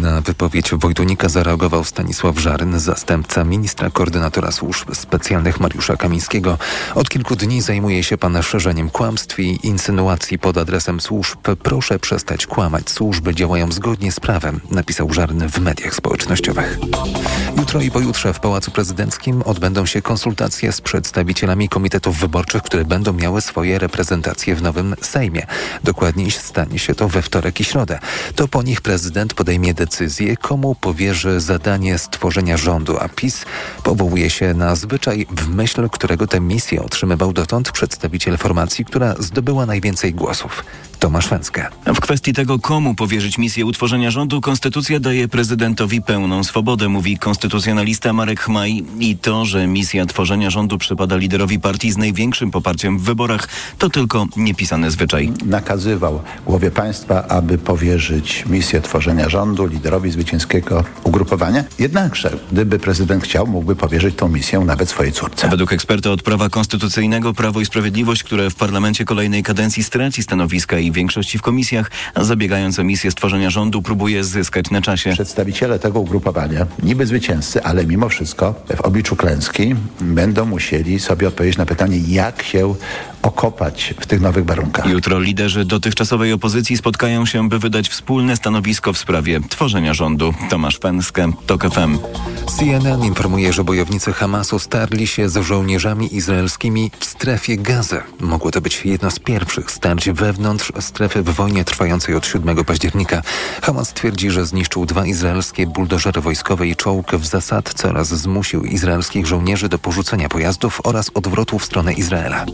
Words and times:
Na 0.00 0.20
wypowiedź 0.20 0.70
Wojtunika 0.74 1.28
zareagował 1.28 1.84
Stanisław 1.84 2.38
Żaryn, 2.38 2.80
zastępca 2.80 3.44
ministra 3.44 3.90
koordynatora 3.90 4.52
służb 4.52 4.94
specjalnych 4.94 5.60
Mariusza 5.60 5.96
Kamińskiego. 5.96 6.58
Od 6.94 7.08
kilku 7.08 7.36
dni 7.36 7.62
zajmuje 7.62 8.04
się 8.04 8.18
pan 8.18 8.42
szerzeniem 8.42 8.90
kłamstw 8.90 9.40
i 9.40 9.66
insynuacji 9.66 10.38
pod 10.38 10.58
adresem 10.58 11.00
służb. 11.00 11.38
Proszę 11.62 11.98
przestać 11.98 12.46
kłamać. 12.46 12.90
Służby 12.90 13.34
działają 13.34 13.72
zgodnie 13.72 14.12
z 14.12 14.20
prawem, 14.20 14.60
napisał 14.70 15.12
Żaryn 15.12 15.48
w 15.48 15.58
mediach 15.58 15.94
społecznościowych. 15.94 16.78
Jutro 17.56 17.80
i 17.80 17.90
pojutrze 17.90 18.34
w 18.34 18.40
Pałacu 18.40 18.70
Prezydenckim 18.70 19.42
odbędą 19.42 19.86
się 19.86 20.02
konsultacje 20.02 20.72
z 20.72 20.80
przedstawicielami 20.80 21.68
komitetów 21.68 22.18
wyborczych, 22.18 22.62
które 22.62 22.84
będą 22.84 23.12
miały 23.12 23.40
swoje 23.40 23.78
reprezentacje 23.78 24.54
w 24.56 24.62
nowym 24.62 24.94
Sejmie. 25.00 25.46
Dokładniej 25.84 26.30
stanie 26.30 26.78
się 26.78 26.94
to 26.94 27.08
we 27.08 27.22
wtorek 27.22 27.60
i 27.60 27.64
środę. 27.64 27.98
To 28.34 28.48
po 28.48 28.62
nich 28.62 28.80
prezydent 28.80 29.34
podejmie 29.34 29.71
decyzję, 29.74 30.36
komu 30.36 30.74
powierzy 30.74 31.40
zadanie 31.40 31.98
stworzenia 31.98 32.56
rządu, 32.56 32.98
a 32.98 33.08
PiS 33.08 33.44
powołuje 33.82 34.30
się 34.30 34.54
na 34.54 34.76
zwyczaj, 34.76 35.26
w 35.30 35.48
myśl 35.48 35.88
którego 35.88 36.26
tę 36.26 36.40
misję 36.40 36.82
otrzymywał 36.82 37.32
dotąd 37.32 37.72
przedstawiciel 37.72 38.38
formacji, 38.38 38.84
która 38.84 39.14
zdobyła 39.18 39.66
najwięcej 39.66 40.14
głosów. 40.14 40.64
Tomasz 40.98 41.28
Węckę. 41.28 41.66
W 41.86 42.00
kwestii 42.00 42.32
tego, 42.32 42.58
komu 42.58 42.94
powierzyć 42.94 43.38
misję 43.38 43.66
utworzenia 43.66 44.10
rządu, 44.10 44.40
konstytucja 44.40 45.00
daje 45.00 45.28
prezydentowi 45.28 46.02
pełną 46.02 46.44
swobodę, 46.44 46.88
mówi 46.88 47.18
konstytucjonalista 47.18 48.12
Marek 48.12 48.40
Chmaj. 48.40 48.84
I 48.98 49.16
to, 49.16 49.44
że 49.44 49.66
misja 49.66 50.06
tworzenia 50.06 50.50
rządu 50.50 50.78
przypada 50.78 51.16
liderowi 51.16 51.60
partii 51.60 51.92
z 51.92 51.96
największym 51.96 52.50
poparciem 52.50 52.98
w 52.98 53.02
wyborach, 53.02 53.48
to 53.78 53.90
tylko 53.90 54.26
niepisany 54.36 54.90
zwyczaj. 54.90 55.32
Nakazywał 55.46 56.22
głowie 56.46 56.70
państwa, 56.70 57.28
aby 57.28 57.58
powierzyć 57.58 58.44
misję 58.46 58.80
tworzenia 58.80 59.28
rządu 59.28 59.61
liderowi 59.66 60.10
zwycięskiego 60.10 60.84
ugrupowania. 61.04 61.64
Jednakże, 61.78 62.38
gdyby 62.52 62.78
prezydent 62.78 63.24
chciał, 63.24 63.46
mógłby 63.46 63.76
powierzyć 63.76 64.16
tą 64.16 64.28
misję 64.28 64.60
nawet 64.60 64.88
swojej 64.88 65.12
córce. 65.12 65.48
Według 65.48 65.72
eksperta 65.72 66.10
od 66.10 66.22
prawa 66.22 66.48
konstytucyjnego 66.48 67.34
Prawo 67.34 67.60
i 67.60 67.66
Sprawiedliwość, 67.66 68.22
które 68.22 68.50
w 68.50 68.54
parlamencie 68.54 69.04
kolejnej 69.04 69.42
kadencji 69.42 69.84
straci 69.84 70.22
stanowiska 70.22 70.78
i 70.78 70.92
większości 70.92 71.38
w 71.38 71.42
komisjach, 71.42 71.90
zabiegając 72.16 72.78
o 72.78 72.84
misję 72.84 73.10
stworzenia 73.10 73.50
rządu, 73.50 73.82
próbuje 73.82 74.24
zyskać 74.24 74.70
na 74.70 74.82
czasie. 74.82 75.12
Przedstawiciele 75.12 75.78
tego 75.78 76.00
ugrupowania, 76.00 76.66
niby 76.82 77.06
zwycięzcy, 77.06 77.62
ale 77.62 77.86
mimo 77.86 78.08
wszystko 78.08 78.54
w 78.76 78.80
obliczu 78.80 79.16
klęski 79.16 79.74
będą 80.00 80.44
musieli 80.44 81.00
sobie 81.00 81.28
odpowiedzieć 81.28 81.58
na 81.58 81.66
pytanie, 81.66 81.98
jak 82.08 82.42
się 82.42 82.74
okopać 83.22 83.94
w 84.00 84.06
tych 84.06 84.20
nowych 84.20 84.44
warunkach. 84.44 84.86
Jutro 84.86 85.20
liderzy 85.20 85.64
dotychczasowej 85.64 86.32
opozycji 86.32 86.76
spotkają 86.76 87.26
się, 87.26 87.48
by 87.48 87.58
wydać 87.58 87.88
wspólne 87.88 88.36
stanowisko 88.36 88.92
w 88.92 88.98
sprawie 88.98 89.40
tworzenia 89.48 89.94
rządu. 89.94 90.34
Tomasz 90.50 90.78
Pęskę, 90.78 91.32
TOK 91.46 91.74
FM. 91.74 91.98
CNN 92.58 93.04
informuje, 93.04 93.52
że 93.52 93.64
bojownicy 93.64 94.12
Hamasu 94.12 94.58
starli 94.58 95.06
się 95.06 95.28
z 95.28 95.36
żołnierzami 95.42 96.14
izraelskimi 96.16 96.90
w 96.98 97.04
strefie 97.04 97.56
Gazy. 97.56 98.02
Mogło 98.20 98.50
to 98.50 98.60
być 98.60 98.84
jedno 98.84 99.10
z 99.10 99.18
pierwszych 99.18 99.70
starć 99.70 100.10
wewnątrz 100.10 100.72
strefy 100.80 101.22
w 101.22 101.30
wojnie 101.30 101.64
trwającej 101.64 102.14
od 102.14 102.26
7 102.26 102.64
października. 102.64 103.22
Hamas 103.62 103.92
twierdzi, 103.92 104.30
że 104.30 104.46
zniszczył 104.46 104.86
dwa 104.86 105.06
izraelskie 105.06 105.66
buldożery 105.66 106.20
wojskowe 106.20 106.68
i 106.68 106.76
czołg 106.76 107.12
w 107.14 107.26
zasadce 107.26 107.88
oraz 107.88 108.08
zmusił 108.08 108.64
izraelskich 108.64 109.26
żołnierzy 109.26 109.68
do 109.68 109.78
porzucenia 109.78 110.28
pojazdów 110.28 110.80
oraz 110.84 111.10
odwrotu 111.14 111.58
w 111.58 111.64
stronę 111.64 111.92
Izraela. 111.92 112.46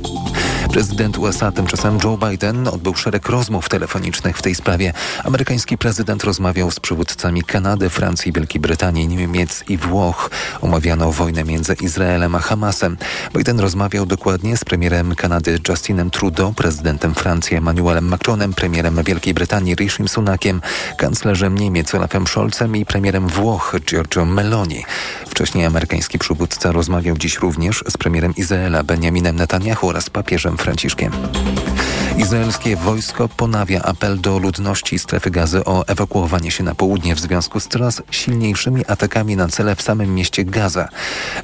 Prezydent 0.72 1.18
USA, 1.18 1.52
tymczasem 1.52 1.98
Joe 2.04 2.18
Biden, 2.28 2.68
odbył 2.68 2.94
szereg 2.94 3.28
rozmów 3.28 3.68
telefonicznych 3.68 4.38
w 4.38 4.42
tej 4.42 4.54
sprawie. 4.54 4.92
Amerykański 5.24 5.78
prezydent 5.78 6.24
rozmawiał 6.24 6.70
z 6.70 6.80
przywódcami 6.80 7.42
Kanady, 7.42 7.90
Francji, 7.90 8.32
Wielkiej 8.32 8.60
Brytanii, 8.60 9.08
Niemiec 9.08 9.64
i 9.68 9.76
Włoch. 9.76 10.30
Omawiano 10.60 11.12
wojnę 11.12 11.44
między 11.44 11.74
Izraelem 11.74 12.34
a 12.34 12.38
Hamasem. 12.38 12.96
Biden 13.34 13.60
rozmawiał 13.60 14.06
dokładnie 14.06 14.56
z 14.56 14.64
premierem 14.64 15.14
Kanady 15.14 15.58
Justinem 15.68 16.10
Trudeau, 16.10 16.52
prezydentem 16.52 17.14
Francji 17.14 17.56
Emmanuelem 17.56 18.08
Macronem, 18.08 18.54
premierem 18.54 19.02
Wielkiej 19.02 19.34
Brytanii 19.34 19.74
Rishim 19.74 20.08
Sunakiem, 20.08 20.60
kanclerzem 20.96 21.58
Niemiec 21.58 21.94
Olafem 21.94 22.26
Scholzem 22.26 22.76
i 22.76 22.86
premierem 22.86 23.28
Włoch 23.28 23.76
Giorgio 23.86 24.24
Meloni. 24.24 24.84
Wcześniej 25.26 25.66
amerykański 25.66 26.18
przywódca 26.18 26.72
rozmawiał 26.72 27.16
dziś 27.16 27.38
również 27.38 27.84
z 27.88 27.96
premierem 27.96 28.34
Izraela 28.36 28.82
Benjaminem 28.82 29.36
Netanyahu 29.36 29.88
oraz 29.88 30.10
papieżem 30.10 30.47
Franciszkiem. 30.56 31.12
Izraelskie 32.18 32.76
wojsko 32.76 33.28
ponawia 33.28 33.82
apel 33.82 34.20
do 34.20 34.38
ludności 34.38 34.98
strefy 34.98 35.30
gazy 35.30 35.64
o 35.64 35.86
ewakuowanie 35.86 36.50
się 36.50 36.64
na 36.64 36.74
południe 36.74 37.14
w 37.14 37.20
związku 37.20 37.60
z 37.60 37.68
coraz 37.68 38.02
silniejszymi 38.10 38.86
atakami 38.86 39.36
na 39.36 39.48
cele 39.48 39.76
w 39.76 39.82
samym 39.82 40.14
mieście 40.14 40.44
Gaza. 40.44 40.88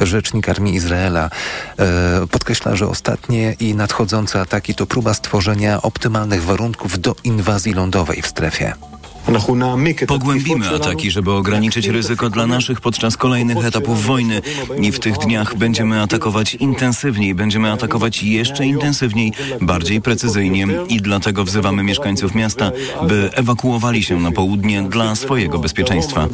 Rzecznik 0.01 0.49
Armii 0.49 0.75
Izraela 0.75 1.31
e, 1.79 2.27
podkreśla, 2.27 2.77
że 2.77 2.89
ostatnie 2.89 3.57
i 3.61 3.75
nadchodzące 3.75 4.41
ataki 4.41 4.75
to 4.75 4.87
próba 4.87 5.15
stworzenia 5.15 5.83
optymalnych 5.83 6.45
warunków 6.45 7.01
do 7.01 7.17
inwazji 7.25 7.73
lądowej 7.73 8.23
w 8.23 8.27
strefie. 8.27 8.73
Pogłębimy 10.07 10.69
ataki, 10.71 11.11
żeby 11.11 11.33
ograniczyć 11.33 11.89
ryzyko 11.89 12.31
dla 12.31 12.47
naszych 12.47 12.81
podczas 12.81 13.17
kolejnych 13.17 13.65
etapów 13.65 14.05
wojny. 14.05 14.43
I 14.81 14.93
w 14.93 15.01
tych 15.01 15.19
dniach 15.19 15.57
będziemy 15.57 16.03
atakować 16.03 16.55
intensywniej, 16.55 17.35
będziemy 17.35 17.73
atakować 17.73 18.23
jeszcze 18.23 18.67
intensywniej, 18.67 19.33
bardziej 19.61 20.01
precyzyjnie. 20.01 20.67
I 20.89 21.01
dlatego 21.01 21.45
wzywamy 21.45 21.83
mieszkańców 21.83 22.35
miasta, 22.35 22.71
by 23.09 23.31
ewakuowali 23.33 24.03
się 24.03 24.21
na 24.21 24.33
południe 24.33 24.83
dla 24.83 25.15
swojego 25.15 25.59
bezpieczeństwa. 25.59 26.29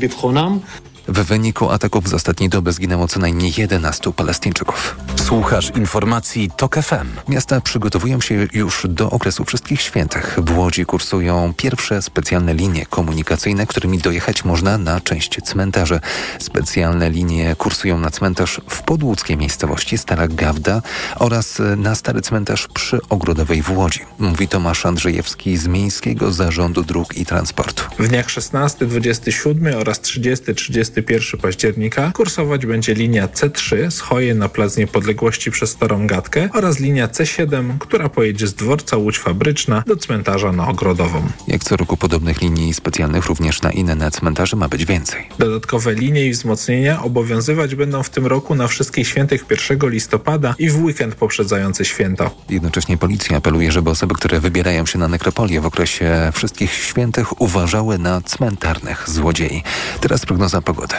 W 1.10 1.24
wyniku 1.24 1.70
ataków 1.70 2.08
z 2.08 2.14
ostatniej 2.14 2.48
doby 2.48 2.72
zginęło 2.72 3.08
co 3.08 3.20
najmniej 3.20 3.52
11 3.56 4.12
Palestyńczyków. 4.12 4.96
Słuchasz 5.16 5.70
informacji 5.76 6.50
TOK 6.56 6.76
FM. 6.76 7.08
Miasta 7.28 7.60
przygotowują 7.60 8.20
się 8.20 8.46
już 8.52 8.86
do 8.88 9.10
okresu 9.10 9.44
Wszystkich 9.44 9.80
Świętych. 9.80 10.38
W 10.38 10.58
Łodzi 10.58 10.86
kursują 10.86 11.54
pierwsze 11.56 12.02
specjalne 12.02 12.54
linie 12.54 12.86
komunikacyjne, 12.86 13.66
którymi 13.66 13.98
dojechać 13.98 14.44
można 14.44 14.78
na 14.78 15.00
część 15.00 15.42
cmentarzy. 15.42 16.00
Specjalne 16.38 17.10
linie 17.10 17.56
kursują 17.58 17.98
na 17.98 18.10
cmentarz 18.10 18.60
w 18.68 18.82
podłódzkiej 18.82 19.36
miejscowości 19.36 19.98
Stara 19.98 20.28
Gawda 20.28 20.82
oraz 21.16 21.58
na 21.76 21.94
stary 21.94 22.20
cmentarz 22.22 22.68
przy 22.74 22.98
Ogrodowej 23.08 23.62
w 23.62 23.70
Łodzi. 23.70 24.00
Mówi 24.18 24.48
Tomasz 24.48 24.86
Andrzejewski 24.86 25.56
z 25.56 25.66
Miejskiego 25.66 26.32
Zarządu 26.32 26.82
Dróg 26.82 27.16
i 27.16 27.26
Transportu. 27.26 27.84
W 27.98 28.08
dniach 28.08 28.30
16, 28.30 28.86
27 28.86 29.74
oraz 29.74 30.00
30, 30.00 30.54
31 30.54 30.99
października 31.42 32.12
kursować 32.14 32.66
będzie 32.66 32.94
linia 32.94 33.26
C3 33.26 33.90
z 33.90 34.00
Choje 34.00 34.34
na 34.34 34.48
Plac 34.48 34.76
Niepodległości 34.76 35.50
przez 35.50 35.70
Starą 35.70 36.06
Gatkę 36.06 36.48
oraz 36.54 36.80
linia 36.80 37.08
C7, 37.08 37.78
która 37.78 38.08
pojedzie 38.08 38.46
z 38.46 38.54
dworca 38.54 38.96
Łódź 38.96 39.18
Fabryczna 39.18 39.82
do 39.86 39.96
cmentarza 39.96 40.52
na 40.52 40.68
Ogrodową. 40.68 41.22
Jak 41.48 41.64
co 41.64 41.76
roku 41.76 41.96
podobnych 41.96 42.40
linii 42.42 42.74
specjalnych 42.74 43.26
również 43.26 43.62
na 43.62 43.72
inne 43.72 44.10
cmentarze 44.10 44.56
ma 44.56 44.68
być 44.68 44.84
więcej. 44.84 45.26
Dodatkowe 45.38 45.94
linie 45.94 46.26
i 46.26 46.30
wzmocnienia 46.30 47.02
obowiązywać 47.02 47.74
będą 47.74 48.02
w 48.02 48.10
tym 48.10 48.26
roku 48.26 48.54
na 48.54 48.68
Wszystkich 48.68 49.08
Świętych 49.08 49.44
1 49.70 49.90
listopada 49.90 50.54
i 50.58 50.70
w 50.70 50.82
weekend 50.82 51.14
poprzedzający 51.14 51.84
święta. 51.84 52.30
Jednocześnie 52.50 52.96
policja 52.98 53.36
apeluje, 53.36 53.72
żeby 53.72 53.90
osoby, 53.90 54.14
które 54.14 54.40
wybierają 54.40 54.86
się 54.86 54.98
na 54.98 55.08
nekropolię 55.08 55.60
w 55.60 55.66
okresie 55.66 56.32
Wszystkich 56.32 56.72
Świętych 56.72 57.40
uważały 57.40 57.98
na 57.98 58.20
cmentarnych 58.20 59.10
złodziei. 59.10 59.62
Teraz 60.00 60.26
prognoza 60.26 60.62
pogody. 60.62 60.89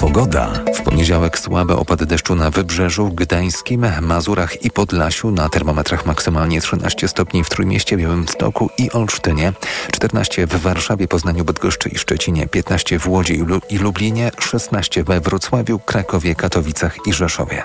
Pogoda. 0.00 0.50
W 0.74 0.82
poniedziałek 0.82 1.38
słabe 1.38 1.76
opady 1.76 2.06
deszczu 2.06 2.34
na 2.34 2.50
Wybrzeżu, 2.50 3.08
Gdańskim, 3.14 3.86
Mazurach 4.00 4.64
i 4.64 4.70
Podlasiu. 4.70 5.30
Na 5.30 5.48
termometrach 5.48 6.06
maksymalnie 6.06 6.60
13 6.60 7.08
stopni 7.08 7.44
w 7.44 7.48
Trójmieście, 7.48 7.96
Białymstoku 7.96 8.70
i 8.78 8.92
Olsztynie. 8.92 9.52
14 9.92 10.46
w 10.46 10.60
Warszawie, 10.60 11.08
Poznaniu, 11.08 11.44
Bydgoszczy 11.44 11.88
i 11.88 11.98
Szczecinie. 11.98 12.46
15 12.46 12.98
w 12.98 13.08
Łodzi 13.08 13.44
i 13.70 13.78
Lublinie. 13.78 14.30
16 14.38 15.04
we 15.04 15.20
Wrocławiu, 15.20 15.78
Krakowie, 15.78 16.34
Katowicach 16.34 16.96
i 17.06 17.12
Rzeszowie. 17.12 17.62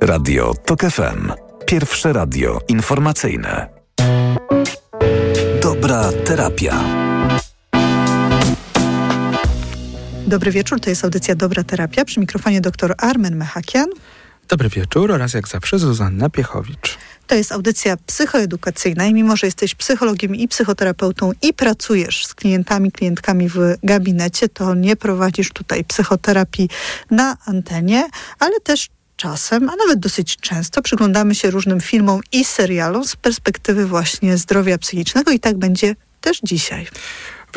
Radio 0.00 0.54
TOK 0.64 0.80
FM. 0.80 1.32
Pierwsze 1.66 2.12
radio 2.12 2.60
informacyjne. 2.68 3.68
Dobra 5.62 6.12
terapia. 6.24 6.74
Dobry 10.26 10.50
wieczór, 10.50 10.80
to 10.80 10.90
jest 10.90 11.04
audycja 11.04 11.34
Dobra 11.34 11.64
Terapia. 11.64 12.04
Przy 12.04 12.20
mikrofonie 12.20 12.60
dr 12.60 12.94
Armen 12.98 13.36
Mechakian. 13.36 13.88
Dobry 14.48 14.68
wieczór 14.68 15.12
oraz 15.12 15.34
jak 15.34 15.48
zawsze 15.48 15.78
Zuzanna 15.78 16.30
Piechowicz. 16.30 16.98
To 17.26 17.34
jest 17.34 17.52
audycja 17.52 17.96
psychoedukacyjna 18.06 19.06
i 19.06 19.14
mimo, 19.14 19.36
że 19.36 19.46
jesteś 19.46 19.74
psychologiem 19.74 20.34
i 20.34 20.48
psychoterapeutą 20.48 21.32
i 21.42 21.54
pracujesz 21.54 22.26
z 22.26 22.34
klientami, 22.34 22.92
klientkami 22.92 23.48
w 23.48 23.58
gabinecie, 23.82 24.48
to 24.48 24.74
nie 24.74 24.96
prowadzisz 24.96 25.50
tutaj 25.52 25.84
psychoterapii 25.84 26.68
na 27.10 27.36
antenie, 27.46 28.08
ale 28.38 28.60
też 28.60 28.88
czasem, 29.16 29.70
a 29.70 29.76
nawet 29.76 29.98
dosyć 29.98 30.36
często 30.36 30.82
przyglądamy 30.82 31.34
się 31.34 31.50
różnym 31.50 31.80
filmom 31.80 32.20
i 32.32 32.44
serialom 32.44 33.04
z 33.04 33.16
perspektywy 33.16 33.86
właśnie 33.86 34.36
zdrowia 34.36 34.78
psychicznego 34.78 35.30
i 35.30 35.40
tak 35.40 35.58
będzie 35.58 35.96
też 36.20 36.40
dzisiaj. 36.42 36.86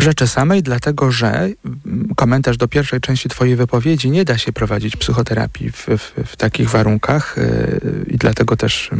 Rzeczy 0.02 0.28
samej, 0.28 0.64
dlatego 0.64 1.12
że 1.12 1.28
mm, 1.28 2.16
komentarz 2.16 2.58
do 2.58 2.68
pierwszej 2.68 3.02
części 3.02 3.30
Twojej 3.30 3.56
wypowiedzi 3.56 4.12
nie 4.12 4.26
da 4.26 4.38
się 4.38 4.54
prowadzić 4.54 4.96
psychoterapii 4.96 5.72
w, 5.72 5.88
w, 5.88 6.14
w 6.26 6.36
takich 6.36 6.70
warunkach 6.70 7.36
yy, 7.38 8.06
i 8.08 8.18
dlatego 8.18 8.58
też 8.58 8.92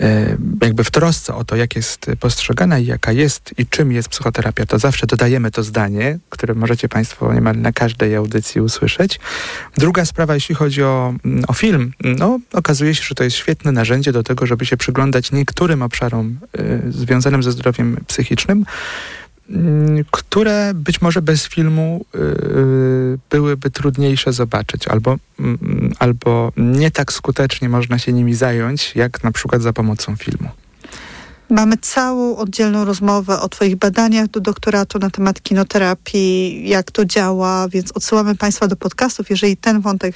yy, 0.00 0.06
jakby 0.62 0.84
w 0.84 0.90
trosce 0.90 1.34
o 1.34 1.44
to, 1.44 1.56
jak 1.56 1.76
jest 1.76 2.06
postrzegana 2.20 2.78
i 2.78 2.86
jaka 2.86 3.12
jest 3.12 3.54
i 3.58 3.66
czym 3.66 3.92
jest 3.92 4.08
psychoterapia, 4.08 4.66
to 4.66 4.78
zawsze 4.78 5.06
dodajemy 5.06 5.50
to 5.50 5.62
zdanie, 5.62 6.18
które 6.30 6.54
możecie 6.54 6.88
Państwo 6.88 7.34
niemal 7.34 7.56
na 7.56 7.72
każdej 7.72 8.16
audycji 8.16 8.60
usłyszeć. 8.60 9.20
Druga 9.76 10.04
sprawa, 10.04 10.34
jeśli 10.34 10.54
chodzi 10.54 10.82
o, 10.82 11.14
mm, 11.24 11.44
o 11.48 11.52
film, 11.52 11.92
no 12.04 12.38
okazuje 12.52 12.94
się, 12.94 13.02
że 13.04 13.14
to 13.14 13.24
jest 13.24 13.36
świetne 13.36 13.72
narzędzie 13.72 14.12
do 14.12 14.22
tego, 14.22 14.46
żeby 14.46 14.66
się 14.66 14.76
przyglądać 14.76 15.32
niektórym 15.32 15.82
obszarom 15.82 16.38
yy, 16.58 16.92
związanym 16.92 17.42
ze 17.42 17.52
zdrowiem 17.52 17.96
psychicznym, 18.06 18.64
które 20.10 20.72
być 20.74 21.00
może 21.00 21.22
bez 21.22 21.48
filmu 21.48 22.04
yy, 22.14 23.18
byłyby 23.30 23.70
trudniejsze 23.70 24.32
zobaczyć, 24.32 24.88
albo, 24.88 25.16
yy, 25.38 25.46
albo 25.98 26.52
nie 26.56 26.90
tak 26.90 27.12
skutecznie 27.12 27.68
można 27.68 27.98
się 27.98 28.12
nimi 28.12 28.34
zająć, 28.34 28.92
jak 28.94 29.24
na 29.24 29.32
przykład 29.32 29.62
za 29.62 29.72
pomocą 29.72 30.16
filmu. 30.16 30.48
Mamy 31.50 31.76
całą 31.76 32.36
oddzielną 32.36 32.84
rozmowę 32.84 33.40
o 33.40 33.48
Twoich 33.48 33.76
badaniach 33.76 34.28
do 34.28 34.40
doktoratu 34.40 34.98
na 34.98 35.10
temat 35.10 35.42
kinoterapii, 35.42 36.68
jak 36.68 36.90
to 36.90 37.04
działa, 37.04 37.68
więc 37.68 37.92
odsyłamy 37.92 38.34
Państwa 38.34 38.68
do 38.68 38.76
podcastów, 38.76 39.30
jeżeli 39.30 39.56
ten 39.56 39.80
wątek 39.80 40.14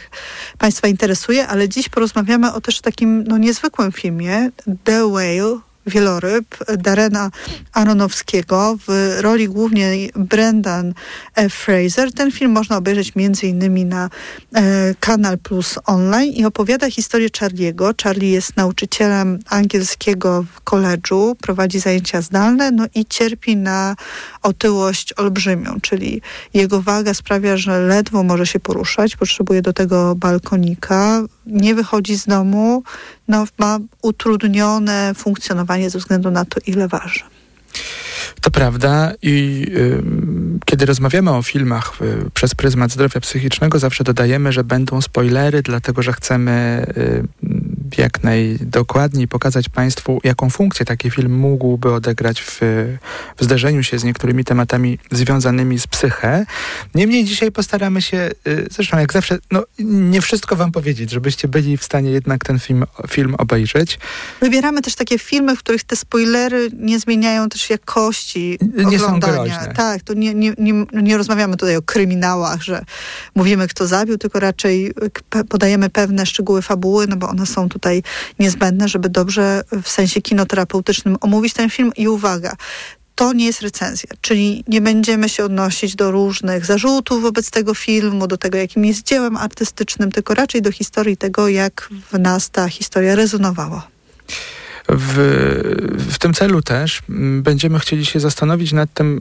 Państwa 0.59 0.89
interesuje, 0.89 1.49
ale 1.49 1.69
dziś 1.69 1.89
porozmawiamy 1.89 2.53
o 2.53 2.61
też 2.61 2.81
takim 2.81 3.25
no, 3.25 3.39
niezwykłym 3.39 3.93
filmie, 3.93 4.51
The 4.85 5.09
Whale, 5.09 5.59
Wieloryb 5.87 6.57
Darena 6.79 7.31
Aronowskiego 7.73 8.77
w 8.89 9.17
roli 9.21 9.49
głównej 9.49 10.11
Brendan 10.17 10.95
F. 11.35 11.55
Fraser. 11.55 12.13
Ten 12.13 12.33
film 12.33 12.53
można 12.53 12.77
obejrzeć 12.77 13.13
innymi 13.43 13.85
na 13.85 14.11
e, 14.55 14.95
Kanal 15.01 15.39
Plus 15.39 15.79
Online 15.87 16.33
i 16.33 16.45
opowiada 16.45 16.91
historię 16.91 17.29
Charliego. 17.39 17.91
Charlie 18.03 18.31
jest 18.31 18.57
nauczycielem 18.57 19.39
angielskiego 19.51 20.45
w 20.55 20.61
koledżu, 20.61 21.37
prowadzi 21.41 21.81
zajęcia 21.81 22.23
zdalne, 22.23 22.71
no 22.71 22.87
i 22.95 23.07
cierpi 23.07 23.57
na 23.57 23.97
otyłość 24.43 25.13
olbrzymią, 25.13 25.81
czyli 25.83 26.23
jego 26.55 26.83
waga 26.83 27.15
sprawia, 27.15 27.57
że 27.57 27.81
ledwo 27.81 28.23
może 28.23 28.47
się 28.47 28.61
poruszać, 28.61 29.17
potrzebuje 29.17 29.63
do 29.63 29.73
tego 29.73 30.15
balkonika, 30.15 31.23
nie 31.47 31.75
wychodzi 31.75 32.19
z 32.19 32.27
domu, 32.27 32.83
no, 33.29 33.45
ma 33.59 33.79
utrudnione 34.03 35.13
funkcjonowanie 35.15 35.91
ze 35.91 35.99
względu 35.99 36.31
na 36.31 36.45
to, 36.45 36.61
ile 36.67 36.89
waży. 36.89 37.21
To 38.41 38.51
prawda 38.51 39.13
i 39.23 39.67
y, 39.69 40.03
kiedy 40.65 40.87
rozmawiamy 40.87 41.31
o 41.31 41.43
filmach 41.43 41.93
y, 42.03 42.31
przez 42.35 42.55
pryzmat 42.55 42.91
zdrowia 42.91 43.21
psychicznego, 43.21 43.79
zawsze 43.79 44.05
dodajemy, 44.05 44.53
że 44.53 44.65
będą 44.65 45.01
spoilery, 45.01 45.63
dlatego 45.63 46.03
że 46.03 46.13
chcemy 46.13 46.87
y, 46.97 47.27
jak 47.99 48.23
najdokładniej 48.23 49.29
pokazać 49.29 49.69
Państwu, 49.69 50.21
jaką 50.25 50.51
funkcję 50.51 50.87
taki 50.87 51.11
film 51.11 51.39
mógłby 51.39 51.93
odegrać 51.93 52.43
w, 52.43 52.61
w 53.37 53.45
zderzeniu 53.45 53.83
się 53.83 53.99
z 53.99 54.05
niektórymi 54.05 54.45
tematami 54.45 54.99
związanymi 55.11 55.79
z 55.79 55.87
psychę. 55.87 56.47
Niemniej 56.95 57.25
dzisiaj 57.25 57.53
postaramy 57.53 58.03
się, 58.03 58.31
y, 58.49 58.69
zresztą 58.71 58.99
jak 58.99 59.13
zawsze, 59.13 59.39
no, 59.51 59.65
nie 59.79 60.21
wszystko 60.21 60.57
Wam 60.57 60.73
powiedzieć, 60.73 61.11
żebyście 61.11 61.49
byli 61.49 61.77
w 61.77 61.85
stanie 61.85 62.11
jednak 62.11 62.45
ten 62.45 62.59
film, 62.59 62.85
film 63.09 63.35
obejrzeć. 63.35 63.99
Wybieramy 64.41 64.83
też 64.83 64.95
takie 64.95 65.19
filmy, 65.19 65.57
w 65.57 65.59
których 65.59 65.85
te 65.85 65.97
spoilery 65.97 66.71
nie 66.79 67.01
zmieniają 67.01 67.49
też 67.49 67.71
jakości 67.71 68.59
nie 68.77 68.97
oglądania. 68.97 69.35
są 69.35 69.43
groźne. 69.43 69.73
Tak, 69.77 70.03
to 70.03 70.15
nie, 70.15 70.35
nie, 70.35 70.53
nie, 70.59 70.87
nie 70.93 71.17
rozmawiamy 71.17 71.57
tutaj 71.57 71.77
o 71.77 71.83
kryminałach, 71.83 72.63
że 72.63 72.85
mówimy, 73.35 73.69
kto 73.69 73.87
zabił, 73.87 74.19
tylko 74.19 74.41
raczej 74.41 74.95
podajemy 75.49 75.91
pewne 75.91 76.27
szczegóły 76.27 76.63
fabuły, 76.63 77.07
no 77.07 77.17
bo 77.17 77.29
one 77.29 77.47
są 77.47 77.69
tutaj 77.69 77.84
tutaj 77.85 78.03
niezbędne, 78.39 78.89
żeby 78.89 79.09
dobrze 79.09 79.65
w 79.83 79.89
sensie 79.89 80.23
kinoterapeutycznym 80.23 81.17
omówić 81.21 81.53
ten 81.53 81.71
film. 81.71 81.93
I 81.97 82.09
uwaga, 82.09 82.57
to 83.15 83.33
nie 83.33 83.47
jest 83.47 83.63
recenzja, 83.63 84.11
czyli 84.21 84.65
nie 84.69 84.81
będziemy 84.81 85.29
się 85.29 85.45
odnosić 85.45 85.97
do 85.97 86.11
różnych 86.11 86.67
zarzutów 86.67 87.23
wobec 87.23 87.51
tego 87.51 87.75
filmu, 87.75 88.27
do 88.27 88.37
tego, 88.37 88.59
jakim 88.59 88.85
jest 88.85 89.07
dziełem 89.07 89.37
artystycznym, 89.37 90.13
tylko 90.13 90.35
raczej 90.35 90.63
do 90.63 90.73
historii 90.73 91.17
tego, 91.17 91.49
jak 91.49 91.89
w 92.13 92.19
nas 92.19 92.51
ta 92.51 92.69
historia 92.69 93.15
rezonowała. 93.15 93.89
W, 94.89 95.17
w 96.11 96.19
tym 96.19 96.35
celu 96.35 96.63
też 96.63 97.03
będziemy 97.43 97.79
chcieli 97.79 98.07
się 98.07 98.21
zastanowić 98.21 98.73
nad 98.73 98.93
tym, 98.95 99.21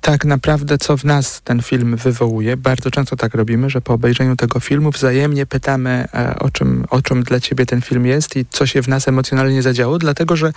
tak 0.00 0.24
naprawdę, 0.24 0.78
co 0.78 0.96
w 0.96 1.04
nas 1.04 1.40
ten 1.44 1.62
film 1.62 1.96
wywołuje. 1.96 2.56
Bardzo 2.56 2.90
często 2.90 3.16
tak 3.16 3.34
robimy, 3.34 3.70
że 3.70 3.80
po 3.80 3.94
obejrzeniu 3.94 4.36
tego 4.36 4.60
filmu 4.60 4.90
wzajemnie 4.90 5.46
pytamy, 5.46 6.08
e, 6.14 6.38
o 6.38 6.50
czym, 6.50 6.84
o 6.90 7.02
czym 7.02 7.22
dla 7.22 7.40
ciebie 7.40 7.66
ten 7.66 7.82
film 7.82 8.06
jest 8.06 8.36
i 8.36 8.46
co 8.50 8.66
się 8.66 8.82
w 8.82 8.88
nas 8.88 9.08
emocjonalnie 9.08 9.62
zadziało, 9.62 9.98
dlatego 9.98 10.36
że 10.36 10.52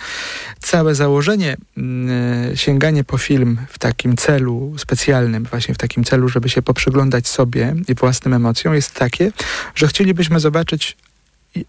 całe 0.60 0.94
założenie, 0.94 1.56
mm, 1.76 2.56
sięganie 2.56 3.04
po 3.04 3.18
film 3.18 3.58
w 3.68 3.78
takim 3.78 4.16
celu 4.16 4.74
specjalnym, 4.78 5.44
właśnie 5.44 5.74
w 5.74 5.78
takim 5.78 6.04
celu, 6.04 6.28
żeby 6.28 6.48
się 6.48 6.62
poprzyglądać 6.62 7.28
sobie 7.28 7.74
i 7.88 7.94
własnym 7.94 8.34
emocjom, 8.34 8.74
jest 8.74 8.94
takie, 8.94 9.32
że 9.74 9.88
chcielibyśmy 9.88 10.40
zobaczyć 10.40 10.96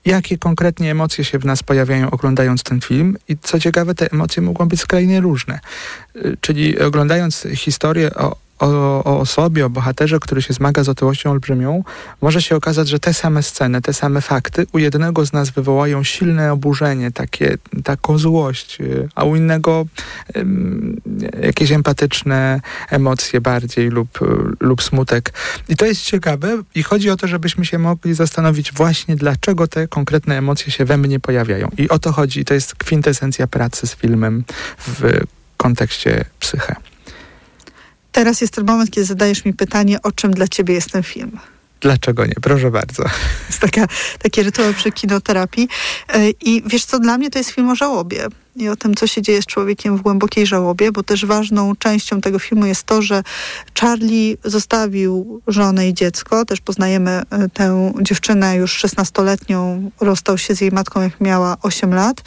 jakie 0.05 0.37
konkretnie 0.37 0.91
emocje 0.91 1.23
się 1.23 1.39
w 1.39 1.45
nas 1.45 1.63
pojawiają 1.63 2.11
oglądając 2.11 2.63
ten 2.63 2.81
film 2.81 3.17
i 3.29 3.37
co 3.37 3.59
ciekawe, 3.59 3.95
te 3.95 4.11
emocje 4.11 4.43
mogą 4.43 4.67
być 4.67 4.79
skrajnie 4.79 5.21
różne. 5.21 5.59
Y, 6.15 6.37
czyli 6.41 6.79
oglądając 6.79 7.47
historię 7.55 8.13
o, 8.13 8.35
o, 8.59 9.03
o, 9.03 9.19
osobie, 9.19 9.65
o 9.65 9.69
bohaterze, 9.69 10.19
który 10.19 10.41
się 10.41 10.53
zmaga 10.53 10.83
z 10.83 10.89
otyłością 10.89 11.31
olbrzymią, 11.31 11.83
może 12.21 12.41
się 12.41 12.55
okazać, 12.55 12.87
że 12.87 12.99
te 12.99 13.13
same 13.13 13.43
sceny, 13.43 13.81
te 13.81 13.93
same 13.93 14.21
fakty 14.21 14.65
u 14.71 14.79
jednego 14.79 15.25
z 15.25 15.33
nas 15.33 15.49
wywołają 15.49 16.03
silne 16.03 16.51
oburzenie, 16.51 17.11
takie, 17.11 17.57
taką 17.83 18.17
złość, 18.17 18.77
a 19.15 19.23
u 19.23 19.35
innego 19.35 19.85
jakieś 21.41 21.71
empatyczne 21.71 22.61
emocje 22.89 23.41
bardziej 23.41 23.89
lub, 23.89 24.19
lub 24.59 24.83
smutek. 24.83 25.33
I 25.69 25.75
to 25.75 25.85
jest 25.85 26.01
ciekawe 26.01 26.63
i 26.75 26.83
chodzi 26.83 27.09
o 27.09 27.17
to, 27.17 27.27
żebyśmy 27.27 27.65
się 27.65 27.79
mogli 27.79 28.13
zastanowić 28.13 28.73
właśnie, 28.73 29.15
dlaczego 29.15 29.67
te 29.67 29.87
konkretne 29.87 30.37
emocje 30.37 30.71
się 30.71 30.85
we 30.85 30.97
mnie 30.97 31.19
pojawiają. 31.19 31.69
I 31.77 31.89
o 31.89 31.99
to 31.99 32.11
chodzi. 32.11 32.45
To 32.45 32.53
jest 32.53 32.75
kwintesencja 32.75 33.47
pracy 33.47 33.87
z 33.87 33.95
filmem 33.95 34.43
w 34.77 35.21
kontekście 35.57 36.25
psyche. 36.39 36.75
Teraz 38.15 38.41
jest 38.41 38.53
ten 38.53 38.65
moment, 38.65 38.91
kiedy 38.91 39.05
zadajesz 39.05 39.45
mi 39.45 39.53
pytanie, 39.53 40.01
o 40.01 40.11
czym 40.11 40.31
dla 40.31 40.47
ciebie 40.47 40.73
jest 40.73 40.91
ten 40.91 41.03
film. 41.03 41.39
Dlaczego 41.81 42.25
nie? 42.25 42.33
Proszę 42.41 42.71
bardzo. 42.71 43.03
Jest 43.49 43.59
taka, 43.59 43.87
takie 44.19 44.43
rytuał 44.43 44.73
przy 44.73 44.91
kinoterapii. 44.91 45.67
E, 46.09 46.29
I 46.29 46.63
wiesz 46.65 46.85
co, 46.85 46.99
dla 46.99 47.17
mnie 47.17 47.29
to 47.29 47.39
jest 47.39 47.49
film 47.49 47.69
o 47.69 47.75
żałobie 47.75 48.27
i 48.55 48.69
o 48.69 48.75
tym, 48.75 48.95
co 48.95 49.07
się 49.07 49.21
dzieje 49.21 49.41
z 49.41 49.45
człowiekiem 49.45 49.97
w 49.97 50.01
głębokiej 50.01 50.45
żałobie, 50.45 50.91
bo 50.91 51.03
też 51.03 51.25
ważną 51.25 51.75
częścią 51.75 52.21
tego 52.21 52.39
filmu 52.39 52.65
jest 52.65 52.83
to, 52.83 53.01
że 53.01 53.23
Charlie 53.79 54.37
zostawił 54.43 55.41
żonę 55.47 55.89
i 55.89 55.93
dziecko. 55.93 56.45
Też 56.45 56.61
poznajemy 56.61 57.11
e, 57.11 57.49
tę 57.49 57.93
dziewczynę 58.01 58.55
już 58.55 58.83
16-letnią, 58.83 59.89
rozstał 59.99 60.37
się 60.37 60.55
z 60.55 60.61
jej 60.61 60.71
matką, 60.71 61.01
jak 61.01 61.21
miała 61.21 61.57
8 61.61 61.93
lat, 61.93 62.21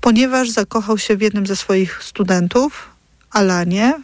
ponieważ 0.00 0.50
zakochał 0.50 0.98
się 0.98 1.16
w 1.16 1.20
jednym 1.20 1.46
ze 1.46 1.56
swoich 1.56 2.02
studentów, 2.02 2.88
Alanie, 3.30 3.94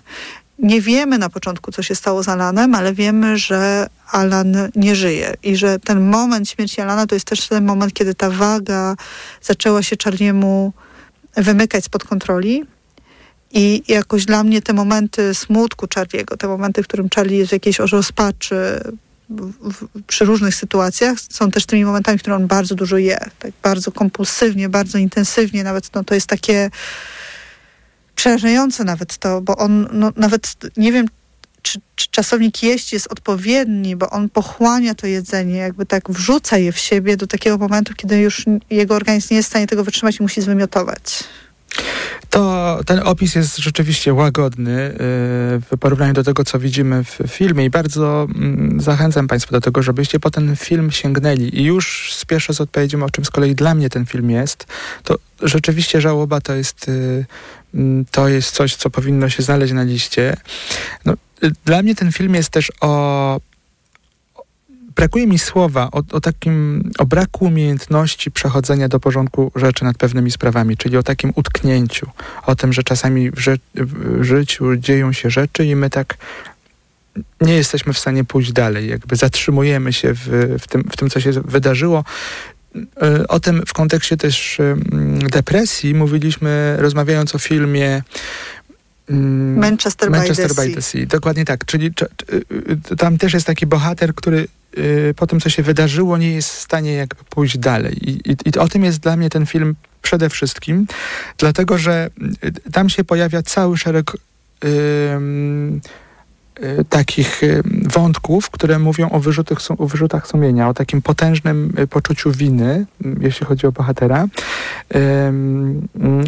nie 0.59 0.81
wiemy 0.81 1.19
na 1.19 1.29
początku, 1.29 1.73
co 1.73 1.83
się 1.83 1.95
stało 1.95 2.23
z 2.23 2.29
Alanem, 2.29 2.75
ale 2.75 2.95
wiemy, 2.95 3.39
że 3.39 3.87
Alan 4.11 4.57
nie 4.77 4.97
żyje 4.97 5.35
i 5.43 5.57
że 5.57 5.79
ten 5.79 6.01
moment 6.01 6.49
śmierci 6.49 6.81
Alana 6.81 7.07
to 7.07 7.15
jest 7.15 7.27
też 7.27 7.49
ten 7.49 7.65
moment, 7.65 7.93
kiedy 7.93 8.15
ta 8.15 8.31
waga 8.31 8.97
zaczęła 9.43 9.83
się 9.83 9.97
Czarniemu 9.97 10.73
wymykać 11.37 11.85
spod 11.85 12.05
kontroli. 12.05 12.65
I 13.53 13.83
jakoś 13.89 14.25
dla 14.25 14.45
mnie 14.45 14.63
te 14.63 14.73
momenty 14.73 15.35
smutku 15.35 15.87
Charliego, 15.95 16.37
te 16.37 16.49
momenty, 16.49 16.83
w 16.83 16.87
którym 16.87 17.09
Charlie 17.15 17.39
jest 17.39 17.51
w 17.51 17.53
jakiejś 17.53 17.79
rozpaczy 17.79 18.81
w, 19.31 19.53
w, 19.73 20.03
przy 20.07 20.25
różnych 20.25 20.55
sytuacjach, 20.55 21.19
są 21.21 21.51
też 21.51 21.67
tymi 21.67 21.85
momentami, 21.85 22.19
w 22.19 22.21
których 22.21 22.41
on 22.41 22.47
bardzo 22.47 22.75
dużo 22.75 22.99
je. 22.99 23.19
Tak 23.39 23.53
bardzo 23.63 23.93
kompulsywnie, 23.93 24.69
bardzo 24.69 24.99
intensywnie. 24.99 25.65
Nawet 25.65 25.95
no, 25.95 26.05
to 26.05 26.15
jest 26.15 26.27
takie 26.27 26.71
przerażające 28.17 28.85
nawet 28.85 29.19
to, 29.19 29.41
bo 29.41 29.57
on 29.57 29.89
no, 29.93 30.13
nawet 30.17 30.57
nie 30.77 30.93
wiem, 30.93 31.07
czy, 31.63 31.81
czy, 31.95 32.09
czasownik 32.11 32.63
jeść 32.63 32.93
jest 32.93 33.13
odpowiedni, 33.13 33.97
bo 33.97 34.11
on 34.11 34.29
pochłania 34.29 34.95
to 34.95 35.07
jedzenie, 35.07 35.57
jakby 35.57 35.87
tak 35.87 36.11
wrzuca 36.11 36.59
je 36.59 36.73
w 36.73 36.79
siebie 36.79 37.17
do 37.17 37.27
takiego 37.27 37.59
momentu, 37.59 37.95
kiedy 37.95 38.21
już 38.21 38.45
jego 38.71 38.95
organizm 38.95 39.29
nie 39.31 39.37
jest 39.37 39.49
w 39.49 39.51
stanie 39.51 39.67
tego 39.67 39.85
wytrzymać 39.85 40.21
i 40.21 40.23
musi 40.23 40.43
zwymiotować. 40.43 41.25
To 42.31 42.81
ten 42.87 43.01
opis 43.05 43.35
jest 43.35 43.57
rzeczywiście 43.57 44.15
łagodny 44.15 44.73
yy, 44.73 44.99
w 45.61 45.79
porównaniu 45.81 46.13
do 46.13 46.25
tego, 46.25 46.45
co 46.45 46.59
widzimy 46.59 47.05
w 47.05 47.19
filmie 47.29 47.65
i 47.65 47.71
bardzo 47.71 48.29
mm, 48.35 48.81
zachęcam 48.81 49.29
Państwa 49.29 49.53
do 49.53 49.61
tego, 49.61 49.83
żebyście 49.83 50.21
po 50.21 50.31
ten 50.31 50.57
film 50.57 50.91
sięgnęli. 50.91 51.61
I 51.61 51.65
już 51.65 52.15
spieszę 52.15 52.55
z 52.55 52.61
odpowiedzią, 52.61 53.03
o 53.03 53.11
czym 53.11 53.25
z 53.25 53.31
kolei 53.31 53.55
dla 53.55 53.75
mnie 53.75 53.91
ten 53.91 54.07
film 54.07 54.31
jest. 54.31 54.67
To 55.05 55.19
rzeczywiście 55.43 56.01
żałoba 56.01 56.41
to 56.41 56.55
jest, 56.55 56.89
yy, 56.89 57.27
to 58.11 58.29
jest 58.29 58.51
coś, 58.51 58.77
co 58.77 58.91
powinno 58.91 59.29
się 59.29 59.43
znaleźć 59.43 59.73
na 59.73 59.83
liście. 59.83 60.37
No, 61.05 61.15
dla 61.65 61.83
mnie 61.83 61.95
ten 61.95 62.13
film 62.13 62.35
jest 62.35 62.51
też 62.51 62.73
o 62.81 63.41
brakuje 64.97 65.27
mi 65.27 65.39
słowa 65.39 65.89
o, 65.93 66.03
o, 66.13 66.21
takim, 66.21 66.91
o 66.99 67.07
braku 67.07 67.45
umiejętności 67.45 68.31
przechodzenia 68.31 68.89
do 68.89 69.01
porządku 69.01 69.53
rzeczy 69.57 69.85
nad 69.85 69.97
pewnymi 69.97 70.31
sprawami, 70.31 70.77
czyli 70.77 70.97
o 70.97 71.03
takim 71.03 71.33
utknięciu, 71.35 72.11
o 72.47 72.57
tym, 72.57 72.73
że 72.73 72.83
czasami 72.83 73.31
w, 73.31 73.39
ży 73.39 73.59
w 73.75 74.23
życiu 74.25 74.77
dzieją 74.77 75.13
się 75.13 75.31
rzeczy 75.31 75.65
i 75.65 75.77
my 75.77 75.91
tak 75.91 76.17
nie 77.41 77.55
jesteśmy 77.55 77.93
w 77.93 77.99
stanie 77.99 78.25
pójść 78.25 78.53
dalej, 78.53 78.89
jakby 78.89 79.17
zatrzymujemy 79.17 79.93
się 79.93 80.15
w, 80.15 80.29
w, 80.61 80.69
tym, 80.69 80.85
w 80.93 80.97
tym, 80.97 81.11
co 81.11 81.21
się 81.21 81.31
wydarzyło. 81.33 82.05
E, 83.03 83.29
o 83.29 83.41
tym 83.41 83.63
w 83.67 83.73
kontekście 83.73 84.17
też 84.17 84.59
depresji 85.31 85.95
mówiliśmy, 85.95 86.77
rozmawiając 86.79 87.35
o 87.35 87.39
filmie 87.39 88.03
Manchester, 89.09 90.11
Manchester 90.11 90.49
by, 90.49 90.55
the, 90.55 90.69
by 90.69 90.75
the 90.75 90.83
sea. 90.83 91.07
Dokładnie 91.07 91.45
tak. 91.45 91.65
Czyli 91.65 91.91
y, 92.93 92.97
tam 92.97 93.19
też 93.19 93.35
jest 93.35 93.47
taki 93.47 93.67
bohater, 93.67 94.15
który 94.15 94.49
Y, 94.79 95.15
po 95.17 95.27
tym, 95.27 95.41
co 95.41 95.51
się 95.51 95.63
wydarzyło, 95.63 96.19
nie 96.19 96.33
jest 96.33 96.51
w 96.51 96.59
stanie 96.59 96.93
jakby 96.93 97.25
pójść 97.31 97.59
dalej. 97.59 98.11
I, 98.11 98.33
i, 98.33 98.37
i 98.47 98.59
o 98.59 98.69
tym 98.69 98.85
jest 98.85 98.99
dla 98.99 99.17
mnie 99.17 99.31
ten 99.31 99.47
film 99.47 99.75
przede 100.03 100.31
wszystkim, 100.31 100.87
dlatego 101.39 101.79
że 101.79 102.11
y, 102.45 102.71
tam 102.73 102.89
się 102.89 103.05
pojawia 103.05 103.43
cały 103.43 103.79
szereg 103.79 104.13
yy, 104.65 104.71
takich 106.89 107.41
wątków, 107.93 108.51
które 108.51 108.79
mówią 108.79 109.11
o, 109.11 109.21
wyrzutach, 109.21 109.59
o 109.79 109.87
wyrzutach 109.87 110.27
sumienia, 110.27 110.69
o 110.69 110.75
takim 110.75 111.03
potężnym 111.03 111.73
poczuciu 111.91 112.33
winy, 112.33 112.87
jeśli 113.21 113.47
chodzi 113.47 113.67
o 113.67 113.73
bohatera, 113.73 114.27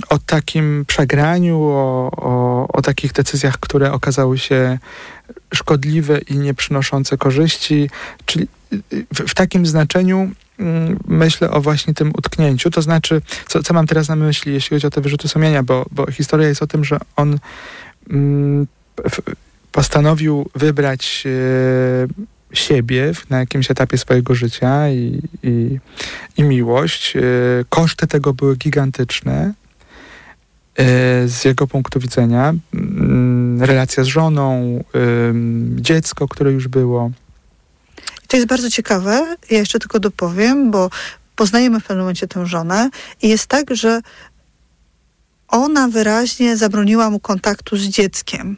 o 0.08 0.18
takim 0.18 0.84
przegraniu, 0.86 1.62
o, 1.62 2.10
o, 2.16 2.68
o 2.72 2.82
takich 2.82 3.12
decyzjach, 3.12 3.58
które 3.60 3.92
okazały 3.92 4.38
się 4.38 4.78
szkodliwe 5.54 6.18
i 6.18 6.36
nie 6.36 6.54
przynoszące 6.54 7.16
korzyści, 7.16 7.90
czyli 8.26 8.48
w, 9.14 9.30
w 9.30 9.34
takim 9.34 9.66
znaczeniu 9.66 10.30
mm, 10.58 10.98
myślę 11.06 11.50
o 11.50 11.60
właśnie 11.60 11.94
tym 11.94 12.12
utknięciu. 12.18 12.70
To 12.70 12.82
znaczy, 12.82 13.22
co, 13.46 13.62
co 13.62 13.74
mam 13.74 13.86
teraz 13.86 14.08
na 14.08 14.16
myśli, 14.16 14.52
jeśli 14.52 14.74
chodzi 14.76 14.86
o 14.86 14.90
te 14.90 15.00
wyrzuty 15.00 15.28
sumienia, 15.28 15.62
bo, 15.62 15.86
bo 15.90 16.10
historia 16.10 16.48
jest 16.48 16.62
o 16.62 16.66
tym, 16.66 16.84
że 16.84 16.98
on 17.16 17.38
mm, 18.10 18.66
postanowił 19.72 20.50
wybrać 20.54 21.24
e, 21.26 22.56
siebie 22.56 23.12
na 23.30 23.38
jakimś 23.38 23.70
etapie 23.70 23.98
swojego 23.98 24.34
życia 24.34 24.88
i, 24.88 25.22
i, 25.42 25.78
i 26.36 26.42
miłość. 26.42 27.16
E, 27.16 27.20
koszty 27.68 28.06
tego 28.06 28.34
były 28.34 28.56
gigantyczne. 28.56 29.54
E, 30.76 31.28
z 31.28 31.44
jego 31.44 31.66
punktu 31.66 32.00
widzenia, 32.00 32.54
mm, 32.74 33.62
relacja 33.62 34.04
z 34.04 34.06
żoną, 34.06 34.84
dziecko, 35.76 36.28
które 36.28 36.52
już 36.52 36.68
było. 36.68 37.10
To 38.28 38.36
jest 38.36 38.48
bardzo 38.48 38.70
ciekawe. 38.70 39.36
Ja 39.50 39.58
jeszcze 39.58 39.78
tylko 39.78 40.00
dopowiem, 40.00 40.70
bo 40.70 40.90
poznajemy 41.36 41.80
w 41.80 41.82
pewnym 41.82 41.98
momencie 41.98 42.28
tę 42.28 42.46
żonę 42.46 42.90
i 43.22 43.28
jest 43.28 43.46
tak, 43.46 43.76
że 43.76 44.00
ona 45.48 45.88
wyraźnie 45.88 46.56
zabroniła 46.56 47.10
mu 47.10 47.20
kontaktu 47.20 47.76
z 47.76 47.82
dzieckiem. 47.82 48.56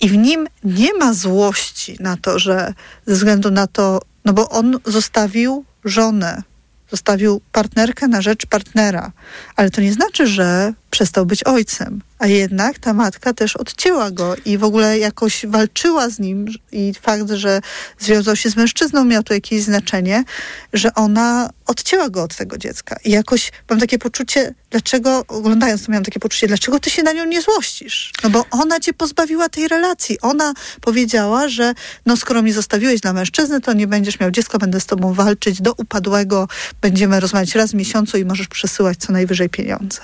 I 0.00 0.08
w 0.08 0.16
nim 0.16 0.46
nie 0.64 0.94
ma 0.94 1.12
złości 1.12 1.96
na 2.00 2.16
to, 2.16 2.38
że 2.38 2.74
ze 3.06 3.14
względu 3.14 3.50
na 3.50 3.66
to, 3.66 4.00
no 4.24 4.32
bo 4.32 4.48
on 4.48 4.78
zostawił 4.84 5.64
żonę, 5.84 6.42
zostawił 6.90 7.40
partnerkę 7.52 8.08
na 8.08 8.22
rzecz 8.22 8.46
partnera, 8.46 9.12
ale 9.56 9.70
to 9.70 9.80
nie 9.80 9.92
znaczy, 9.92 10.26
że 10.26 10.72
przestał 10.90 11.26
być 11.26 11.44
ojcem 11.44 12.00
a 12.18 12.26
jednak 12.26 12.78
ta 12.78 12.92
matka 12.92 13.32
też 13.32 13.56
odcięła 13.56 14.10
go 14.10 14.34
i 14.44 14.58
w 14.58 14.64
ogóle 14.64 14.98
jakoś 14.98 15.46
walczyła 15.46 16.08
z 16.08 16.18
nim 16.18 16.46
i 16.72 16.94
fakt, 17.00 17.30
że 17.30 17.60
związał 17.98 18.36
się 18.36 18.50
z 18.50 18.56
mężczyzną 18.56 19.04
miał 19.04 19.22
tu 19.22 19.34
jakieś 19.34 19.62
znaczenie, 19.62 20.24
że 20.72 20.94
ona 20.94 21.50
odcięła 21.66 22.08
go 22.08 22.22
od 22.22 22.36
tego 22.36 22.58
dziecka. 22.58 22.96
I 23.04 23.10
jakoś 23.10 23.52
mam 23.70 23.80
takie 23.80 23.98
poczucie, 23.98 24.54
dlaczego, 24.70 25.24
oglądając 25.28 25.86
to 25.86 25.92
miałam 25.92 26.04
takie 26.04 26.20
poczucie, 26.20 26.46
dlaczego 26.46 26.80
ty 26.80 26.90
się 26.90 27.02
na 27.02 27.12
nią 27.12 27.24
nie 27.24 27.42
złościsz? 27.42 28.12
No 28.24 28.30
bo 28.30 28.44
ona 28.50 28.80
cię 28.80 28.92
pozbawiła 28.92 29.48
tej 29.48 29.68
relacji. 29.68 30.20
Ona 30.20 30.54
powiedziała, 30.80 31.48
że 31.48 31.74
no 32.06 32.16
skoro 32.16 32.42
mnie 32.42 32.54
zostawiłeś 32.54 33.00
dla 33.00 33.12
mężczyzny, 33.12 33.60
to 33.60 33.72
nie 33.72 33.86
będziesz 33.86 34.20
miał 34.20 34.30
dziecka, 34.30 34.58
będę 34.58 34.80
z 34.80 34.86
tobą 34.86 35.14
walczyć 35.14 35.62
do 35.62 35.72
upadłego, 35.72 36.48
będziemy 36.80 37.20
rozmawiać 37.20 37.54
raz 37.54 37.70
w 37.70 37.74
miesiącu 37.74 38.18
i 38.18 38.24
możesz 38.24 38.48
przesyłać 38.48 38.98
co 38.98 39.12
najwyżej 39.12 39.48
pieniądze. 39.48 40.00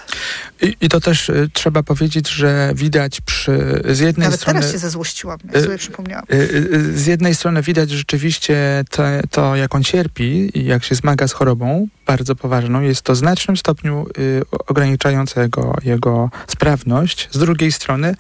I, 0.81 0.89
to 0.89 1.01
też 1.01 1.29
y, 1.29 1.51
trzeba 1.53 1.83
powiedzieć, 1.83 2.29
że 2.31 2.73
widać 2.75 3.21
przy, 3.21 3.83
z 3.89 4.01
jednej 4.01 4.25
Nawet 4.25 4.41
strony... 4.41 4.61
teraz 4.61 4.73
się 4.73 4.79
zezłościłam, 4.79 5.39
ja 5.55 5.61
sobie 5.63 5.79
przypomniałam. 5.79 6.25
Y, 6.33 6.37
y, 6.75 6.99
z 6.99 7.07
jednej 7.07 7.35
strony 7.35 7.63
widać 7.63 7.91
rzeczywiście 7.91 8.85
to, 8.91 9.03
to, 9.31 9.57
jak 9.57 9.75
on 9.75 9.85
cierpi 9.85 10.59
i 10.59 10.65
jak 10.65 10.85
się 10.85 10.95
zmaga 10.95 11.29
z 11.29 11.33
chorobą 11.33 11.89
bardzo 12.07 12.37
poważną. 12.37 12.81
Jest 12.81 13.03
to 13.03 13.13
w 13.13 13.17
znacznym 13.17 13.57
stopniu 13.57 14.07
y, 14.19 14.43
ograniczające 14.67 15.43
jego, 15.43 15.77
jego 15.85 16.31
sprawność. 16.47 17.29
Z 17.33 17.39
drugiej 17.39 17.73
strony 17.73 18.15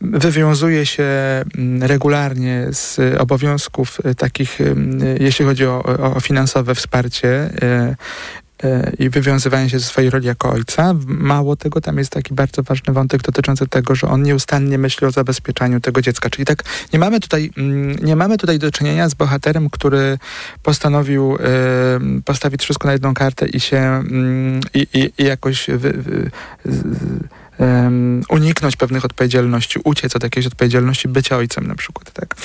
wywiązuje 0.00 0.86
się 0.86 1.04
regularnie 1.80 2.66
z 2.70 3.20
obowiązków 3.20 4.00
takich, 4.18 4.58
jeśli 5.20 5.44
chodzi 5.44 5.66
o, 5.66 5.84
o 6.14 6.20
finansowe 6.20 6.74
wsparcie 6.74 7.50
i 8.98 9.10
wywiązywanie 9.10 9.70
się 9.70 9.78
ze 9.78 9.86
swojej 9.86 10.10
roli 10.10 10.26
jako 10.26 10.50
ojca. 10.50 10.94
Mało 11.06 11.56
tego, 11.56 11.80
tam 11.80 11.98
jest 11.98 12.10
taki 12.10 12.34
bardzo 12.34 12.62
ważny 12.62 12.92
wątek 12.92 13.22
dotyczący 13.22 13.66
tego, 13.66 13.94
że 13.94 14.08
on 14.08 14.22
nieustannie 14.22 14.78
myśli 14.78 15.06
o 15.06 15.10
zabezpieczaniu 15.10 15.80
tego 15.80 16.02
dziecka. 16.02 16.30
Czyli 16.30 16.44
tak, 16.44 16.62
nie 16.92 16.98
mamy 16.98 17.20
tutaj, 17.20 17.50
mm, 17.56 17.96
nie 18.02 18.16
mamy 18.16 18.38
tutaj 18.38 18.58
do 18.58 18.70
czynienia 18.70 19.08
z 19.08 19.14
bohaterem, 19.14 19.70
który 19.70 20.18
postanowił 20.62 21.34
y, 21.34 22.22
postawić 22.22 22.62
wszystko 22.62 22.88
na 22.88 22.92
jedną 22.92 23.14
kartę 23.14 23.48
i 23.48 23.60
się 23.60 24.02
y, 24.74 24.78
i, 24.78 25.10
i, 25.18 25.24
jakoś 25.24 25.66
wy, 25.68 25.92
wy, 25.92 26.30
uniknąć 28.28 28.76
pewnych 28.76 29.04
odpowiedzialności, 29.04 29.80
uciec 29.84 30.16
od 30.16 30.22
jakiejś 30.22 30.46
odpowiedzialności 30.46 31.08
bycia 31.08 31.36
ojcem 31.36 31.66
na 31.66 31.74
przykład. 31.74 32.12
Tak? 32.12 32.36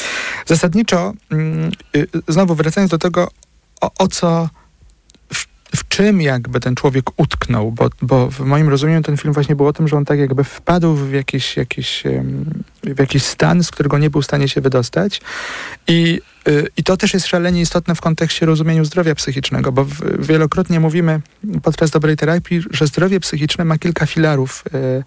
Zasadniczo, 0.45 1.13
um, 1.31 1.71
y, 1.95 2.07
znowu 2.27 2.55
wracając 2.55 2.91
do 2.91 2.97
tego, 2.97 3.31
o, 3.81 3.91
o 3.99 4.07
co 4.07 4.49
w 5.75 5.87
czym 5.87 6.21
jakby 6.21 6.59
ten 6.59 6.75
człowiek 6.75 7.05
utknął, 7.17 7.71
bo, 7.71 7.89
bo 8.01 8.29
w 8.31 8.39
moim 8.39 8.69
rozumieniu 8.69 9.01
ten 9.01 9.17
film 9.17 9.33
właśnie 9.33 9.55
był 9.55 9.67
o 9.67 9.73
tym, 9.73 9.87
że 9.87 9.97
on 9.97 10.05
tak 10.05 10.19
jakby 10.19 10.43
wpadł 10.43 10.93
w 10.93 11.13
jakiś, 11.13 11.57
jakiś, 11.57 12.03
w 12.83 12.99
jakiś 12.99 13.23
stan, 13.23 13.63
z 13.63 13.71
którego 13.71 13.97
nie 13.97 14.09
był 14.09 14.21
w 14.21 14.25
stanie 14.25 14.47
się 14.47 14.61
wydostać 14.61 15.21
i 15.87 16.21
I 16.77 16.83
to 16.83 16.97
też 16.97 17.13
jest 17.13 17.27
szalenie 17.27 17.61
istotne 17.61 17.95
w 17.95 18.01
kontekście 18.01 18.45
rozumienia 18.45 18.83
zdrowia 18.83 19.15
psychicznego, 19.15 19.71
bo 19.71 19.85
wielokrotnie 20.19 20.79
mówimy 20.79 21.21
podczas 21.63 21.91
dobrej 21.91 22.17
terapii, 22.17 22.61
że 22.71 22.87
zdrowie 22.87 23.19
psychiczne 23.19 23.65
ma 23.65 23.77
kilka 23.77 24.05
filarów, 24.05 24.63
y, 24.73 25.03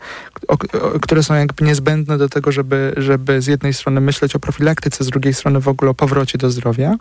które 1.00 1.22
są 1.22 1.34
jakby 1.34 1.64
niezbędne 1.64 2.18
do 2.18 2.28
tego, 2.28 2.52
żeby, 2.52 2.92
żeby 2.96 3.42
z 3.42 3.46
jednej 3.46 3.74
strony 3.74 4.00
myśleć 4.00 4.36
o 4.36 4.38
profilaktyce, 4.38 5.04
z 5.04 5.06
drugiej 5.06 5.34
strony 5.34 5.60
w 5.60 5.68
ogóle 5.68 5.90
o 5.90 5.94
powrocie 5.94 6.38
do 6.38 6.50
zdrowia. 6.50 6.94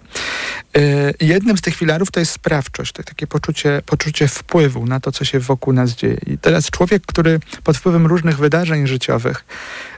Y, 0.77 1.13
jednym 1.22 1.58
z 1.58 1.62
tych 1.62 1.75
filarów 1.75 2.12
to 2.12 2.20
jest 2.20 2.32
sprawczość, 2.32 2.92
to 2.92 3.04
takie 3.04 3.27
poczucie, 3.27 3.82
poczucie 3.86 4.27
wpływu 4.27 4.86
na 4.86 5.00
to, 5.00 5.12
co 5.12 5.25
się 5.25 5.39
wokół 5.39 5.74
nas 5.74 5.92
dzieje. 5.92 6.18
I 6.27 6.38
teraz 6.38 6.70
człowiek, 6.70 7.04
który 7.06 7.39
pod 7.63 7.77
wpływem 7.77 8.06
różnych 8.06 8.38
wydarzeń 8.38 8.88
życiowych 8.88 9.46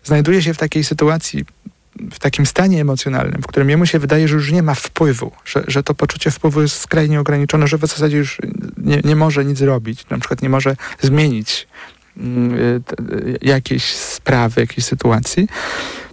znajduje 0.04 0.42
się 0.42 0.54
w 0.54 0.58
takiej 0.58 0.84
sytuacji 0.84 1.46
w 2.12 2.20
takim 2.20 2.46
stanie 2.46 2.82
emocjonalnym, 2.82 3.42
w 3.42 3.48
którym 3.48 3.70
jemu 3.70 3.86
się 3.86 4.00
wydaje, 4.00 4.28
że 4.28 4.36
już 4.36 4.52
nie 4.52 4.64
ma 4.64 4.74
wpływu, 4.74 5.32
że, 5.46 5.64
że 5.68 5.84
to 5.84 5.94
poczucie 5.94 6.32
wpływu 6.32 6.62
jest 6.62 6.80
skrajnie 6.80 7.20
ograniczone, 7.20 7.68
że 7.68 7.78
w 7.78 7.82
zasadzie 7.82 8.18
już 8.18 8.38
nie, 8.78 9.02
nie 9.04 9.16
może 9.16 9.46
nic 9.46 9.58
zrobić, 9.58 10.10
na 10.10 10.18
przykład 10.18 10.42
nie 10.42 10.50
może 10.50 10.76
zmienić 11.02 11.68
mm, 12.18 12.60
y, 12.60 12.82
jakiejś 13.42 13.84
sprawy, 13.96 14.62
jakiejś 14.62 14.86
sytuacji, 14.86 15.48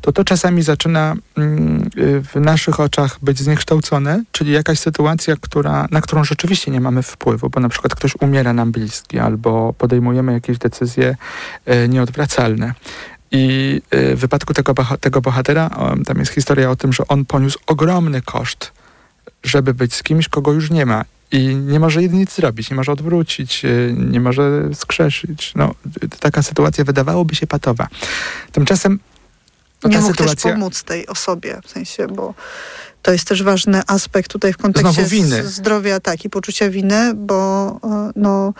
to 0.05 0.12
to 0.12 0.25
czasami 0.25 0.62
zaczyna 0.62 1.14
mm, 1.37 1.91
y, 1.99 2.23
w 2.23 2.41
naszych 2.41 2.81
oczach 2.81 3.19
być 3.23 3.38
zniekształcone, 3.38 4.25
czyli 4.33 4.53
jakaś 4.53 4.79
sytuacja, 4.79 5.37
która, 5.41 5.87
na 5.91 6.00
którą 6.00 6.25
rzeczywiście 6.25 6.71
nie 6.71 6.81
mamy 6.81 7.03
wpływu, 7.03 7.50
bo 7.50 7.61
na 7.61 7.69
przykład 7.69 7.95
ktoś 7.95 8.12
umiera 8.21 8.53
nam 8.53 8.73
bliski 8.73 9.19
albo 9.19 9.75
podejmujemy 9.79 10.33
jakieś 10.33 10.59
decyzje 10.59 11.17
y, 11.69 11.88
nieodwracalne. 11.88 12.75
I 13.35 13.81
y, 13.95 14.17
w 14.17 14.19
wypadku 14.19 14.55
tego, 14.55 14.75
tego 15.00 15.21
bohatera, 15.21 15.71
tam 16.07 16.19
jest 16.19 16.33
historia 16.33 16.71
o 16.71 16.76
tym, 16.76 16.93
że 16.93 17.09
on 17.09 17.25
poniósł 17.25 17.59
ogromny 17.67 18.23
koszt, 18.23 18.73
żeby 19.43 19.75
być 19.75 19.95
z 19.95 20.03
kimś, 20.03 20.29
kogo 20.29 20.53
już 20.53 20.71
nie 20.71 20.87
ma. 20.87 21.05
i 21.33 21.57
nie 21.57 21.81
może 21.81 22.03
nic 22.03 22.35
zrobić, 22.35 22.71
nie 22.71 22.76
może 22.76 22.93
odwrócić, 22.93 23.64
y, 23.64 23.95
nie 23.99 24.21
może 24.21 24.75
skrzeszyć. 24.75 25.53
No, 25.57 25.75
taka 26.21 26.43
sytuacja 26.43 26.85
wydawałoby 26.85 27.35
się 27.35 27.47
patowa. 27.47 27.88
Tymczasem 28.53 29.00
no, 29.85 29.91
nie 29.91 29.99
mógł 29.99 30.09
sytuacja... 30.09 30.35
też 30.35 30.53
pomóc 30.53 30.83
tej 30.83 31.07
osobie, 31.07 31.61
w 31.64 31.71
sensie, 31.71 32.07
bo 32.07 32.35
to 33.03 33.12
jest 33.12 33.29
też 33.29 33.43
ważny 33.43 33.83
aspekt 33.87 34.31
tutaj 34.31 34.53
w 34.53 34.57
kontekście 34.57 35.45
zdrowia 35.45 36.00
tak, 36.00 36.25
i 36.25 36.31
poczucia 36.31 36.71
winy, 36.71 37.14
bo 37.14 37.67
e, 37.85 38.11
no, 38.17 38.55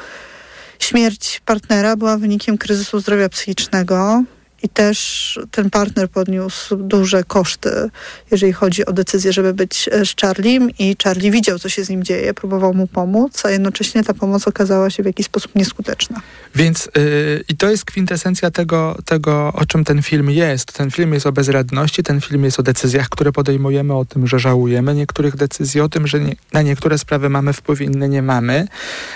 śmierć 0.79 1.41
partnera 1.45 1.97
była 1.97 2.17
wynikiem 2.17 2.59
kryzysu 2.59 3.01
zdrowia 3.01 3.29
psychicznego 3.29 4.25
i 4.65 4.69
też 4.69 5.39
ten 5.51 5.71
partner 5.71 6.11
podniósł 6.11 6.77
duże 6.77 7.25
koszty, 7.25 7.91
jeżeli 8.31 8.53
chodzi 8.53 8.87
o 8.87 8.93
decyzję, 8.93 9.33
żeby 9.33 9.55
być 9.55 9.89
e, 9.93 10.07
z 10.07 10.15
Charliem 10.21 10.71
i 10.79 10.97
Charlie 11.05 11.31
widział, 11.31 11.59
co 11.59 11.69
się 11.69 11.85
z 11.85 11.89
nim 11.89 12.05
dzieje, 12.05 12.35
próbował 12.35 12.75
mu 12.75 12.87
pomóc, 12.87 13.45
a 13.45 13.51
jednocześnie 13.51 14.05
ta 14.05 14.15
pomoc 14.15 14.49
okazała 14.49 14.91
się 14.91 15.03
w 15.03 15.07
jakiś 15.07 15.27
sposób 15.27 15.55
nieskuteczna. 15.55 16.21
Więc 16.55 16.89
yy, 16.97 17.45
i 17.49 17.57
to 17.57 17.71
jest 17.71 17.85
kwintesencja 17.85 18.51
tego, 18.51 18.97
tego, 19.05 19.53
o 19.55 19.67
czym 19.67 19.85
ten 19.85 20.03
film 20.03 20.31
jest. 20.31 20.73
Ten 20.73 20.91
film 20.91 21.15
jest 21.15 21.27
o 21.27 21.33
bezradności, 21.33 22.03
ten 22.03 22.21
film 22.21 22.45
jest 22.45 22.61
o 22.61 22.63
decyzjach, 22.63 23.09
które 23.09 23.33
podejmujemy, 23.33 23.95
o 23.95 24.05
tym, 24.05 24.27
że 24.27 24.39
żałujemy 24.39 24.95
niektórych 24.95 25.37
decyzji, 25.37 25.81
o 25.81 25.89
tym, 25.89 26.07
że 26.07 26.21
nie, 26.21 26.37
na 26.53 26.63
niektóre 26.63 26.99
sprawy 26.99 27.29
mamy 27.29 27.53
wpływ, 27.53 27.81
inne 27.81 28.09
nie 28.09 28.23
mamy, 28.23 28.69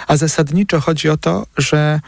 a 0.06 0.16
zasadniczo 0.16 0.80
chodzi 0.80 1.08
o 1.08 1.16
to, 1.16 1.46
że 1.56 2.00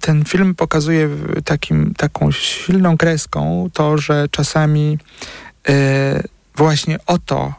ten 0.00 0.24
film 0.24 0.54
pokazuje 0.54 1.08
takim, 1.44 1.94
taką 1.94 2.32
silną 2.32 2.96
kreską 2.96 3.70
to, 3.72 3.98
że 3.98 4.28
czasami 4.30 4.98
y, 5.68 5.72
właśnie 6.56 6.98
o 7.06 7.18
to 7.18 7.54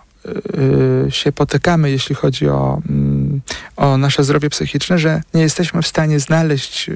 y, 1.08 1.12
się 1.12 1.32
potykamy, 1.32 1.92
jeśli 1.92 2.16
chodzi 2.16 2.50
o, 2.50 2.82
y, 2.90 3.82
o 3.82 3.98
nasze 3.98 4.24
zdrowie 4.24 4.50
psychiczne, 4.50 5.00
że 5.00 5.22
nie 5.34 5.42
jesteśmy 5.42 5.82
w 5.82 5.88
stanie 5.88 6.20
znaleźć 6.20 6.90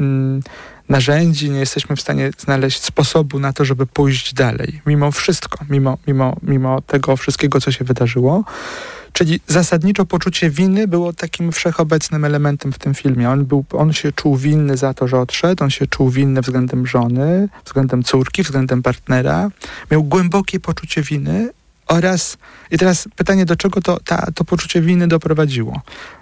mm, 0.00 0.42
narzędzi, 0.88 1.50
nie 1.50 1.58
jesteśmy 1.58 1.96
w 1.96 2.00
stanie 2.00 2.30
znaleźć 2.38 2.82
sposobu 2.82 3.38
na 3.38 3.52
to, 3.52 3.64
żeby 3.64 3.86
pójść 3.86 4.34
dalej. 4.34 4.80
Mimo 4.86 5.10
wszystko, 5.10 5.64
mimo, 5.70 5.98
mimo, 6.06 6.36
mimo 6.42 6.80
tego 6.80 7.16
wszystkiego, 7.16 7.60
co 7.60 7.72
się 7.72 7.84
wydarzyło. 7.84 8.44
Czyli 9.16 9.40
zasadniczo 9.46 10.06
poczucie 10.06 10.50
winy 10.50 10.88
było 10.88 11.12
takim 11.12 11.52
wszechobecnym 11.52 12.24
elementem 12.24 12.72
w 12.72 12.78
tym 12.78 12.94
filmie. 12.94 13.30
On, 13.30 13.44
był, 13.44 13.64
on 13.72 13.92
się 13.92 14.12
czuł 14.12 14.36
winny 14.36 14.76
za 14.76 14.94
to, 14.94 15.08
że 15.08 15.20
odszedł, 15.20 15.64
on 15.64 15.70
się 15.70 15.86
czuł 15.86 16.10
winny 16.10 16.40
względem 16.40 16.86
żony, 16.86 17.48
względem 17.64 18.02
córki, 18.02 18.42
względem 18.42 18.82
partnera. 18.82 19.50
Miał 19.90 20.04
głębokie 20.04 20.60
poczucie 20.60 21.02
winy 21.02 21.50
oraz, 21.86 22.38
i 22.70 22.78
teraz 22.78 23.08
pytanie, 23.16 23.44
do 23.44 23.56
czego 23.56 23.80
to, 23.80 24.00
ta, 24.04 24.26
to 24.34 24.44
poczucie 24.44 24.80
winy 24.80 25.08
doprowadziło? 25.08 25.80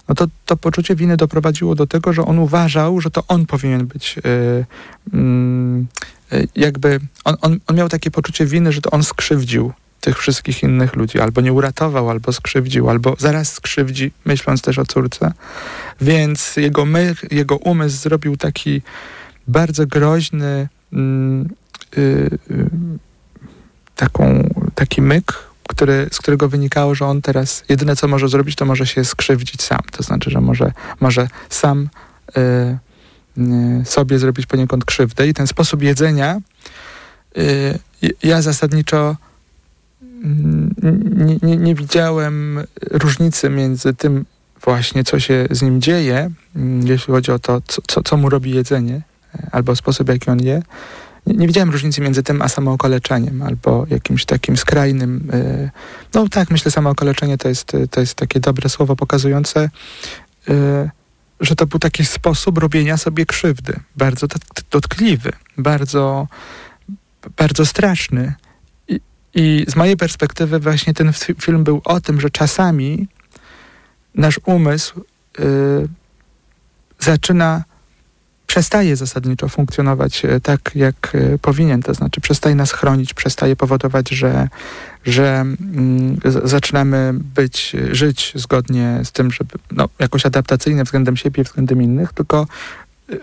No 0.09 0.15
to, 0.15 0.27
to 0.47 0.57
poczucie 0.57 0.95
winy 0.95 1.17
doprowadziło 1.17 1.75
do 1.75 1.87
tego, 1.87 2.13
że 2.13 2.25
on 2.25 2.39
uważał, 2.39 3.01
że 3.01 3.11
to 3.11 3.25
on 3.29 3.47
powinien 3.47 3.87
być 3.87 4.17
yy, 4.25 4.65
yy, 6.33 6.49
jakby, 6.57 7.01
on, 7.25 7.37
on, 7.41 7.59
on 7.67 7.77
miał 7.77 7.89
takie 7.89 8.11
poczucie 8.11 8.47
winy, 8.47 8.73
że 8.73 8.81
to 8.81 8.91
on 8.91 9.05
skrzywdził 9.05 9.73
tych 10.05 10.19
wszystkich 10.19 10.63
innych 10.63 10.97
ludzi. 10.97 11.21
Albo 11.21 11.41
nie 11.41 11.53
uratował, 11.53 12.11
albo 12.11 12.33
skrzywdził, 12.33 12.91
albo 12.91 13.17
zaraz 13.19 13.53
skrzywdzi, 13.53 14.13
myśląc 14.25 14.63
też 14.63 14.79
o 14.79 14.87
córce. 14.87 15.33
Więc 16.01 16.57
jego, 16.57 16.85
my, 16.85 17.15
jego 17.31 17.57
umysł 17.57 17.97
zrobił 17.97 18.37
taki 18.37 18.83
bardzo 19.49 19.87
groźny 19.87 20.69
mm, 20.93 21.49
y, 21.99 22.39
y, 22.51 22.71
taką, 23.97 24.51
taki 24.75 25.03
myk, 25.03 25.33
który, 25.69 26.09
z 26.13 26.19
którego 26.19 26.49
wynikało, 26.49 26.95
że 26.95 27.07
on 27.07 27.23
teraz 27.23 27.65
jedyne 27.69 27.97
co 27.97 28.09
może 28.09 28.29
zrobić, 28.29 28.57
to 28.57 28.65
może 28.65 28.87
się 28.87 29.05
skrzywdzić 29.05 29.63
sam. 29.63 29.81
To 29.93 30.03
znaczy, 30.03 30.31
że 30.31 30.41
może, 30.41 30.73
może 31.01 31.29
sam 31.49 31.89
y, 32.37 32.41
y 33.39 33.85
sobie 33.85 34.19
zrobić 34.19 34.47
poniekąd 34.47 34.85
krzywdę. 34.85 35.29
I 35.29 35.35
ten 35.35 35.47
sposób 35.47 35.83
jedzenia 35.83 36.41
y, 37.39 37.79
ja 38.23 38.43
zasadniczo 38.43 39.17
nie, 40.25 41.39
nie, 41.43 41.57
nie 41.57 41.75
widziałem 41.75 42.65
różnicy 42.91 43.51
między 43.51 43.95
tym 43.95 44.25
właśnie, 44.65 45.05
co 45.05 45.21
się 45.21 45.47
z 45.51 45.63
nim 45.63 45.81
dzieje, 45.81 46.31
mm, 46.57 46.87
jeśli 46.87 47.13
chodzi 47.13 47.33
o 47.33 47.39
to, 47.39 47.63
co, 47.87 48.03
co, 48.03 48.17
mu 48.17 48.29
robi 48.29 48.51
jedzenie, 48.51 49.03
e, 49.35 49.49
albo 49.53 49.77
sposób, 49.77 50.09
jaki 50.09 50.31
on 50.31 50.41
je. 50.41 50.63
Nie, 51.27 51.35
nie, 51.35 51.47
widziałem 51.47 51.71
różnicy 51.71 52.01
między 52.01 52.23
tym 52.23 52.43
a 52.43 52.49
samookaleczaniem, 52.49 53.43
albo 53.43 53.87
jakimś 53.91 54.25
takim 54.25 54.57
skrajnym. 54.57 55.31
Yy, 55.33 55.71
no 56.15 56.29
tak, 56.29 56.51
myślę, 56.51 56.71
samookaleczenie 56.71 57.39
to 57.39 57.49
jest, 57.49 57.73
to 57.91 58.01
jest 58.01 58.15
takie 58.15 58.41
dobre 58.41 58.69
słowo 58.69 58.97
pokazujące, 58.97 59.71
yy, 60.49 60.91
że 61.41 61.57
to 61.57 61.67
był 61.67 61.79
taki 61.79 62.05
sposób 62.05 62.59
robienia 62.59 62.97
sobie 62.97 63.27
krzywdy. 63.27 63.81
Bardzo 63.97 64.27
dotkliwy, 64.71 65.33
bardzo, 65.59 66.29
bardzo 67.37 67.67
straszny. 67.67 68.35
I 69.35 69.65
z 69.69 69.77
mojej 69.77 69.97
perspektywy 69.97 70.59
właśnie 70.59 70.95
ten 70.95 71.13
film 71.41 71.65
był 71.65 71.81
o 71.85 72.01
tym, 72.01 72.21
że 72.21 72.31
czasami 72.31 73.09
nasz 74.15 74.41
umysł 74.45 75.01
y, 75.41 75.45
zaczyna, 77.01 77.65
przestaje 78.47 78.97
zasadniczo 78.97 79.49
funkcjonować 79.49 80.25
y, 80.25 80.41
tak, 80.41 80.71
jak 80.75 81.15
y, 81.15 81.39
powinien, 81.43 81.83
to 81.83 81.95
znaczy 81.95 82.21
przestaje 82.21 82.55
nas 82.55 82.73
chronić, 82.73 83.15
przestaje 83.15 83.57
powodować, 83.57 84.11
że, 84.11 84.49
że 85.05 85.45
y, 86.27 86.49
zaczynamy 86.49 87.11
być, 87.15 87.77
żyć 87.91 88.33
zgodnie 88.35 89.01
z 89.05 89.13
tym, 89.13 89.31
żeby 89.31 89.55
no, 89.73 89.89
jakoś 89.99 90.27
adaptacyjnie 90.27 90.85
względem 90.85 91.17
siebie, 91.17 91.45
względem 91.45 91.83
innych, 91.83 92.13
tylko 92.13 92.47
y, 93.11 93.15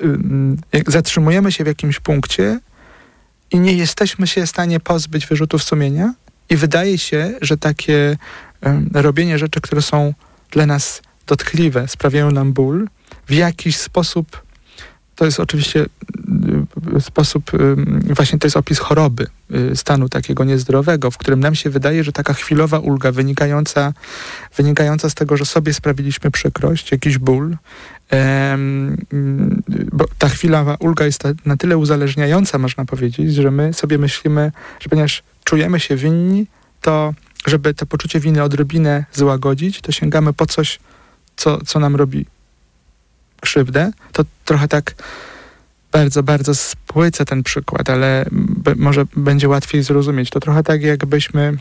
y, 0.75 0.91
zatrzymujemy 0.91 1.51
się 1.51 1.63
w 1.63 1.67
jakimś 1.67 1.99
punkcie, 1.99 2.59
i 3.51 3.59
nie 3.59 3.73
jesteśmy 3.73 4.27
się 4.27 4.45
w 4.45 4.49
stanie 4.49 4.79
pozbyć 4.79 5.27
wyrzutów 5.27 5.63
sumienia. 5.63 6.13
I 6.49 6.55
wydaje 6.55 6.97
się, 6.97 7.33
że 7.41 7.57
takie 7.57 8.17
robienie 8.93 9.39
rzeczy, 9.39 9.61
które 9.61 9.81
są 9.81 10.13
dla 10.51 10.65
nas 10.65 11.01
dotkliwe, 11.27 11.87
sprawiają 11.87 12.31
nam 12.31 12.53
ból, 12.53 12.87
w 13.27 13.33
jakiś 13.33 13.77
sposób, 13.77 14.43
to 15.15 15.25
jest 15.25 15.39
oczywiście 15.39 15.85
sposób, 16.99 17.53
y, 17.53 18.13
właśnie 18.13 18.39
to 18.39 18.47
jest 18.47 18.57
opis 18.57 18.79
choroby, 18.79 19.27
y, 19.71 19.75
stanu 19.75 20.09
takiego 20.09 20.43
niezdrowego, 20.43 21.11
w 21.11 21.17
którym 21.17 21.39
nam 21.39 21.55
się 21.55 21.69
wydaje, 21.69 22.03
że 22.03 22.11
taka 22.11 22.33
chwilowa 22.33 22.79
ulga 22.79 23.11
wynikająca, 23.11 23.93
wynikająca 24.57 25.09
z 25.09 25.13
tego, 25.13 25.37
że 25.37 25.45
sobie 25.45 25.73
sprawiliśmy 25.73 26.31
przykrość, 26.31 26.91
jakiś 26.91 27.17
ból, 27.17 27.57
bo 29.91 30.05
ta 30.17 30.29
chwilowa 30.29 30.75
ulga 30.79 31.05
jest 31.05 31.23
na 31.45 31.57
tyle 31.57 31.77
uzależniająca, 31.77 32.57
można 32.57 32.85
powiedzieć, 32.85 33.33
że 33.33 33.51
my 33.51 33.73
sobie 33.73 33.97
myślimy, 33.97 34.51
że 34.79 34.89
ponieważ 34.89 35.23
czujemy 35.43 35.79
się 35.79 35.95
winni, 35.95 36.47
to 36.81 37.13
żeby 37.47 37.73
to 37.73 37.85
poczucie 37.85 38.19
winy 38.19 38.43
odrobinę 38.43 39.05
złagodzić, 39.13 39.81
to 39.81 39.91
sięgamy 39.91 40.33
po 40.33 40.45
coś, 40.45 40.79
co, 41.35 41.65
co 41.65 41.79
nam 41.79 41.95
robi 41.95 42.25
krzywdę. 43.41 43.91
To 44.11 44.23
trochę 44.45 44.67
tak 44.67 44.95
bardzo, 45.91 46.23
bardzo 46.23 46.55
spłycę 46.55 47.25
ten 47.25 47.43
przykład, 47.43 47.89
ale 47.89 48.25
może 48.75 49.05
będzie 49.15 49.49
łatwiej 49.49 49.83
zrozumieć. 49.83 50.29
To 50.29 50.39
trochę 50.39 50.63
tak, 50.63 50.81
jakbyśmy 50.81 51.57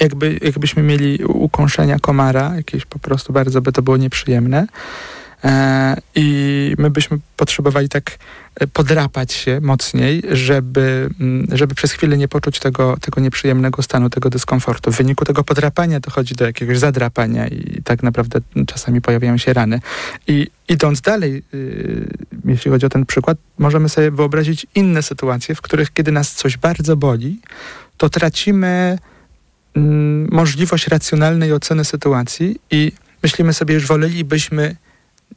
jakby, 0.00 0.38
jakbyśmy 0.42 0.82
mieli 0.82 1.24
ukąszenia 1.24 1.98
komara, 1.98 2.56
jakieś 2.56 2.84
po 2.86 2.98
prostu 2.98 3.32
bardzo 3.32 3.62
by 3.62 3.72
to 3.72 3.82
było 3.82 3.96
nieprzyjemne. 3.96 4.66
E, 5.44 5.96
I 6.14 6.74
my 6.78 6.90
byśmy 6.90 7.18
potrzebowali 7.36 7.88
tak 7.88 8.18
e, 8.54 8.66
podrapać 8.66 9.32
się 9.32 9.60
mocniej, 9.62 10.22
żeby, 10.30 11.10
mm, 11.20 11.46
żeby 11.52 11.74
przez 11.74 11.92
chwilę 11.92 12.18
nie 12.18 12.28
poczuć 12.28 12.58
tego, 12.58 12.96
tego 13.00 13.20
nieprzyjemnego 13.20 13.82
stanu, 13.82 14.10
tego 14.10 14.30
dyskomfortu. 14.30 14.92
W 14.92 14.96
wyniku 14.96 15.24
tego 15.24 15.44
podrapania 15.44 16.00
dochodzi 16.00 16.34
do 16.34 16.46
jakiegoś 16.46 16.78
zadrapania 16.78 17.48
i 17.48 17.82
tak 17.82 18.02
naprawdę 18.02 18.40
czasami 18.66 19.00
pojawiają 19.00 19.36
się 19.36 19.52
rany. 19.52 19.80
I 20.26 20.46
idąc 20.68 21.00
dalej, 21.00 21.42
y, 21.54 22.08
jeśli 22.44 22.70
chodzi 22.70 22.86
o 22.86 22.88
ten 22.88 23.06
przykład, 23.06 23.38
możemy 23.58 23.88
sobie 23.88 24.10
wyobrazić 24.10 24.66
inne 24.74 25.02
sytuacje, 25.02 25.54
w 25.54 25.60
których 25.60 25.92
kiedy 25.92 26.12
nas 26.12 26.32
coś 26.32 26.56
bardzo 26.56 26.96
boli, 26.96 27.40
to 27.96 28.08
tracimy 28.08 28.98
mm, 29.76 30.28
możliwość 30.32 30.88
racjonalnej 30.88 31.52
oceny 31.52 31.84
sytuacji 31.84 32.60
i 32.70 32.92
myślimy 33.22 33.52
sobie, 33.52 33.80
że 33.80 33.86
wolelibyśmy 33.86 34.76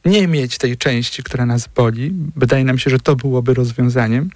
nie 0.04 0.28
mieć 0.28 0.58
tej 0.58 0.76
części, 0.76 1.22
która 1.22 1.46
nas 1.46 1.68
boli. 1.76 2.12
Wydaje 2.36 2.64
nam 2.64 2.78
się, 2.78 2.90
że 2.90 2.98
to 2.98 3.16
byłoby 3.16 3.54
rozwiązaniem. 3.54 4.30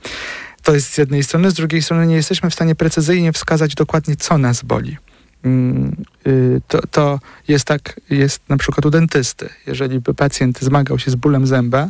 To 0.62 0.74
jest 0.74 0.92
z 0.92 0.98
jednej 0.98 1.24
strony, 1.24 1.50
z 1.50 1.54
drugiej 1.54 1.82
strony 1.82 2.06
nie 2.06 2.14
jesteśmy 2.14 2.50
w 2.50 2.54
stanie 2.54 2.74
precyzyjnie 2.74 3.32
wskazać 3.32 3.74
dokładnie, 3.74 4.16
co 4.16 4.38
nas 4.38 4.62
boli. 4.62 4.96
Mm, 5.44 5.96
y, 6.26 6.60
to, 6.68 6.80
to 6.90 7.20
jest 7.48 7.64
tak, 7.64 8.00
jest 8.10 8.40
na 8.48 8.56
przykład 8.56 8.86
u 8.86 8.90
dentysty. 8.90 9.48
Jeżeli 9.66 10.00
by 10.00 10.14
pacjent 10.14 10.60
zmagał 10.60 10.98
się 10.98 11.10
z 11.10 11.14
bólem 11.14 11.46
zęba, 11.46 11.88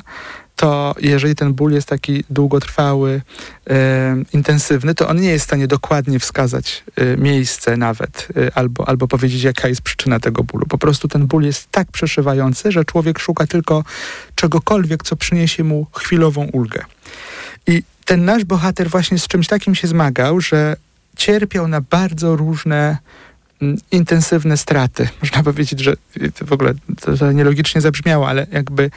to 0.56 0.94
jeżeli 1.00 1.34
ten 1.34 1.54
ból 1.54 1.72
jest 1.72 1.88
taki 1.88 2.24
długotrwały, 2.30 3.22
e, 3.70 4.16
intensywny, 4.32 4.94
to 4.94 5.08
on 5.08 5.20
nie 5.20 5.30
jest 5.30 5.44
w 5.44 5.48
stanie 5.48 5.66
dokładnie 5.66 6.18
wskazać 6.18 6.84
e, 6.96 7.16
miejsce 7.16 7.76
nawet 7.76 8.28
albo, 8.54 8.88
albo 8.88 9.08
powiedzieć, 9.08 9.42
jaka 9.42 9.68
jest 9.68 9.82
przyczyna 9.82 10.20
tego 10.20 10.44
bólu. 10.44 10.66
Po 10.66 10.78
prostu 10.78 11.08
ten 11.08 11.26
ból 11.26 11.42
jest 11.42 11.68
tak 11.70 11.92
przeszywający, 11.92 12.72
że 12.72 12.84
człowiek 12.84 13.18
szuka 13.18 13.46
tylko 13.46 13.84
czegokolwiek, 14.34 15.02
co 15.02 15.16
przyniesie 15.16 15.64
mu 15.64 15.86
chwilową 15.92 16.44
ulgę. 16.44 16.84
I 17.66 17.82
ten 18.04 18.24
nasz 18.24 18.44
bohater 18.44 18.90
właśnie 18.90 19.18
z 19.18 19.28
czymś 19.28 19.46
takim 19.46 19.74
się 19.74 19.88
zmagał, 19.88 20.40
że 20.40 20.76
cierpiał 21.16 21.68
na 21.68 21.80
bardzo 21.80 22.36
różne 22.36 22.98
intensywne 23.90 24.56
straty. 24.56 25.08
Można 25.22 25.42
powiedzieć, 25.42 25.80
że 25.80 25.94
w 26.46 26.52
ogóle 26.52 26.74
to, 27.00 27.16
to 27.16 27.32
nielogicznie 27.32 27.80
zabrzmiało, 27.80 28.28
ale 28.28 28.46
jakby 28.52 28.90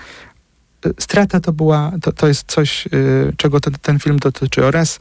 strata 1.00 1.40
to 1.40 1.54
była, 1.54 1.92
to, 2.02 2.12
to 2.12 2.28
jest 2.28 2.44
coś, 2.48 2.88
y, 2.88 3.34
czego 3.38 3.60
ten, 3.60 3.74
ten 3.82 4.00
film 4.00 4.20
dotyczy 4.20 4.66
oraz 4.66 5.00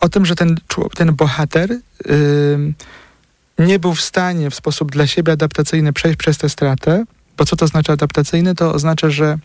o 0.00 0.08
tym, 0.08 0.26
że 0.26 0.34
ten, 0.34 0.56
ten 0.94 1.14
bohater 1.14 1.70
y, 1.70 1.80
nie 3.58 3.78
był 3.78 3.94
w 3.94 4.00
stanie 4.00 4.50
w 4.50 4.54
sposób 4.54 4.92
dla 4.92 5.06
siebie 5.06 5.32
adaptacyjny 5.32 5.92
przejść 5.92 6.18
przez 6.18 6.38
tę 6.38 6.48
stratę, 6.48 7.04
bo 7.36 7.44
co 7.44 7.56
to 7.56 7.66
znaczy 7.66 7.92
adaptacyjny? 7.92 8.54
To 8.54 8.74
oznacza, 8.74 9.10
że 9.10 9.38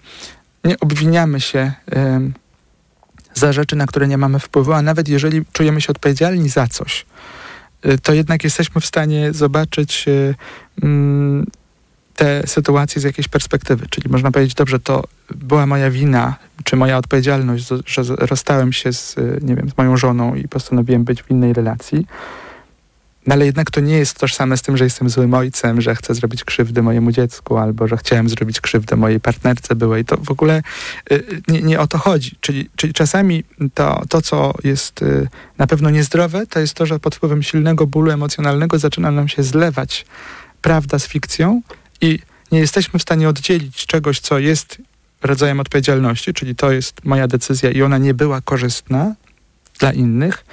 nie 0.63 0.79
obwiniamy 0.79 1.41
się 1.41 1.71
za 3.33 3.53
rzeczy, 3.53 3.75
na 3.75 3.85
które 3.85 4.07
nie 4.07 4.17
mamy 4.17 4.39
wpływu, 4.39 4.73
a 4.73 4.81
nawet 4.81 5.07
jeżeli 5.07 5.45
czujemy 5.53 5.81
się 5.81 5.89
odpowiedzialni 5.89 6.49
za 6.49 6.67
coś, 6.67 7.05
to 8.03 8.13
jednak 8.13 8.43
jesteśmy 8.43 8.81
w 8.81 8.85
stanie 8.85 9.33
zobaczyć 9.33 10.05
mm, 10.83 11.45
te 12.15 12.47
sytuacje 12.47 13.01
z 13.01 13.03
jakiejś 13.03 13.27
perspektywy. 13.27 13.85
Czyli 13.89 14.09
można 14.09 14.31
powiedzieć, 14.31 14.55
dobrze, 14.55 14.79
to 14.79 15.03
była 15.35 15.65
moja 15.65 15.91
wina, 15.91 16.35
czy 16.63 16.75
moja 16.75 16.97
odpowiedzialność, 16.97 17.69
że 17.85 18.15
rozstałem 18.15 18.73
się 18.73 18.93
z, 18.93 19.15
nie 19.41 19.55
wiem, 19.55 19.69
z 19.69 19.77
moją 19.77 19.97
żoną 19.97 20.35
i 20.35 20.47
postanowiłem 20.47 21.03
być 21.03 21.23
w 21.23 21.31
innej 21.31 21.53
relacji. 21.53 22.07
No 23.29 23.33
ale 23.33 23.45
jednak 23.45 23.71
to 23.71 23.81
nie 23.81 23.97
jest 23.97 24.19
tożsame 24.19 24.57
z 24.57 24.61
tym, 24.61 24.77
że 24.77 24.83
jestem 24.83 25.09
złym 25.09 25.33
ojcem, 25.33 25.81
że 25.81 25.95
chcę 25.95 26.15
zrobić 26.15 26.43
krzywdę 26.43 26.81
mojemu 26.81 27.11
dziecku, 27.11 27.57
albo 27.57 27.87
że 27.87 27.97
chciałem 27.97 28.29
zrobić 28.29 28.61
krzywdę 28.61 28.95
mojej 28.95 29.19
partnerce 29.19 29.75
byłej. 29.75 30.05
To 30.05 30.17
w 30.17 30.31
ogóle 30.31 30.61
y, 31.11 31.41
nie, 31.47 31.61
nie 31.61 31.79
o 31.79 31.87
to 31.87 31.97
chodzi. 31.97 32.35
Czyli, 32.41 32.69
czyli 32.75 32.93
czasami 32.93 33.43
to, 33.73 34.01
to, 34.09 34.21
co 34.21 34.53
jest 34.63 35.01
y, 35.01 35.27
na 35.57 35.67
pewno 35.67 35.89
niezdrowe, 35.89 36.47
to 36.47 36.59
jest 36.59 36.73
to, 36.73 36.85
że 36.85 36.99
pod 36.99 37.15
wpływem 37.15 37.43
silnego 37.43 37.87
bólu 37.87 38.11
emocjonalnego 38.11 38.79
zaczyna 38.79 39.11
nam 39.11 39.27
się 39.27 39.43
zlewać 39.43 40.05
prawda 40.61 40.99
z 40.99 41.07
fikcją 41.07 41.61
i 42.01 42.19
nie 42.51 42.59
jesteśmy 42.59 42.99
w 42.99 43.01
stanie 43.01 43.29
oddzielić 43.29 43.85
czegoś, 43.85 44.19
co 44.19 44.39
jest 44.39 44.77
rodzajem 45.23 45.59
odpowiedzialności, 45.59 46.33
czyli 46.33 46.55
to 46.55 46.71
jest 46.71 47.05
moja 47.05 47.27
decyzja 47.27 47.71
i 47.71 47.81
ona 47.81 47.97
nie 47.97 48.13
była 48.13 48.41
korzystna 48.41 49.15
dla 49.79 49.91
innych. 49.91 50.45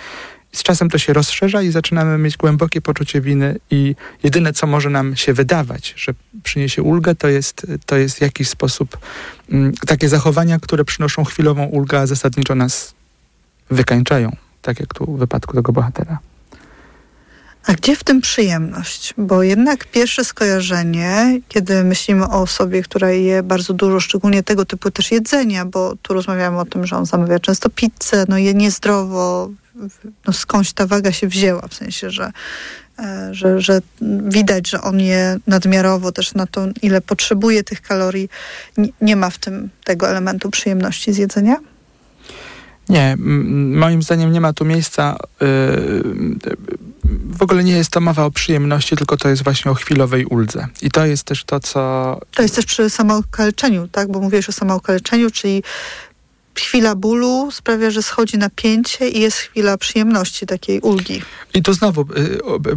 Z 0.56 0.62
czasem 0.62 0.90
to 0.90 0.98
się 0.98 1.12
rozszerza 1.12 1.62
i 1.62 1.70
zaczynamy 1.70 2.18
mieć 2.18 2.36
głębokie 2.36 2.80
poczucie 2.80 3.20
winy 3.20 3.58
i 3.70 3.94
jedyne, 4.22 4.52
co 4.52 4.66
może 4.66 4.90
nam 4.90 5.16
się 5.16 5.32
wydawać, 5.32 5.94
że 5.96 6.12
przyniesie 6.42 6.82
ulgę, 6.82 7.14
to 7.14 7.28
jest, 7.28 7.66
to 7.86 7.96
jest 7.96 8.18
w 8.18 8.20
jakiś 8.20 8.48
sposób 8.48 8.98
mm, 9.50 9.72
takie 9.86 10.08
zachowania, 10.08 10.58
które 10.58 10.84
przynoszą 10.84 11.24
chwilową 11.24 11.64
ulgę, 11.64 12.00
a 12.00 12.06
zasadniczo 12.06 12.54
nas 12.54 12.94
wykańczają, 13.70 14.36
tak 14.62 14.80
jak 14.80 14.94
tu 14.94 15.16
w 15.16 15.18
wypadku 15.18 15.54
tego 15.54 15.72
bohatera. 15.72 16.18
A 17.66 17.72
gdzie 17.72 17.96
w 17.96 18.04
tym 18.04 18.20
przyjemność? 18.20 19.14
Bo 19.18 19.42
jednak 19.42 19.84
pierwsze 19.84 20.24
skojarzenie, 20.24 21.40
kiedy 21.48 21.84
myślimy 21.84 22.24
o 22.24 22.40
osobie, 22.42 22.82
która 22.82 23.10
je 23.10 23.42
bardzo 23.42 23.74
dużo, 23.74 24.00
szczególnie 24.00 24.42
tego 24.42 24.64
typu 24.64 24.90
też 24.90 25.12
jedzenia, 25.12 25.64
bo 25.64 25.96
tu 26.02 26.14
rozmawiamy 26.14 26.58
o 26.58 26.64
tym, 26.64 26.86
że 26.86 26.96
on 26.96 27.06
zamawia 27.06 27.38
często 27.38 27.70
pizzę, 27.70 28.24
no 28.28 28.38
je 28.38 28.54
niezdrowo, 28.54 29.50
no 30.26 30.32
skądś 30.32 30.72
ta 30.72 30.86
waga 30.86 31.12
się 31.12 31.28
wzięła, 31.28 31.68
w 31.68 31.74
sensie, 31.74 32.10
że, 32.10 32.32
e, 32.98 33.28
że, 33.34 33.60
że 33.60 33.80
widać, 34.28 34.68
że 34.68 34.80
on 34.80 35.00
je 35.00 35.38
nadmiarowo 35.46 36.12
też 36.12 36.34
na 36.34 36.46
to, 36.46 36.66
ile 36.82 37.00
potrzebuje 37.00 37.64
tych 37.64 37.82
kalorii. 37.82 38.28
Nie, 39.00 39.16
ma 39.16 39.30
w 39.30 39.38
tym 39.38 39.70
tego 39.84 40.08
elementu 40.08 40.50
przyjemności 40.50 41.12
z 41.12 41.16
jedzenia? 41.16 41.56
Nie, 42.88 43.16
moim 43.18 44.02
zdaniem 44.02 44.32
nie 44.32 44.40
ma 44.40 44.52
tu 44.52 44.64
miejsca. 44.64 45.16
Yy, 45.40 46.56
w 47.24 47.42
ogóle 47.42 47.64
nie 47.64 47.72
jest 47.72 47.90
to 47.90 48.00
mowa 48.00 48.24
o 48.24 48.30
przyjemności, 48.30 48.96
tylko 48.96 49.16
to 49.16 49.28
jest 49.28 49.44
właśnie 49.44 49.70
o 49.70 49.74
chwilowej 49.74 50.26
uldze. 50.26 50.66
I 50.82 50.90
to 50.90 51.06
jest 51.06 51.24
też 51.24 51.44
to, 51.44 51.60
co. 51.60 51.80
To 52.34 52.42
jest 52.42 52.56
też 52.56 52.66
przy 52.66 52.90
samookaleczeniu, 52.90 53.88
tak? 53.88 54.10
Bo 54.10 54.20
mówiłeś 54.20 54.48
o 54.48 54.52
samookaleczeniu, 54.52 55.30
czyli 55.30 55.62
chwila 56.60 56.94
bólu 56.94 57.50
sprawia, 57.50 57.90
że 57.90 58.02
schodzi 58.02 58.38
napięcie 58.38 59.08
i 59.08 59.20
jest 59.20 59.36
chwila 59.36 59.78
przyjemności, 59.78 60.46
takiej 60.46 60.80
ulgi. 60.80 61.22
I 61.54 61.62
tu 61.62 61.72
znowu, 61.72 62.06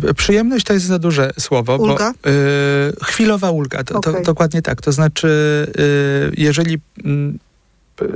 y, 0.04 0.10
y, 0.10 0.14
przyjemność 0.14 0.66
to 0.66 0.74
jest 0.74 0.86
za 0.86 1.00
duże 1.00 1.32
słowo. 1.40 1.76
Ulga? 1.76 2.14
Bo, 2.24 2.30
y, 2.30 2.34
chwilowa 3.04 3.52
ulga, 3.52 3.84
to, 3.84 3.98
okay. 3.98 4.14
to, 4.14 4.22
dokładnie 4.22 4.62
tak. 4.62 4.82
To 4.82 4.92
znaczy, 4.92 5.28
y, 5.80 6.34
jeżeli 6.38 6.78
mm, 7.06 7.40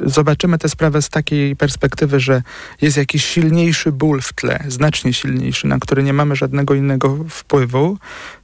zobaczymy 0.06 0.58
tę 0.58 0.70
sprawę 0.70 1.02
z 1.02 1.10
takiej 1.10 1.56
perspektywy, 1.56 2.20
że 2.20 2.42
jest 2.82 2.98
jakiś 2.98 3.26
silniejszy 3.26 3.92
ból 3.92 4.22
w 4.22 4.34
tle, 4.34 4.64
znacznie 4.68 5.14
silniejszy, 5.14 5.68
na 5.68 5.80
który 5.80 6.04
nie 6.04 6.14
mamy 6.14 6.36
żadnego 6.36 6.74
innego 6.74 7.26
wpływu, 7.30 7.98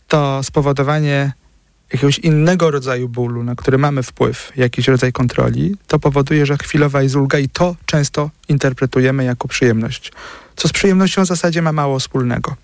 to 0.08 0.44
spowodowanie 0.44 1.32
jakiegoś 1.94 2.20
innego 2.20 2.72
rodzaju 2.72 3.10
bólu, 3.10 3.44
na 3.44 3.56
który 3.56 3.78
mamy 3.78 4.04
wpływ, 4.04 4.52
jakiś 4.56 4.88
rodzaj 4.88 5.12
kontroli, 5.12 5.76
to 5.88 6.00
powoduje, 6.00 6.46
że 6.46 6.58
chwilowa 6.58 7.02
jest 7.02 7.16
ulga 7.16 7.40
i 7.40 7.50
to 7.50 7.76
często 7.86 8.30
interpretujemy 8.50 9.24
jako 9.24 9.48
przyjemność. 9.48 10.12
Co 10.56 10.68
z 10.68 10.72
przyjemnością 10.72 11.24
w 11.24 11.28
zasadzie 11.28 11.62
ma 11.62 11.72
mało 11.72 12.00
wspólnego. 12.00 12.56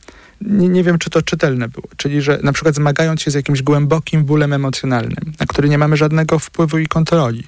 Nie, 0.42 0.70
nie, 0.70 0.84
wiem, 0.84 0.98
czy 0.98 1.10
to 1.10 1.22
czytelne 1.22 1.70
było. 1.70 1.88
Czyli, 1.98 2.22
że 2.22 2.40
na 2.44 2.54
przykład 2.54 2.76
zmagając 2.76 3.22
się 3.22 3.32
z 3.32 3.34
jakimś 3.34 3.62
głębokim 3.62 4.24
bólem 4.24 4.54
emocjonalnym, 4.54 5.34
na 5.40 5.46
który 5.46 5.70
nie 5.70 5.78
mamy 5.78 5.98
żadnego 5.98 6.40
wpływu 6.40 6.78
i 6.78 6.88
kontroli, 6.88 7.44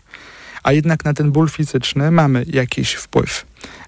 a 0.64 0.74
jednak 0.74 1.06
na 1.06 1.14
ten 1.14 1.32
ból 1.32 1.50
fizyczny 1.50 2.12
mamy 2.12 2.46
jakiś 2.48 2.94
wpływ. 2.94 3.46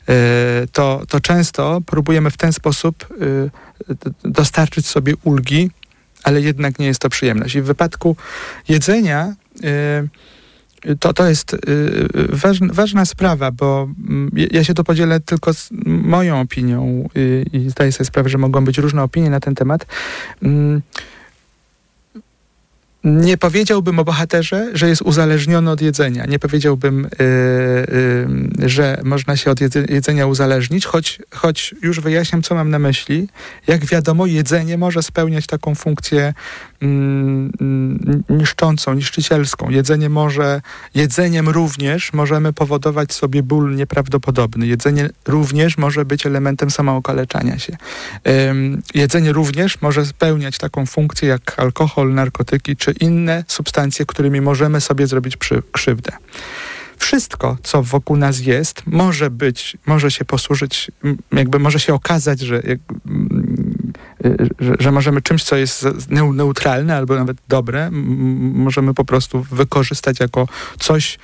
E, 0.09 0.67
to, 0.71 1.01
to 1.07 1.19
często 1.19 1.81
próbujemy 1.85 2.31
w 2.31 2.37
ten 2.37 2.53
sposób 2.53 3.07
e, 3.11 3.95
dostarczyć 4.23 4.87
sobie 4.87 5.13
ulgi, 5.23 5.71
ale 6.29 6.41
jednak 6.41 6.79
nie 6.79 6.85
jest 6.85 7.01
to 7.01 7.09
przyjemność. 7.09 7.55
I 7.55 7.61
w 7.61 7.65
wypadku 7.65 8.15
jedzenia 8.69 9.33
e, 9.63 10.07
to, 10.99 11.13
to 11.13 11.29
jest 11.29 11.55
ważna, 12.29 12.73
ważna 12.73 13.05
sprawa, 13.05 13.51
bo 13.51 13.89
mm, 14.09 14.31
ja 14.51 14.63
się 14.63 14.73
tu 14.73 14.83
podzielę 14.83 15.19
tylko 15.19 15.53
z 15.53 15.69
moją 15.85 16.41
opinią 16.41 17.09
i 17.53 17.69
zdaję 17.69 17.91
sobie 17.91 18.05
sprawę, 18.05 18.29
że 18.29 18.37
mogą 18.37 18.65
być 18.65 18.77
różne 18.77 19.03
opinie 19.03 19.29
na 19.29 19.39
ten 19.39 19.55
temat. 19.55 19.85
Nie 23.03 23.37
powiedziałbym 23.37 23.99
o 23.99 24.03
bohaterze, 24.03 24.71
że 24.73 24.89
jest 24.89 25.01
uzależniony 25.01 25.71
od 25.71 25.81
jedzenia. 25.81 26.25
Nie 26.25 26.39
powiedziałbym, 26.39 27.09
yy, 27.19 27.25
yy, 28.59 28.69
że 28.69 29.01
można 29.03 29.37
się 29.37 29.51
od 29.51 29.59
jedzenia 29.89 30.27
uzależnić, 30.27 30.85
choć, 30.85 31.19
choć 31.31 31.75
już 31.81 31.99
wyjaśniam, 31.99 32.41
co 32.41 32.55
mam 32.55 32.69
na 32.69 32.79
myśli. 32.79 33.27
Jak 33.67 33.85
wiadomo, 33.85 34.25
jedzenie 34.25 34.77
może 34.77 35.03
spełniać 35.03 35.47
taką 35.47 35.75
funkcję 35.75 36.33
niszczącą, 38.29 38.93
niszczycielską. 38.93 39.69
Jedzenie 39.69 40.09
może, 40.09 40.61
jedzeniem 40.95 41.49
również 41.49 42.13
możemy 42.13 42.53
powodować 42.53 43.13
sobie 43.13 43.43
ból 43.43 43.75
nieprawdopodobny. 43.75 44.67
Jedzenie 44.67 45.09
również 45.27 45.77
może 45.77 46.05
być 46.05 46.25
elementem 46.25 46.71
samookaleczania 46.71 47.59
się. 47.59 47.77
Jedzenie 48.93 49.33
również 49.33 49.81
może 49.81 50.05
spełniać 50.05 50.57
taką 50.57 50.85
funkcję 50.85 51.29
jak 51.29 51.59
alkohol, 51.59 52.13
narkotyki 52.13 52.75
czy 52.75 52.91
inne 52.91 53.43
substancje, 53.47 54.05
którymi 54.05 54.41
możemy 54.41 54.81
sobie 54.81 55.07
zrobić 55.07 55.37
krzywdę. 55.71 56.11
Wszystko, 56.97 57.57
co 57.63 57.83
wokół 57.83 58.17
nas 58.17 58.39
jest, 58.39 58.81
może 58.85 59.29
być, 59.29 59.77
może 59.85 60.11
się 60.11 60.25
posłużyć, 60.25 60.91
jakby 61.31 61.59
może 61.59 61.79
się 61.79 61.93
okazać, 61.93 62.39
że, 62.39 62.61
że, 64.59 64.73
że, 64.79 64.91
możemy 64.91 65.21
czymś, 65.21 65.43
co 65.43 65.55
jest 65.55 65.85
neutralne 66.09 66.97
albo 66.97 67.15
nawet 67.15 67.37
dobre, 67.47 67.89
możemy 67.91 68.93
po 68.93 69.05
prostu 69.05 69.45
wykorzystać 69.51 70.19
jako 70.19 70.47
coś, 70.79 71.19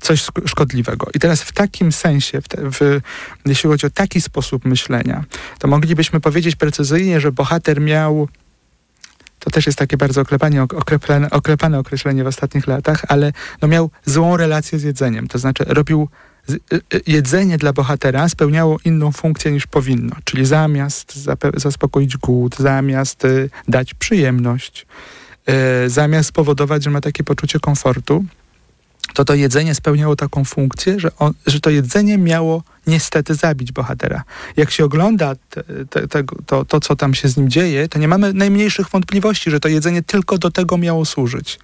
coś 0.00 0.26
szkodliwego. 0.46 1.06
I 1.14 1.18
teraz 1.18 1.42
w 1.42 1.52
takim 1.52 1.92
sensie, 1.92 2.40
w 2.40 2.48
te, 2.48 2.70
w, 2.70 3.00
jeśli 3.46 3.70
chodzi 3.70 3.86
o 3.86 3.90
taki 3.90 4.20
sposób 4.20 4.64
myślenia, 4.64 5.24
to 5.58 5.68
moglibyśmy 5.68 6.20
powiedzieć 6.20 6.56
precyzyjnie, 6.56 7.20
że 7.20 7.32
bohater 7.32 7.80
miał 7.80 8.28
to 9.40 9.50
też 9.50 9.66
jest 9.66 9.78
takie 9.78 9.96
bardzo 9.96 10.20
oklepanie, 10.20 10.62
oklepane, 10.62 11.30
oklepane 11.30 11.78
określenie 11.78 12.24
w 12.24 12.26
ostatnich 12.26 12.66
latach, 12.66 13.02
ale 13.08 13.32
no 13.62 13.68
miał 13.68 13.90
złą 14.04 14.36
relację 14.36 14.78
z 14.78 14.82
jedzeniem. 14.82 15.28
To 15.28 15.38
znaczy 15.38 15.64
robił 15.66 16.02
y, 16.02 16.06
y, 16.06 16.29
jedzenie 17.06 17.58
dla 17.58 17.72
bohatera 17.72 18.28
spełniało 18.28 18.78
inną 18.84 19.12
funkcję 19.12 19.52
niż 19.52 19.66
powinno. 19.66 20.16
Czyli 20.24 20.46
zamiast 20.46 21.28
zaspokoić 21.56 22.16
głód, 22.16 22.56
zamiast 22.58 23.24
y, 23.24 23.50
dać 23.68 23.94
przyjemność, 23.94 24.86
zamiast 25.86 26.28
spowodować, 26.28 26.84
że 26.84 26.90
ma 26.90 27.00
takie 27.00 27.24
poczucie 27.24 27.60
komfortu, 27.60 28.24
to 29.14 29.24
to 29.24 29.34
jedzenie 29.34 29.74
spełniało 29.74 30.16
taką 30.16 30.44
funkcję, 30.44 31.00
że, 31.00 31.10
on, 31.18 31.32
że 31.46 31.60
to 31.60 31.70
jedzenie 31.70 32.18
miało 32.18 32.62
niestety 32.86 33.34
zabić 33.34 33.72
bohatera. 33.72 34.22
Jak 34.56 34.70
się 34.70 34.84
ogląda 34.84 35.34
te, 35.50 35.62
te, 36.08 36.24
to, 36.46 36.64
to, 36.64 36.80
co 36.80 36.96
tam 36.96 37.14
się 37.14 37.28
z 37.28 37.36
nim 37.36 37.50
dzieje, 37.50 37.88
to 37.88 37.98
nie 37.98 38.08
mamy 38.08 38.32
najmniejszych 38.32 38.88
wątpliwości, 38.88 39.50
że 39.50 39.60
to 39.60 39.68
jedzenie 39.68 40.02
tylko 40.02 40.38
do 40.38 40.50
tego 40.50 40.78
miało 40.78 41.04
służyć. 41.04 41.58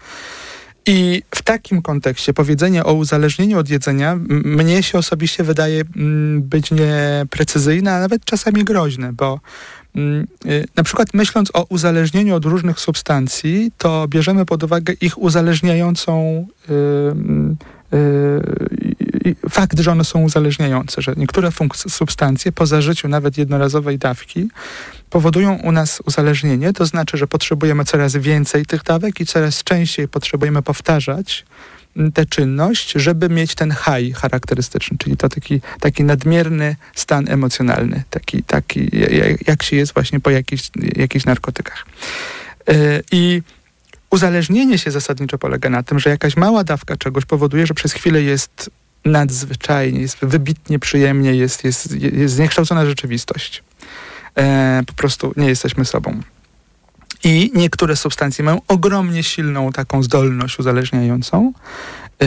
I 0.87 1.23
w 1.35 1.43
takim 1.43 1.83
kontekście 1.83 2.35
powiedzenie 2.35 2.85
o 2.85 2.93
uzależnieniu 2.93 3.59
od 3.59 3.69
jedzenia 3.69 4.19
mnie 4.29 4.83
się 4.83 4.99
osobiście 4.99 5.45
wydaje 5.45 5.85
być 6.41 6.71
nieprecyzyjne, 6.71 7.93
a 7.93 8.01
nawet 8.01 8.25
czasami 8.25 8.65
groźne, 8.65 9.13
bo 9.13 9.41
y, 10.47 10.65
na 10.77 10.83
przykład 10.83 11.15
myśląc 11.15 11.51
o 11.55 11.67
uzależnieniu 11.69 12.35
od 12.35 12.45
różnych 12.45 12.81
substancji, 12.81 13.73
to 13.79 14.09
bierzemy 14.09 14.47
pod 14.47 14.63
uwagę 14.63 14.95
ich 15.01 15.19
uzależniającą 15.19 16.47
fakt, 19.51 19.81
że 19.81 19.93
one 19.93 20.05
są 20.05 20.23
uzależniające, 20.23 21.03
że 21.03 21.15
niektóre 21.17 21.51
substancje 21.89 22.53
po 22.53 22.67
zażyciu 22.67 23.09
nawet 23.09 23.39
jednorazowej 23.39 23.99
dawki 23.99 24.49
powodują 25.11 25.55
u 25.55 25.73
nas 25.73 26.03
uzależnienie, 26.07 26.73
to 26.73 26.87
znaczy, 26.87 27.17
że 27.17 27.27
potrzebujemy 27.27 27.85
coraz 27.85 28.17
więcej 28.17 28.67
tych 28.67 28.83
dawek 28.83 29.21
i 29.21 29.27
coraz 29.27 29.65
częściej 29.65 30.09
potrzebujemy 30.09 30.63
powtarzać 30.63 31.45
tę 32.15 32.27
czynność, 32.27 32.93
żeby 32.93 33.29
mieć 33.29 33.55
ten 33.55 33.75
high 33.75 34.17
charakterystyczny, 34.17 34.99
czyli 34.99 35.17
to 35.17 35.29
taki, 35.29 35.61
taki 35.81 36.05
nadmierny 36.05 36.77
stan 36.95 37.29
emocjonalny, 37.29 38.03
taki, 38.11 38.43
taki 38.43 38.91
jak 39.47 39.63
się 39.63 39.77
jest 39.77 39.95
właśnie 39.95 40.21
po 40.21 40.31
jakichś, 40.31 40.71
jakichś 40.97 41.25
narkotykach. 41.25 41.87
Yy, 42.69 43.03
I 43.13 43.43
uzależnienie 44.17 44.79
się 44.79 44.91
zasadniczo 44.91 45.39
polega 45.39 45.71
na 45.71 45.83
tym, 45.83 45.99
że 45.99 46.11
jakaś 46.11 46.37
mała 46.37 46.65
dawka 46.65 46.97
czegoś 46.97 47.25
powoduje, 47.25 47.67
że 47.67 47.75
przez 47.75 47.93
chwilę 47.93 48.23
jest 48.23 48.71
nadzwyczajnie, 49.05 50.01
jest 50.01 50.19
wybitnie 50.23 50.79
przyjemnie, 50.79 51.35
jest, 51.35 51.65
jest, 51.65 51.93
jest 52.01 52.35
zniekształcona 52.35 52.87
rzeczywistość. 52.87 53.63
E, 54.39 54.83
po 54.87 54.93
prostu 54.93 55.33
nie 55.37 55.49
jesteśmy 55.49 55.85
sobą. 55.85 56.21
I 57.25 57.51
niektóre 57.55 57.97
substancje 57.97 58.45
mają 58.45 58.61
ogromnie 58.69 59.23
silną 59.23 59.73
taką 59.73 60.03
zdolność 60.03 60.59
uzależniającą. 60.59 61.53
E, 62.23 62.27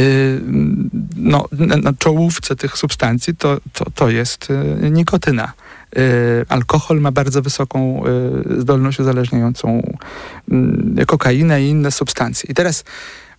no, 1.15 1.45
na 1.57 1.93
czołówce 1.93 2.55
tych 2.55 2.77
substancji 2.77 3.35
to, 3.35 3.57
to, 3.73 3.85
to 3.95 4.09
jest 4.09 4.47
e, 4.51 4.89
nikotyna. 4.91 5.53
E, 5.95 6.01
alkohol 6.49 7.01
ma 7.01 7.11
bardzo 7.11 7.41
wysoką 7.41 8.03
e, 8.05 8.61
zdolność 8.61 8.99
uzależniającą 8.99 9.97
mm, 10.51 11.05
kokainę 11.05 11.63
i 11.63 11.69
inne 11.69 11.91
substancje. 11.91 12.49
I 12.51 12.53
teraz 12.53 12.83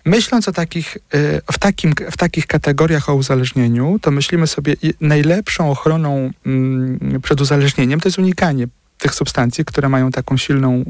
Myśląc 0.04 0.48
o 0.48 0.52
takich, 0.52 0.96
e, 1.14 1.52
w, 1.52 1.58
takim, 1.58 1.92
w 2.10 2.16
takich 2.16 2.46
kategoriach 2.46 3.08
o 3.08 3.14
uzależnieniu, 3.14 3.98
to 3.98 4.10
myślimy 4.10 4.46
sobie, 4.46 4.76
najlepszą 5.00 5.70
ochroną 5.70 6.30
mm, 6.46 7.20
przed 7.22 7.40
uzależnieniem 7.40 8.00
to 8.00 8.08
jest 8.08 8.18
unikanie 8.18 8.66
tych 8.98 9.14
substancji, 9.14 9.64
które 9.64 9.88
mają 9.88 10.10
taką 10.10 10.36
silną 10.36 10.84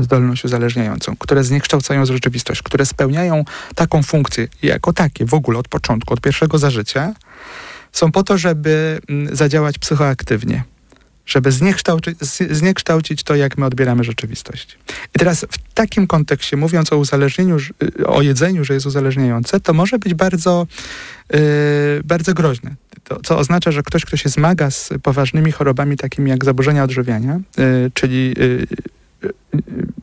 zdolność 0.00 0.44
uzależniającą, 0.44 1.16
które 1.16 1.44
zniekształcają 1.44 2.06
rzeczywistość, 2.06 2.62
które 2.62 2.86
spełniają 2.86 3.44
taką 3.74 4.02
funkcję 4.02 4.48
jako 4.62 4.92
takie 4.92 5.26
w 5.26 5.34
ogóle 5.34 5.58
od 5.58 5.68
początku, 5.68 6.14
od 6.14 6.20
pierwszego 6.20 6.58
zażycia, 6.58 7.14
są 7.92 8.12
po 8.12 8.22
to, 8.22 8.38
żeby 8.38 9.00
y, 9.32 9.36
zadziałać 9.36 9.78
psychoaktywnie 9.78 10.64
żeby 11.30 11.52
zniekształcić, 11.52 12.18
zniekształcić 12.50 13.22
to, 13.22 13.34
jak 13.34 13.58
my 13.58 13.66
odbieramy 13.66 14.04
rzeczywistość. 14.04 14.78
I 15.14 15.18
teraz 15.18 15.46
w 15.50 15.74
takim 15.74 16.06
kontekście, 16.06 16.56
mówiąc 16.56 16.92
o 16.92 16.96
uzależnieniu, 16.96 17.56
o 18.06 18.22
jedzeniu, 18.22 18.64
że 18.64 18.74
jest 18.74 18.86
uzależniające, 18.86 19.60
to 19.60 19.72
może 19.72 19.98
być 19.98 20.14
bardzo, 20.14 20.66
yy, 21.32 21.38
bardzo 22.04 22.34
groźne. 22.34 22.74
To, 23.04 23.20
co 23.20 23.38
oznacza, 23.38 23.72
że 23.72 23.82
ktoś, 23.82 24.04
kto 24.04 24.16
się 24.16 24.28
zmaga 24.28 24.70
z 24.70 24.90
poważnymi 25.02 25.52
chorobami 25.52 25.96
takimi 25.96 26.30
jak 26.30 26.44
zaburzenia 26.44 26.84
odżywiania, 26.84 27.40
yy, 27.58 27.90
czyli 27.94 28.34
yy, 28.38 28.66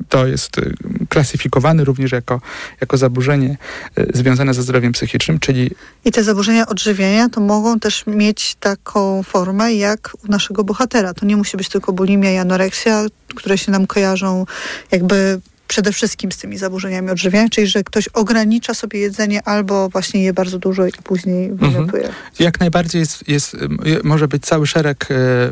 to 0.10 0.28
jest 0.28 0.58
y, 0.58 0.74
klasyfikowane 1.10 1.84
również 1.84 2.12
jako, 2.12 2.42
jako 2.82 2.98
zaburzenie 2.98 3.58
y, 4.00 4.08
związane 4.14 4.54
ze 4.54 4.64
zdrowiem 4.64 4.92
psychicznym, 4.92 5.40
czyli... 5.40 5.72
I 6.06 6.12
te 6.12 6.24
zaburzenia 6.24 6.68
odżywiania 6.68 7.30
to 7.30 7.42
mogą 7.42 7.80
też 7.80 8.04
mieć 8.08 8.56
taką 8.56 9.24
formę 9.24 9.74
jak 9.74 10.14
u 10.24 10.32
naszego 10.32 10.64
bohatera. 10.64 11.14
To 11.14 11.26
nie 11.26 11.38
musi 11.38 11.58
być 11.58 11.70
tylko 11.70 11.94
bulimia 11.94 12.32
i 12.32 12.38
anoreksja, 12.38 13.06
które 13.36 13.58
się 13.58 13.72
nam 13.72 13.88
kojarzą 13.88 14.46
jakby 14.92 15.42
przede 15.68 15.92
wszystkim 15.92 16.32
z 16.32 16.38
tymi 16.38 16.58
zaburzeniami 16.58 17.10
odżywiania, 17.10 17.50
czyli 17.50 17.68
że 17.68 17.84
ktoś 17.84 18.08
ogranicza 18.08 18.74
sobie 18.74 19.00
jedzenie 19.00 19.44
albo 19.44 19.90
właśnie 19.90 20.24
je 20.24 20.34
bardzo 20.34 20.60
dużo 20.60 20.88
i 20.88 20.92
później 20.92 21.50
mhm. 21.50 21.72
wymiotuje. 21.72 22.06
Mhm. 22.06 22.26
Jak 22.40 22.60
najbardziej 22.60 23.00
jest, 23.00 23.30
jest, 23.30 23.58
może 24.04 24.28
być 24.28 24.44
cały 24.44 24.68
szereg 24.68 25.12
y, 25.12 25.14
y, 25.14 25.52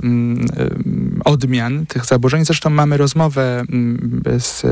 odmian 1.26 1.86
tych 1.86 2.06
zaburzeń. 2.06 2.46
Zresztą 2.46 2.70
mamy 2.70 2.98
rozmowę 2.98 3.64
z, 4.40 4.64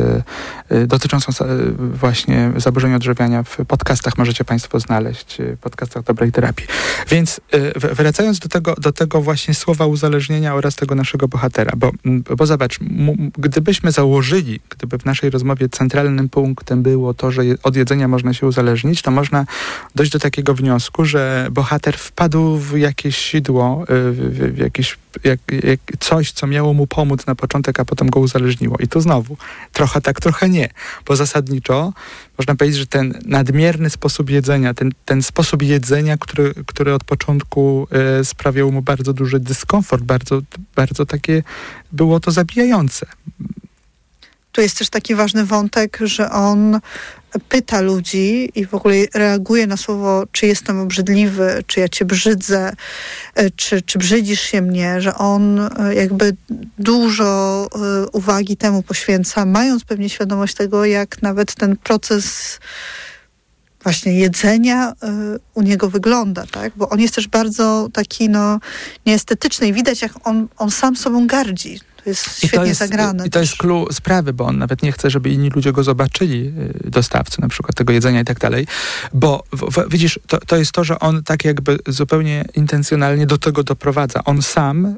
y, 0.71 0.87
dotyczącą 0.87 1.31
właśnie 1.77 2.51
zaburzeń 2.57 2.93
odżywiania 2.93 3.43
w 3.43 3.57
podcastach. 3.67 4.17
Możecie 4.17 4.45
Państwo 4.45 4.79
znaleźć, 4.79 5.37
w 5.39 5.57
podcastach 5.57 6.03
dobrej 6.03 6.31
terapii. 6.31 6.67
Więc 7.09 7.41
wracając 7.75 8.39
do 8.39 8.49
tego, 8.49 8.75
do 8.75 8.91
tego 8.91 9.21
właśnie 9.21 9.53
słowa 9.53 9.85
uzależnienia 9.85 10.55
oraz 10.55 10.75
tego 10.75 10.95
naszego 10.95 11.27
bohatera, 11.27 11.71
bo, 11.77 11.91
bo 12.37 12.45
zobacz, 12.45 12.79
gdybyśmy 13.37 13.91
założyli, 13.91 14.59
gdyby 14.69 14.97
w 14.97 15.05
naszej 15.05 15.29
rozmowie 15.33 15.69
centralnym 15.69 16.29
punktem 16.29 16.83
było 16.83 17.13
to, 17.13 17.31
że 17.31 17.41
od 17.63 17.75
jedzenia 17.75 18.07
można 18.07 18.33
się 18.33 18.47
uzależnić, 18.47 19.01
to 19.01 19.11
można 19.11 19.45
dojść 19.95 20.11
do 20.11 20.19
takiego 20.19 20.53
wniosku, 20.53 21.05
że 21.05 21.47
bohater 21.51 21.97
wpadł 21.97 22.57
w 22.57 22.77
jakieś 22.77 23.17
sidło, 23.17 23.83
y, 23.83 24.11
w, 24.11 24.57
jakieś 24.57 24.97
jak, 25.23 25.39
jak 25.63 25.79
coś, 25.99 26.31
co 26.31 26.47
miało 26.47 26.73
mu 26.73 26.87
pomóc 26.87 27.25
na 27.25 27.35
początek, 27.35 27.79
a 27.79 27.85
potem 27.85 28.09
go 28.09 28.19
uzależniło. 28.19 28.77
I 28.79 28.87
tu 28.87 29.01
znowu, 29.01 29.37
trochę 29.73 30.01
tak, 30.01 30.21
trochę 30.21 30.49
nie. 30.49 30.69
Bo 31.05 31.15
zasadniczo 31.15 31.93
można 32.37 32.55
powiedzieć, 32.55 32.79
że 32.79 32.87
ten 32.87 33.19
nadmierny 33.25 33.89
sposób 33.89 34.29
jedzenia, 34.29 34.73
ten, 34.73 34.91
ten 35.05 35.23
sposób 35.23 35.61
jedzenia, 35.61 36.17
który, 36.17 36.53
który 36.65 36.93
od 36.93 37.03
początku 37.03 37.87
y, 38.21 38.25
sprawiał 38.25 38.71
mu 38.71 38.81
bardzo 38.81 39.13
duży 39.13 39.39
dyskomfort, 39.39 40.03
bardzo, 40.03 40.41
bardzo 40.75 41.05
takie 41.05 41.43
było 41.91 42.19
to 42.19 42.31
zabijające. 42.31 43.05
Tu 44.53 44.61
jest 44.61 44.77
też 44.77 44.89
taki 44.89 45.15
ważny 45.15 45.45
wątek, 45.45 45.99
że 46.01 46.31
on 46.31 46.79
pyta 47.49 47.81
ludzi 47.81 48.51
i 48.55 48.65
w 48.65 48.73
ogóle 48.73 48.95
reaguje 49.13 49.67
na 49.67 49.77
słowo, 49.77 50.23
czy 50.31 50.47
jestem 50.47 50.79
obrzydliwy, 50.79 51.63
czy 51.67 51.79
ja 51.79 51.89
cię 51.89 52.05
brzydzę, 52.05 52.73
e, 53.35 53.49
czy, 53.49 53.81
czy 53.81 53.99
brzydzisz 53.99 54.41
się 54.41 54.61
mnie, 54.61 55.01
że 55.01 55.15
on 55.15 55.59
e, 55.59 55.95
jakby 55.95 56.35
dużo 56.79 57.67
e, 57.75 58.07
uwagi 58.07 58.57
temu 58.57 58.83
poświęca, 58.83 59.45
mając 59.45 59.83
pewnie 59.83 60.09
świadomość 60.09 60.55
tego, 60.55 60.85
jak 60.85 61.21
nawet 61.21 61.55
ten 61.55 61.77
proces 61.77 62.59
właśnie 63.83 64.19
jedzenia 64.19 64.93
u 65.53 65.61
niego 65.61 65.89
wygląda, 65.89 66.45
tak? 66.51 66.73
Bo 66.75 66.89
on 66.89 66.99
jest 66.99 67.15
też 67.15 67.27
bardzo 67.27 67.89
taki, 67.93 68.29
no, 68.29 68.59
nieestetyczny 69.05 69.67
i 69.67 69.73
widać, 69.73 70.01
jak 70.01 70.11
on, 70.23 70.47
on 70.57 70.71
sam 70.71 70.95
sobą 70.95 71.27
gardzi. 71.27 71.79
To 72.03 72.09
jest 72.09 72.37
świetnie 72.37 72.47
I 72.47 72.59
to 72.59 72.65
jest, 72.65 72.79
zagrane. 72.79 73.27
I 73.27 73.29
to 73.29 73.39
jest 73.39 73.57
clue 73.57 73.87
sprawy, 73.91 74.33
bo 74.33 74.45
on 74.45 74.57
nawet 74.57 74.83
nie 74.83 74.91
chce, 74.91 75.09
żeby 75.09 75.29
inni 75.29 75.49
ludzie 75.49 75.71
go 75.71 75.83
zobaczyli, 75.83 76.53
y, 76.85 76.89
dostawcy 76.89 77.41
na 77.41 77.47
przykład 77.47 77.75
tego 77.75 77.93
jedzenia 77.93 78.21
i 78.21 78.25
tak 78.25 78.39
dalej. 78.39 78.67
Bo 79.13 79.43
w, 79.53 79.71
w, 79.71 79.89
widzisz, 79.89 80.19
to, 80.27 80.37
to 80.37 80.57
jest 80.57 80.71
to, 80.71 80.83
że 80.83 80.99
on 80.99 81.23
tak 81.23 81.45
jakby 81.45 81.77
zupełnie 81.87 82.45
intencjonalnie 82.55 83.27
do 83.27 83.37
tego 83.37 83.63
doprowadza. 83.63 84.23
On 84.23 84.41
sam 84.41 84.85
y, 84.85 84.95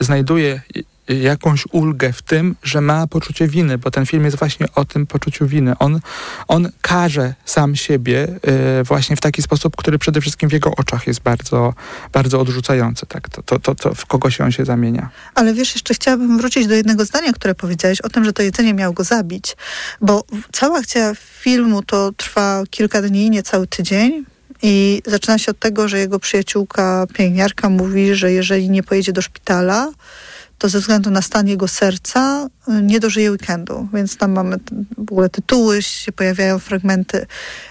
znajduje 0.00 0.60
jakąś 1.08 1.64
ulgę 1.72 2.12
w 2.12 2.22
tym, 2.22 2.56
że 2.62 2.80
ma 2.80 3.06
poczucie 3.06 3.48
winy, 3.48 3.78
bo 3.78 3.90
ten 3.90 4.06
film 4.06 4.24
jest 4.24 4.38
właśnie 4.38 4.66
o 4.74 4.84
tym 4.84 5.06
poczuciu 5.06 5.46
winy. 5.46 5.78
On, 5.78 6.00
on 6.48 6.70
każe 6.80 7.34
sam 7.44 7.76
siebie 7.76 8.28
y, 8.80 8.84
właśnie 8.84 9.16
w 9.16 9.20
taki 9.20 9.42
sposób, 9.42 9.76
który 9.76 9.98
przede 9.98 10.20
wszystkim 10.20 10.48
w 10.48 10.52
jego 10.52 10.70
oczach 10.70 11.06
jest 11.06 11.20
bardzo, 11.20 11.74
bardzo 12.12 12.40
odrzucający. 12.40 13.06
Tak? 13.06 13.28
To, 13.28 13.42
to, 13.42 13.58
to, 13.58 13.74
to 13.74 13.94
w 13.94 14.06
kogo 14.06 14.30
się 14.30 14.44
on 14.44 14.52
się 14.52 14.64
zamienia. 14.64 15.08
Ale 15.34 15.54
wiesz, 15.54 15.74
jeszcze 15.74 15.94
chciałabym 15.94 16.38
wrócić 16.38 16.66
do 16.66 16.74
jednego 16.74 17.04
zdania, 17.04 17.32
które 17.32 17.54
powiedziałeś 17.54 18.00
o 18.00 18.08
tym, 18.08 18.24
że 18.24 18.32
to 18.32 18.42
jedzenie 18.42 18.74
miało 18.74 18.92
go 18.92 19.04
zabić, 19.04 19.56
bo 20.00 20.24
cała 20.52 20.78
akcja 20.78 21.12
filmu 21.14 21.82
to 21.82 22.12
trwa 22.12 22.62
kilka 22.70 23.02
dni, 23.02 23.30
nie 23.30 23.42
cały 23.42 23.66
tydzień. 23.66 24.24
I 24.62 25.02
zaczyna 25.06 25.38
się 25.38 25.50
od 25.50 25.58
tego, 25.58 25.88
że 25.88 25.98
jego 25.98 26.18
przyjaciółka 26.18 27.06
pielęgniarka 27.14 27.68
mówi, 27.68 28.14
że 28.14 28.32
jeżeli 28.32 28.70
nie 28.70 28.82
pojedzie 28.82 29.12
do 29.12 29.22
szpitala, 29.22 29.92
to 30.58 30.68
ze 30.68 30.80
względu 30.80 31.10
na 31.10 31.22
stan 31.22 31.48
jego 31.48 31.68
serca 31.68 32.48
y, 32.68 32.82
nie 32.82 33.00
dożyje 33.00 33.30
weekendu. 33.30 33.88
Więc 33.94 34.16
tam 34.16 34.32
mamy 34.32 34.56
w 34.98 35.12
ogóle 35.12 35.28
tytuły, 35.28 35.82
się 35.82 36.12
pojawiają 36.12 36.58
fragmenty 36.58 37.26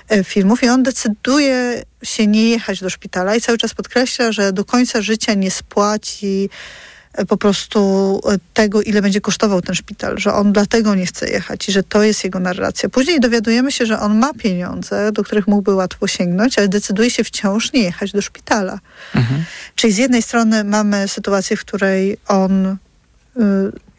e, 0.09 0.23
filmów 0.23 0.63
i 0.63 0.69
on 0.69 0.83
decyduje 0.83 1.83
się 2.03 2.27
nie 2.27 2.49
jechać 2.49 2.79
do 2.79 2.89
szpitala 2.89 3.35
i 3.35 3.41
cały 3.41 3.57
czas 3.57 3.73
podkreśla, 3.73 4.31
że 4.31 4.53
do 4.53 4.65
końca 4.65 5.01
życia 5.01 5.33
nie 5.33 5.51
spłaci 5.51 6.49
po 7.28 7.38
prostu 7.38 8.21
tego, 8.54 8.82
ile 8.82 9.01
będzie 9.01 9.21
kosztował 9.21 9.62
ten 9.62 9.75
szpital, 9.75 10.17
że 10.17 10.34
on 10.34 10.54
dlatego 10.54 10.95
nie 10.95 11.06
chce 11.06 11.30
jechać 11.30 11.69
i 11.69 11.71
że 11.71 11.84
to 11.84 12.04
jest 12.04 12.23
jego 12.23 12.39
narracja. 12.39 12.89
Później 12.89 13.19
dowiadujemy 13.19 13.71
się, 13.71 13.86
że 13.86 13.99
on 13.99 14.17
ma 14.17 14.34
pieniądze, 14.34 15.12
do 15.12 15.23
których 15.23 15.47
mógłby 15.47 15.73
łatwo 15.73 16.08
sięgnąć, 16.08 16.58
ale 16.58 16.67
decyduje 16.67 17.10
się 17.10 17.23
wciąż 17.23 17.73
nie 17.73 17.84
jechać 17.84 18.12
do 18.12 18.21
szpitala. 18.21 18.80
Mhm. 19.15 19.43
Czyli 19.75 19.93
z 19.93 19.97
jednej 19.97 20.21
strony 20.21 20.63
mamy 20.63 21.08
sytuację, 21.08 21.58
w 21.58 21.62
której 21.62 22.17
on 22.28 22.65
y, 22.65 22.75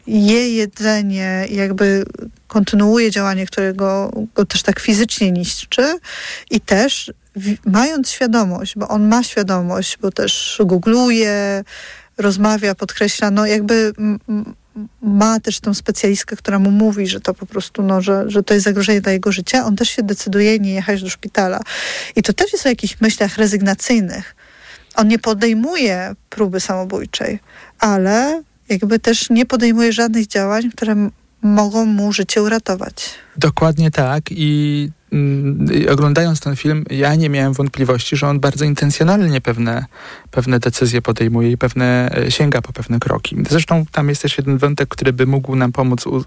je 0.07 0.55
jedzenie, 0.55 1.45
jakby 1.49 2.05
kontynuuje 2.47 3.11
działanie, 3.11 3.45
którego 3.45 4.11
go 4.35 4.45
też 4.45 4.63
tak 4.63 4.79
fizycznie 4.79 5.31
niszczy 5.31 5.99
i 6.51 6.61
też 6.61 7.11
mając 7.65 8.09
świadomość, 8.09 8.73
bo 8.75 8.87
on 8.87 9.07
ma 9.07 9.23
świadomość, 9.23 9.97
bo 10.01 10.11
też 10.11 10.61
googluje, 10.65 11.63
rozmawia, 12.17 12.75
podkreśla, 12.75 13.31
no 13.31 13.45
jakby 13.45 13.93
ma 15.01 15.39
też 15.39 15.59
tą 15.59 15.73
specjalistkę, 15.73 16.35
która 16.35 16.59
mu 16.59 16.71
mówi, 16.71 17.07
że 17.07 17.21
to 17.21 17.33
po 17.33 17.45
prostu, 17.45 17.83
no, 17.83 18.01
że, 18.01 18.23
że 18.27 18.43
to 18.43 18.53
jest 18.53 18.63
zagrożenie 18.63 19.01
dla 19.01 19.11
jego 19.11 19.31
życia, 19.31 19.65
on 19.65 19.75
też 19.75 19.89
się 19.89 20.03
decyduje 20.03 20.59
nie 20.59 20.73
jechać 20.73 21.03
do 21.03 21.09
szpitala. 21.09 21.59
I 22.15 22.23
to 22.23 22.33
też 22.33 22.53
jest 22.53 22.65
o 22.65 22.69
jakichś 22.69 23.01
myślach 23.01 23.37
rezygnacyjnych. 23.37 24.35
On 24.95 25.07
nie 25.07 25.19
podejmuje 25.19 26.15
próby 26.29 26.59
samobójczej, 26.59 27.39
ale 27.79 28.43
jakby 28.69 28.99
też 28.99 29.29
nie 29.29 29.45
podejmuje 29.45 29.93
żadnych 29.93 30.27
działań, 30.27 30.71
które 30.71 31.09
mogą 31.41 31.85
mu 31.85 32.13
życie 32.13 32.43
uratować. 32.43 33.09
Dokładnie 33.37 33.91
tak 33.91 34.23
i 34.31 34.91
oglądając 35.91 36.39
ten 36.39 36.55
film, 36.55 36.85
ja 36.89 37.15
nie 37.15 37.29
miałem 37.29 37.53
wątpliwości, 37.53 38.17
że 38.17 38.27
on 38.27 38.39
bardzo 38.39 38.65
intencjonalnie 38.65 39.41
pewne, 39.41 39.85
pewne 40.31 40.59
decyzje 40.59 41.01
podejmuje 41.01 41.51
i 41.51 41.57
pewne 41.57 42.09
e, 42.17 42.31
sięga 42.31 42.61
po 42.61 42.73
pewne 42.73 42.99
kroki. 42.99 43.37
Zresztą 43.49 43.85
tam 43.91 44.09
jest 44.09 44.21
też 44.21 44.37
jeden 44.37 44.57
wątek, 44.57 44.89
który 44.89 45.13
by 45.13 45.25
mógł 45.25 45.55
nam 45.55 45.71
pomóc 45.71 46.07
u, 46.07 46.15
u, 46.15 46.23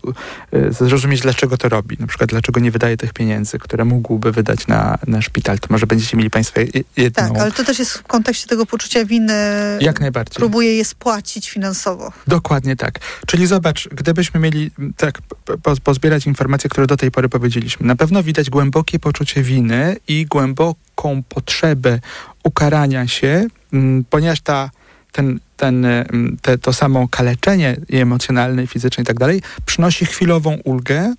e, 0.53 0.73
zrozumieć, 0.73 1.21
dlaczego 1.21 1.57
to 1.57 1.69
robi. 1.69 1.97
Na 2.01 2.07
przykład, 2.07 2.31
dlaczego 2.31 2.61
nie 2.61 2.71
wydaje 2.71 2.97
tych 2.97 3.13
pieniędzy, 3.13 3.59
które 3.59 3.85
mógłby 3.85 4.33
wydać 4.33 4.67
na, 4.67 4.99
na 5.07 5.23
szpital. 5.23 5.59
To 5.59 5.67
może 5.71 5.87
będziecie 5.87 6.17
mieli 6.17 6.31
Państwo 6.31 6.61
jedną... 6.97 7.29
Tak, 7.29 7.39
ale 7.39 7.53
to 7.53 7.65
też 7.65 7.79
jest 7.79 7.93
w 7.93 8.03
kontekście 8.03 8.47
tego 8.47 8.67
poczucia 8.67 9.05
winy. 9.05 9.35
Jak 9.81 10.01
najbardziej. 10.01 10.37
Próbuje 10.37 10.77
je 10.77 10.85
spłacić 10.85 11.51
finansowo. 11.51 12.13
Dokładnie 12.27 12.77
tak. 12.77 12.99
Czyli 13.27 13.47
zobacz, 13.47 13.89
gdybyśmy 13.89 14.41
mieli 14.41 14.71
tak 14.97 15.19
po, 15.63 15.77
pozbierać 15.85 16.27
informacje, 16.27 16.71
które 16.71 16.87
do 16.87 16.97
tej 16.97 17.11
pory 17.11 17.29
powiedzieliśmy, 17.29 17.87
na 17.87 17.97
pewno 17.97 18.23
widać 18.23 18.51
głębokie 18.51 18.70
głębokie 18.71 18.99
poczucie 18.99 19.43
winy 19.43 19.97
i 20.09 20.27
głęboką 20.27 21.23
potrzebę 21.29 22.01
ukarania 22.45 23.07
się, 23.07 23.47
mm, 23.73 24.05
ponieważ 24.11 24.41
ta, 24.41 24.71
ten, 25.13 25.41
ten, 25.57 25.85
mm, 25.85 26.37
te, 26.43 26.59
to 26.59 26.73
samo 26.73 27.09
kaleczenie 27.09 27.77
emocjonalne, 27.93 28.67
fizyczne 28.67 29.03
i 29.03 29.07
tak 29.07 29.19
dalej 29.19 29.43
przynosi 29.67 30.07
chwilową 30.07 30.59
ulgę, 30.65 31.15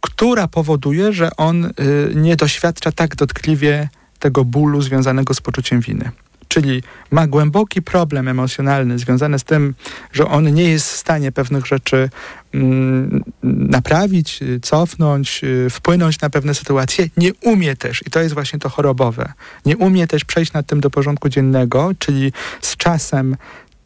która 0.00 0.48
powoduje, 0.48 1.12
że 1.12 1.36
on 1.36 1.64
y, 1.64 1.70
nie 2.14 2.36
doświadcza 2.36 2.92
tak 2.92 3.16
dotkliwie 3.16 3.88
tego 4.18 4.44
bólu 4.44 4.82
związanego 4.82 5.34
z 5.34 5.40
poczuciem 5.40 5.80
winy 5.80 6.10
czyli 6.48 6.82
ma 7.10 7.26
głęboki 7.26 7.82
problem 7.82 8.28
emocjonalny 8.28 8.98
związany 8.98 9.38
z 9.38 9.44
tym, 9.44 9.74
że 10.12 10.28
on 10.28 10.54
nie 10.54 10.70
jest 10.70 10.92
w 10.92 10.96
stanie 10.96 11.32
pewnych 11.32 11.66
rzeczy 11.66 12.10
mm, 12.54 13.24
naprawić, 13.42 14.40
cofnąć, 14.62 15.40
y, 15.44 15.70
wpłynąć 15.70 16.20
na 16.20 16.30
pewne 16.30 16.54
sytuacje, 16.54 17.08
nie 17.16 17.34
umie 17.34 17.76
też, 17.76 18.02
i 18.06 18.10
to 18.10 18.20
jest 18.20 18.34
właśnie 18.34 18.58
to 18.58 18.68
chorobowe, 18.68 19.32
nie 19.66 19.76
umie 19.76 20.06
też 20.06 20.24
przejść 20.24 20.52
nad 20.52 20.66
tym 20.66 20.80
do 20.80 20.90
porządku 20.90 21.28
dziennego, 21.28 21.90
czyli 21.98 22.32
z 22.60 22.76
czasem 22.76 23.36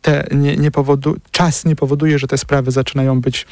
te 0.02 0.26
nie, 0.30 0.56
nie 0.56 0.70
powodu, 0.70 1.16
czas 1.30 1.64
nie 1.64 1.76
powoduje, 1.76 2.18
że 2.18 2.26
te 2.26 2.38
sprawy 2.38 2.70
zaczynają 2.70 3.20
być 3.20 3.46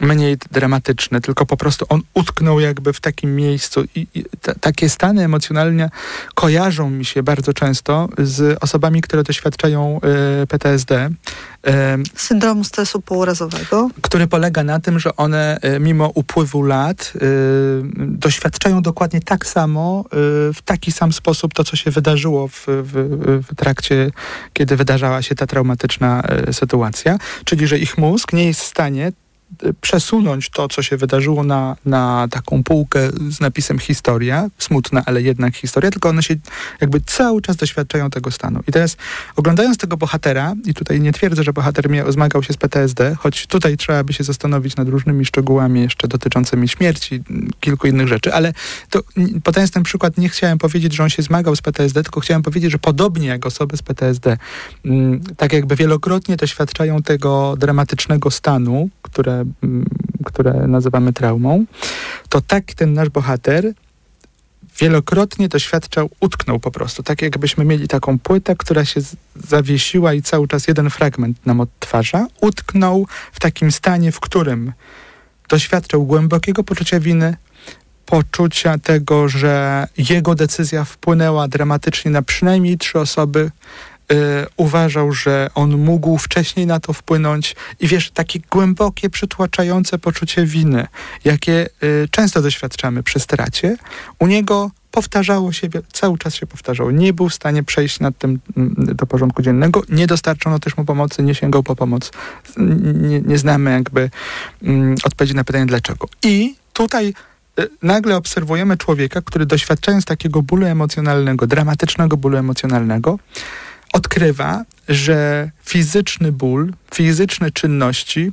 mniej 0.00 0.36
dramatyczny, 0.50 1.20
tylko 1.20 1.46
po 1.46 1.56
prostu 1.56 1.86
on 1.88 2.02
utknął 2.14 2.60
jakby 2.60 2.92
w 2.92 3.00
takim 3.00 3.36
miejscu 3.36 3.84
i, 3.94 4.06
i 4.14 4.24
t- 4.40 4.54
takie 4.60 4.88
stany 4.88 5.24
emocjonalne 5.24 5.90
kojarzą 6.34 6.90
mi 6.90 7.04
się 7.04 7.22
bardzo 7.22 7.52
często 7.52 8.08
z 8.18 8.58
osobami, 8.60 9.00
które 9.00 9.22
doświadczają 9.22 10.00
y, 10.42 10.46
PTSD. 10.46 11.10
Y, 11.66 11.70
Syndromu 12.14 12.64
stresu 12.64 13.00
pourazowego. 13.00 13.90
Który 14.02 14.26
polega 14.26 14.64
na 14.64 14.80
tym, 14.80 14.98
że 14.98 15.16
one 15.16 15.58
y, 15.76 15.80
mimo 15.80 16.10
upływu 16.14 16.62
lat 16.62 17.12
doświadczają 17.96 18.82
dokładnie 18.82 19.20
tak 19.20 19.46
samo, 19.46 20.04
w 20.54 20.62
taki 20.64 20.92
sam 20.92 21.12
sposób 21.12 21.54
to, 21.54 21.64
co 21.64 21.76
się 21.76 21.90
wydarzyło 21.90 22.48
w, 22.48 22.66
w, 22.66 23.42
w 23.50 23.54
trakcie, 23.56 24.10
kiedy 24.52 24.76
wydarzała 24.76 25.22
się 25.22 25.34
ta 25.34 25.46
traumatyczna 25.46 26.22
sytuacja. 26.52 27.18
Czyli, 27.44 27.66
że 27.66 27.78
ich 27.78 27.98
mózg 27.98 28.32
nie 28.32 28.44
jest 28.44 28.60
w 28.60 28.66
stanie 28.66 29.12
przesunąć 29.80 30.50
to, 30.50 30.68
co 30.68 30.82
się 30.82 30.96
wydarzyło 30.96 31.44
na, 31.44 31.76
na 31.86 32.28
taką 32.30 32.62
półkę 32.62 33.10
z 33.30 33.40
napisem 33.40 33.78
historia, 33.78 34.48
smutna, 34.58 35.02
ale 35.06 35.22
jednak 35.22 35.56
historia, 35.56 35.90
tylko 35.90 36.08
one 36.08 36.22
się 36.22 36.36
jakby 36.80 37.00
cały 37.00 37.42
czas 37.42 37.56
doświadczają 37.56 38.10
tego 38.10 38.30
stanu. 38.30 38.60
I 38.68 38.72
teraz 38.72 38.96
oglądając 39.36 39.78
tego 39.78 39.96
bohatera, 39.96 40.54
i 40.64 40.74
tutaj 40.74 41.00
nie 41.00 41.12
twierdzę, 41.12 41.42
że 41.42 41.52
bohater 41.52 41.88
mnie 41.88 42.04
zmagał 42.08 42.42
się 42.42 42.52
z 42.52 42.56
PTSD, 42.56 43.16
choć 43.18 43.46
tutaj 43.46 43.76
trzeba 43.76 44.04
by 44.04 44.12
się 44.12 44.24
zastanowić 44.24 44.76
nad 44.76 44.88
różnymi 44.88 45.24
szczegółami 45.24 45.80
jeszcze 45.80 46.08
dotyczącymi 46.08 46.68
śmierci, 46.68 47.22
kilku 47.60 47.86
innych 47.86 48.08
rzeczy, 48.08 48.34
ale 48.34 48.52
to 48.90 49.00
podając 49.44 49.70
ten 49.70 49.82
przykład, 49.82 50.18
nie 50.18 50.28
chciałem 50.28 50.58
powiedzieć, 50.58 50.94
że 50.94 51.02
on 51.02 51.10
się 51.10 51.22
zmagał 51.22 51.56
z 51.56 51.62
PTSD, 51.62 52.02
tylko 52.02 52.20
chciałem 52.20 52.42
powiedzieć, 52.42 52.72
że 52.72 52.78
podobnie 52.78 53.28
jak 53.28 53.46
osoby 53.46 53.76
z 53.76 53.82
PTSD, 53.82 54.36
mm, 54.84 55.20
tak 55.36 55.52
jakby 55.52 55.76
wielokrotnie 55.76 56.36
doświadczają 56.36 57.02
tego 57.02 57.56
dramatycznego 57.58 58.30
stanu, 58.30 58.88
które 59.02 59.43
które, 60.24 60.52
nazywamy 60.52 61.12
traumą, 61.12 61.64
to 62.28 62.40
tak 62.40 62.64
ten 62.64 62.92
nasz 62.92 63.08
bohater 63.08 63.72
wielokrotnie 64.80 65.48
doświadczał, 65.48 66.10
utknął 66.20 66.60
po 66.60 66.70
prostu. 66.70 67.02
Tak 67.02 67.22
jakbyśmy 67.22 67.64
mieli 67.64 67.88
taką 67.88 68.18
płytę, 68.18 68.56
która 68.56 68.84
się 68.84 69.00
zawiesiła 69.36 70.14
i 70.14 70.22
cały 70.22 70.48
czas 70.48 70.68
jeden 70.68 70.90
fragment 70.90 71.46
nam 71.46 71.60
odtwarza. 71.60 72.26
Utknął 72.40 73.06
w 73.32 73.40
takim 73.40 73.72
stanie, 73.72 74.12
w 74.12 74.20
którym 74.20 74.72
doświadczał 75.48 76.04
głębokiego 76.04 76.64
poczucia 76.64 77.00
winy, 77.00 77.36
poczucia 78.06 78.78
tego, 78.78 79.28
że 79.28 79.86
jego 79.98 80.34
decyzja 80.34 80.84
wpłynęła 80.84 81.48
dramatycznie 81.48 82.10
na 82.10 82.22
przynajmniej 82.22 82.78
trzy 82.78 82.98
osoby, 82.98 83.50
uważał, 84.56 85.12
że 85.12 85.50
on 85.54 85.76
mógł 85.76 86.18
wcześniej 86.18 86.66
na 86.66 86.80
to 86.80 86.92
wpłynąć 86.92 87.56
i 87.80 87.88
wiesz, 87.88 88.10
takie 88.10 88.40
głębokie, 88.50 89.10
przytłaczające 89.10 89.98
poczucie 89.98 90.46
winy, 90.46 90.86
jakie 91.24 91.68
y, 91.82 92.08
często 92.10 92.42
doświadczamy 92.42 93.02
przy 93.02 93.20
stracie, 93.20 93.76
u 94.18 94.26
niego 94.26 94.70
powtarzało 94.90 95.52
się, 95.52 95.68
cały 95.92 96.18
czas 96.18 96.34
się 96.34 96.46
powtarzało. 96.46 96.90
Nie 96.90 97.12
był 97.12 97.28
w 97.28 97.34
stanie 97.34 97.62
przejść 97.62 98.00
nad 98.00 98.18
tym 98.18 98.38
mm, 98.56 98.74
do 98.76 99.06
porządku 99.06 99.42
dziennego, 99.42 99.82
nie 99.88 100.06
dostarczono 100.06 100.58
też 100.58 100.76
mu 100.76 100.84
pomocy, 100.84 101.22
nie 101.22 101.34
sięgał 101.34 101.62
po 101.62 101.76
pomoc. 101.76 102.10
Nie, 102.56 103.20
nie 103.20 103.38
znamy 103.38 103.70
jakby 103.70 104.10
mm, 104.62 104.94
odpowiedzi 105.04 105.34
na 105.34 105.44
pytanie 105.44 105.66
dlaczego. 105.66 106.08
I 106.22 106.54
tutaj 106.72 107.14
y, 107.60 107.68
nagle 107.82 108.16
obserwujemy 108.16 108.76
człowieka, 108.76 109.20
który 109.22 109.46
doświadczając 109.46 110.04
takiego 110.04 110.42
bólu 110.42 110.66
emocjonalnego, 110.66 111.46
dramatycznego 111.46 112.16
bólu 112.16 112.36
emocjonalnego, 112.36 113.18
odkrywa, 113.92 114.64
że 114.88 115.50
fizyczny 115.64 116.32
ból, 116.32 116.72
fizyczne 116.94 117.50
czynności 117.50 118.32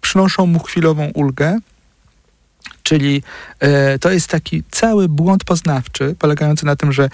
przynoszą 0.00 0.46
mu 0.46 0.58
chwilową 0.58 1.10
ulgę, 1.14 1.58
czyli 2.82 3.22
e, 3.60 3.98
to 3.98 4.10
jest 4.10 4.28
taki 4.28 4.62
cały 4.70 5.08
błąd 5.08 5.44
poznawczy, 5.44 6.14
polegający 6.18 6.66
na 6.66 6.76
tym, 6.76 6.92
że 6.92 7.08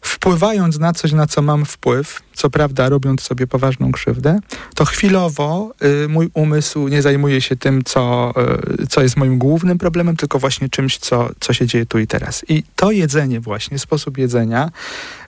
wpływając 0.00 0.78
na 0.78 0.92
coś, 0.92 1.12
na 1.12 1.26
co 1.26 1.42
mam 1.42 1.64
wpływ, 1.64 2.20
co 2.34 2.50
prawda 2.50 2.88
robiąc 2.88 3.22
sobie 3.22 3.46
poważną 3.46 3.92
krzywdę, 3.92 4.40
to 4.74 4.84
chwilowo 4.84 5.72
y, 6.04 6.08
mój 6.08 6.30
umysł 6.34 6.88
nie 6.88 7.02
zajmuje 7.02 7.40
się 7.40 7.56
tym, 7.56 7.84
co, 7.84 8.34
y, 8.82 8.86
co 8.86 9.02
jest 9.02 9.16
moim 9.16 9.38
głównym 9.38 9.78
problemem, 9.78 10.16
tylko 10.16 10.38
właśnie 10.38 10.68
czymś, 10.68 10.98
co, 10.98 11.30
co 11.40 11.52
się 11.52 11.66
dzieje 11.66 11.86
tu 11.86 11.98
i 11.98 12.06
teraz. 12.06 12.44
I 12.48 12.62
to 12.76 12.90
jedzenie 12.90 13.40
właśnie, 13.40 13.78
sposób 13.78 14.18
jedzenia, 14.18 14.70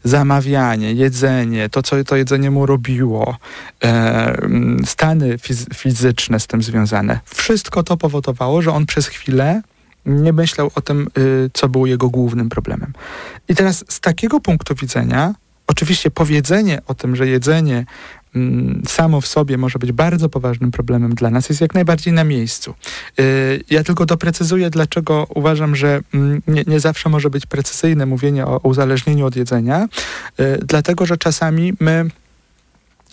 zamawianie, 0.05 0.93
jedzenie, 0.93 1.69
to, 1.69 1.83
co 1.83 2.05
to 2.05 2.17
jedzenie 2.17 2.51
mu 2.51 2.67
robiło, 2.67 3.37
stany 4.85 5.39
fiz 5.39 5.67
fizyczne 5.75 6.41
z 6.41 6.47
tym 6.47 6.63
związane, 6.63 7.21
wszystko 7.25 7.83
to 7.83 7.97
powodowało, 7.97 8.63
że 8.63 8.73
on 8.73 8.87
przez 8.87 9.07
chwilę 9.07 9.63
nie 10.07 10.33
myślał 10.33 10.71
o 10.75 10.81
tym, 10.81 11.09
y, 11.19 11.51
co 11.53 11.69
było 11.69 11.87
jego 11.87 12.09
głównym 12.09 12.49
problemem. 12.49 12.93
I 13.49 13.55
teraz 13.55 13.85
z 13.89 14.01
takiego 14.01 14.41
punktu 14.41 14.75
widzenia, 14.75 15.35
oczywiście 15.67 16.11
powiedzenie 16.11 16.83
o 16.87 16.95
tym, 16.95 17.17
że 17.17 17.27
jedzenie 17.27 17.85
mm, 18.35 18.83
samo 18.89 19.21
w 19.21 19.27
sobie 19.27 19.59
może 19.59 19.79
być 19.79 19.93
bardzo 19.93 20.29
poważnym 20.29 20.71
problemem 20.71 21.15
dla 21.15 21.31
nas, 21.31 21.49
jest 21.49 21.61
jak 21.61 21.75
najbardziej 21.75 22.13
na 22.13 22.25
miejscu. 22.25 22.75
Y, 23.21 23.65
ja 23.71 23.85
tylko 23.85 24.07
doprecyzuję, 24.07 24.71
dlaczego 24.71 25.27
uważam, 25.35 25.77
że 25.77 26.01
mm, 26.15 26.43
nie, 26.49 26.65
nie 26.67 26.81
zawsze 26.81 27.09
może 27.09 27.31
być 27.31 27.47
precyzyjne 27.47 28.07
mówienie 28.07 28.47
o 28.47 28.59
uzależnieniu 28.59 29.27
od 29.27 29.37
jedzenia, 29.37 29.89
y, 30.41 30.59
dlatego 30.67 31.07
że 31.07 31.17
czasami 31.17 31.73
my 31.81 32.11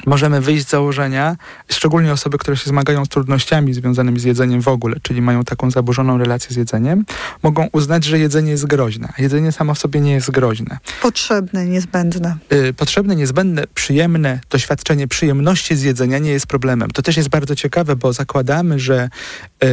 możemy 0.05 0.41
wyjść 0.41 0.67
z 0.67 0.69
założenia, 0.69 1.35
szczególnie 1.71 2.13
osoby, 2.13 2.37
które 2.37 2.57
się 2.57 2.69
zmagają 2.69 3.05
z 3.05 3.09
trudnościami 3.09 3.73
związanymi 3.73 4.19
z 4.19 4.23
jedzeniem 4.23 4.61
w 4.61 4.67
ogóle, 4.67 4.95
czyli 5.01 5.21
mają 5.21 5.43
taką 5.43 5.71
zaburzoną 5.71 6.17
relację 6.17 6.53
z 6.53 6.55
jedzeniem, 6.55 7.05
mogą 7.43 7.67
uznać, 7.71 8.05
że 8.05 8.19
jedzenie 8.19 8.51
jest 8.51 8.65
groźne. 8.65 9.13
Jedzenie 9.17 9.51
samo 9.51 9.73
w 9.73 9.79
sobie 9.79 9.99
nie 9.99 10.11
jest 10.11 10.31
groźne. 10.31 10.77
Potrzebne, 11.01 11.65
niezbędne. 11.65 12.37
Yy, 12.51 12.73
potrzebne, 12.73 13.15
niezbędne, 13.15 13.63
przyjemne 13.73 14.39
doświadczenie 14.49 15.07
przyjemności 15.07 15.75
z 15.75 15.81
jedzenia 15.81 16.17
nie 16.19 16.31
jest 16.31 16.47
problemem. 16.47 16.91
To 16.91 17.01
też 17.01 17.17
jest 17.17 17.29
bardzo 17.29 17.55
ciekawe, 17.55 17.95
bo 17.95 18.13
zakładamy, 18.13 18.79
że 18.79 19.09
yy, 19.61 19.67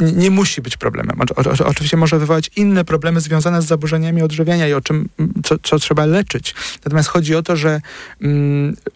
nie 0.00 0.30
musi 0.30 0.62
być 0.62 0.76
problemem. 0.76 1.20
O, 1.20 1.24
o, 1.40 1.66
oczywiście 1.66 1.96
może 1.96 2.18
wywołać 2.18 2.50
inne 2.56 2.84
problemy 2.84 3.20
związane 3.20 3.62
z 3.62 3.66
zaburzeniami 3.66 4.22
odżywiania 4.22 4.68
i 4.68 4.72
o 4.72 4.80
czym, 4.80 5.08
co, 5.44 5.58
co 5.62 5.78
trzeba 5.78 6.06
leczyć. 6.06 6.54
Natomiast 6.84 7.08
chodzi 7.08 7.34
o 7.34 7.42
to, 7.42 7.56
że 7.56 7.80
yy, 8.20 8.28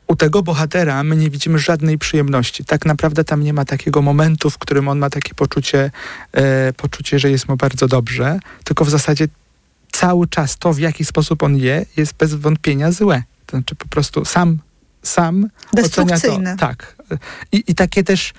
u 0.06 0.16
tego 0.16 0.42
bohatera 0.42 1.02
my 1.04 1.16
nie 1.16 1.30
widzimy 1.30 1.58
żadnej 1.58 1.98
przyjemności. 1.98 2.64
Tak 2.64 2.86
naprawdę 2.86 3.24
tam 3.24 3.42
nie 3.42 3.52
ma 3.52 3.64
takiego 3.64 4.02
momentu, 4.02 4.50
w 4.50 4.58
którym 4.58 4.88
on 4.88 4.98
ma 4.98 5.10
takie 5.10 5.34
poczucie, 5.34 5.90
e, 6.32 6.72
poczucie, 6.72 7.18
że 7.18 7.30
jest 7.30 7.48
mu 7.48 7.56
bardzo 7.56 7.88
dobrze, 7.88 8.38
tylko 8.64 8.84
w 8.84 8.90
zasadzie 8.90 9.28
cały 9.92 10.26
czas 10.28 10.58
to, 10.58 10.72
w 10.72 10.78
jaki 10.78 11.04
sposób 11.04 11.42
on 11.42 11.56
je, 11.56 11.86
jest 11.96 12.14
bez 12.14 12.34
wątpienia 12.34 12.92
złe. 12.92 13.22
To 13.46 13.56
znaczy 13.56 13.74
po 13.74 13.88
prostu 13.88 14.24
sam, 14.24 14.58
sam 15.02 15.48
ocenia 15.84 16.20
to. 16.20 16.40
Tak. 16.58 16.96
I, 17.52 17.64
i 17.66 17.74
takie 17.74 18.04
też 18.04 18.32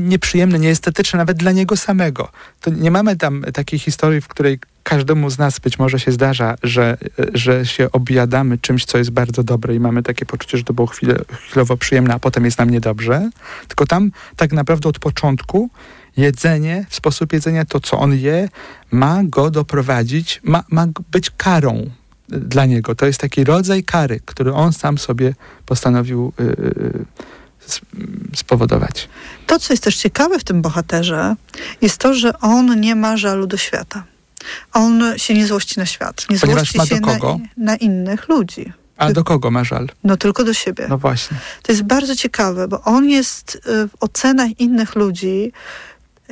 nieprzyjemne, 0.00 0.58
nieestetyczne 0.58 1.16
nawet 1.16 1.36
dla 1.36 1.52
niego 1.52 1.76
samego. 1.76 2.28
To 2.60 2.70
nie 2.70 2.90
mamy 2.90 3.16
tam 3.16 3.44
takiej 3.54 3.78
historii, 3.78 4.20
w 4.20 4.28
której 4.28 4.58
każdemu 4.82 5.30
z 5.30 5.38
nas 5.38 5.58
być 5.58 5.78
może 5.78 6.00
się 6.00 6.12
zdarza, 6.12 6.56
że, 6.62 6.96
że 7.34 7.66
się 7.66 7.92
objadamy 7.92 8.58
czymś, 8.58 8.84
co 8.84 8.98
jest 8.98 9.10
bardzo 9.10 9.42
dobre 9.42 9.74
i 9.74 9.80
mamy 9.80 10.02
takie 10.02 10.26
poczucie, 10.26 10.58
że 10.58 10.64
to 10.64 10.72
było 10.72 10.86
chwilę, 10.86 11.16
chwilowo 11.32 11.76
przyjemne, 11.76 12.14
a 12.14 12.18
potem 12.18 12.44
jest 12.44 12.58
nam 12.58 12.70
niedobrze. 12.70 13.30
Tylko 13.68 13.86
tam 13.86 14.10
tak 14.36 14.52
naprawdę 14.52 14.88
od 14.88 14.98
początku 14.98 15.70
jedzenie, 16.16 16.86
sposób 16.90 17.32
jedzenia, 17.32 17.64
to 17.64 17.80
co 17.80 17.98
on 17.98 18.14
je, 18.14 18.48
ma 18.90 19.24
go 19.24 19.50
doprowadzić, 19.50 20.40
ma, 20.44 20.64
ma 20.70 20.86
być 21.12 21.30
karą 21.36 21.90
dla 22.28 22.66
niego. 22.66 22.94
To 22.94 23.06
jest 23.06 23.20
taki 23.20 23.44
rodzaj 23.44 23.84
kary, 23.84 24.20
który 24.24 24.52
on 24.52 24.72
sam 24.72 24.98
sobie 24.98 25.34
postanowił 25.66 26.32
yy, 26.38 27.04
spowodować. 28.36 29.08
To, 29.46 29.58
co 29.58 29.72
jest 29.72 29.84
też 29.84 29.96
ciekawe 29.96 30.38
w 30.38 30.44
tym 30.44 30.62
bohaterze, 30.62 31.36
jest 31.82 31.98
to, 31.98 32.14
że 32.14 32.38
on 32.38 32.80
nie 32.80 32.94
ma 32.94 33.16
żalu 33.16 33.46
do 33.46 33.56
świata. 33.56 34.04
On 34.72 35.02
się 35.16 35.34
nie 35.34 35.46
złości 35.46 35.78
na 35.78 35.86
świat. 35.86 36.26
Nie 36.30 36.38
Ponieważ 36.38 36.72
złości 36.72 36.94
się 36.94 37.00
na, 37.00 37.18
na, 37.56 37.76
innych 37.76 38.28
ludzi. 38.28 38.72
A 38.96 39.12
do 39.12 39.24
kogo 39.24 39.50
ma 39.50 39.64
żal? 39.64 39.88
No 40.04 40.16
tylko 40.16 40.44
do 40.44 40.54
siebie. 40.54 40.86
No 40.88 40.98
właśnie. 40.98 41.36
To 41.62 41.72
jest 41.72 41.84
bardzo 41.84 42.16
ciekawe, 42.16 42.68
bo 42.68 42.82
on 42.82 43.08
jest 43.08 43.54
y, 43.54 43.88
w 43.88 43.90
ocenach 44.00 44.60
innych 44.60 44.94
ludzi 44.94 45.52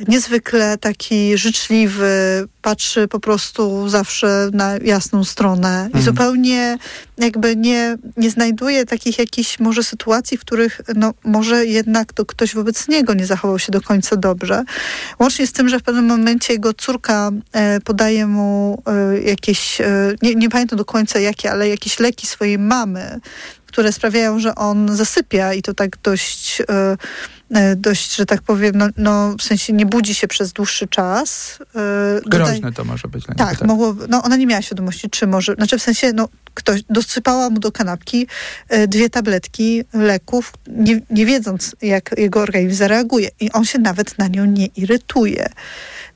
niezwykle 0.07 0.77
taki 0.77 1.37
życzliwy, 1.37 2.47
patrzy 2.61 3.07
po 3.07 3.19
prostu 3.19 3.89
zawsze 3.89 4.49
na 4.53 4.77
jasną 4.77 5.23
stronę 5.23 5.81
i 5.83 5.97
mhm. 5.97 6.05
zupełnie 6.05 6.77
jakby 7.17 7.55
nie, 7.55 7.97
nie 8.17 8.29
znajduje 8.29 8.85
takich 8.85 9.19
jakichś 9.19 9.59
może 9.59 9.83
sytuacji, 9.83 10.37
w 10.37 10.41
których 10.41 10.81
no, 10.95 11.13
może 11.23 11.65
jednak 11.65 12.13
to 12.13 12.25
ktoś 12.25 12.55
wobec 12.55 12.87
niego 12.87 13.13
nie 13.13 13.25
zachował 13.25 13.59
się 13.59 13.71
do 13.71 13.81
końca 13.81 14.15
dobrze. 14.15 14.63
Łącznie 15.19 15.47
z 15.47 15.51
tym, 15.51 15.69
że 15.69 15.79
w 15.79 15.83
pewnym 15.83 16.05
momencie 16.05 16.53
jego 16.53 16.73
córka 16.73 17.31
e, 17.53 17.79
podaje 17.79 18.27
mu 18.27 18.83
e, 18.85 19.19
jakieś, 19.19 19.81
e, 19.81 20.15
nie, 20.21 20.35
nie 20.35 20.49
pamiętam 20.49 20.77
do 20.77 20.85
końca 20.85 21.19
jakie, 21.19 21.51
ale 21.51 21.69
jakieś 21.69 21.99
leki 21.99 22.27
swojej 22.27 22.59
mamy, 22.59 23.19
które 23.65 23.91
sprawiają, 23.91 24.39
że 24.39 24.55
on 24.55 24.95
zasypia 24.95 25.53
i 25.53 25.61
to 25.61 25.73
tak 25.73 25.97
dość 26.03 26.61
E, 26.69 26.97
dość, 27.75 28.15
że 28.15 28.25
tak 28.25 28.41
powiem, 28.41 28.75
no, 28.75 28.87
no, 28.97 29.35
w 29.39 29.43
sensie 29.43 29.73
nie 29.73 29.85
budzi 29.85 30.15
się 30.15 30.27
przez 30.27 30.53
dłuższy 30.53 30.87
czas. 30.87 31.59
E, 31.75 32.29
Groźne 32.29 32.71
to 32.71 32.83
może 32.83 33.07
być. 33.07 33.25
Tak, 33.25 33.37
tak, 33.37 33.61
mogło, 33.61 33.95
no 34.09 34.23
ona 34.23 34.35
nie 34.35 34.47
miała 34.47 34.61
świadomości, 34.61 35.09
czy 35.09 35.27
może, 35.27 35.53
znaczy 35.53 35.79
w 35.79 35.83
sensie, 35.83 36.13
no 36.13 36.29
ktoś 36.53 36.83
dosypała 36.89 37.49
mu 37.49 37.59
do 37.59 37.71
kanapki 37.71 38.27
e, 38.69 38.87
dwie 38.87 39.09
tabletki 39.09 39.83
leków, 39.93 40.53
nie, 40.67 41.01
nie 41.09 41.25
wiedząc, 41.25 41.75
jak 41.81 42.15
jego 42.17 42.41
organizm 42.41 42.75
zareaguje. 42.75 43.29
I 43.39 43.51
on 43.51 43.65
się 43.65 43.79
nawet 43.79 44.17
na 44.17 44.27
nią 44.27 44.45
nie 44.45 44.65
irytuje 44.65 45.49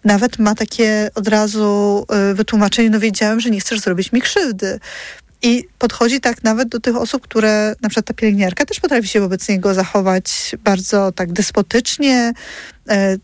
nawet 0.03 0.39
ma 0.39 0.55
takie 0.55 1.09
od 1.15 1.27
razu 1.27 2.05
wytłumaczenie, 2.33 2.89
no 2.89 2.99
wiedziałem, 2.99 3.39
że 3.39 3.49
nie 3.49 3.59
chcesz 3.59 3.79
zrobić 3.79 4.11
mi 4.11 4.21
krzywdy. 4.21 4.79
I 5.41 5.63
podchodzi 5.79 6.19
tak 6.19 6.43
nawet 6.43 6.67
do 6.67 6.79
tych 6.79 6.95
osób, 6.95 7.23
które, 7.23 7.75
na 7.81 7.89
przykład 7.89 8.05
ta 8.05 8.13
pielęgniarka 8.13 8.65
też 8.65 8.79
potrafi 8.79 9.07
się 9.07 9.19
wobec 9.19 9.49
niego 9.49 9.73
zachować 9.73 10.55
bardzo 10.63 11.11
tak 11.11 11.33
despotycznie, 11.33 12.33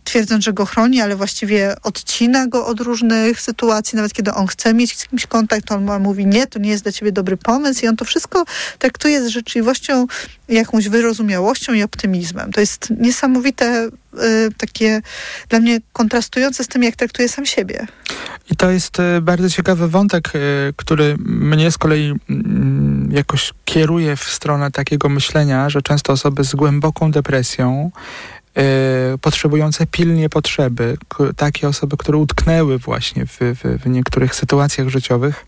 twierdząc, 0.04 0.44
że 0.44 0.54
go 0.54 0.66
chroni, 0.66 1.02
ale 1.02 1.16
właściwie 1.16 1.76
odcina 1.84 2.48
go 2.48 2.66
od 2.66 2.80
różnych 2.80 3.42
sytuacji, 3.42 3.96
nawet 3.96 4.14
kiedy 4.14 4.34
on 4.34 4.48
chce 4.48 4.74
mieć 4.74 4.98
z 4.98 5.08
kimś 5.08 5.26
kontakt, 5.26 5.72
on 5.72 6.02
mówi 6.02 6.26
nie, 6.26 6.48
to 6.48 6.60
nie 6.60 6.70
jest 6.70 6.84
dla 6.84 6.92
ciebie 6.92 7.12
dobry 7.12 7.38
pomysł 7.38 7.86
i 7.86 7.88
on 7.88 7.96
to 7.96 8.06
wszystko 8.06 8.46
traktuje 8.80 9.24
z 9.24 9.28
życzliwością, 9.28 10.08
jakąś 10.50 10.90
wyrozumiałością 10.90 11.74
i 11.74 11.84
optymizmem. 11.84 12.52
To 12.52 12.60
jest 12.60 12.90
niesamowite, 13.00 13.90
y, 14.14 14.50
takie 14.58 15.02
dla 15.50 15.60
mnie 15.60 15.80
kontrastujące 15.94 16.64
z 16.64 16.68
tym, 16.68 16.84
jak 16.84 16.96
traktuje 16.96 17.30
sam 17.30 17.46
siebie. 17.46 17.88
I 18.52 18.56
to 18.56 18.72
jest 18.72 19.00
y, 19.00 19.22
bardzo 19.22 19.50
ciekawy 19.50 19.88
wątek, 19.88 20.32
który 20.76 21.16
mnie 21.26 21.72
z 21.72 21.78
kolei 21.78 22.14
mm, 22.30 23.10
jakoś 23.12 23.54
kieruje 23.66 24.16
w 24.16 24.24
stronę 24.24 24.72
takiego 24.72 25.10
myślenia, 25.10 25.70
że 25.70 25.82
często 25.82 26.14
osoby 26.14 26.44
z 26.44 26.56
głęboką 26.56 27.12
depresją 27.12 27.92
potrzebujące 29.22 29.86
pilnie 29.86 30.30
potrzeby, 30.30 30.98
takie 31.36 31.68
osoby, 31.68 31.98
które 31.98 32.18
utknęły 32.18 32.78
właśnie 32.78 33.26
w, 33.26 33.38
w, 33.40 33.84
w 33.84 33.88
niektórych 33.88 34.36
sytuacjach 34.36 34.90
życiowych, 34.90 35.46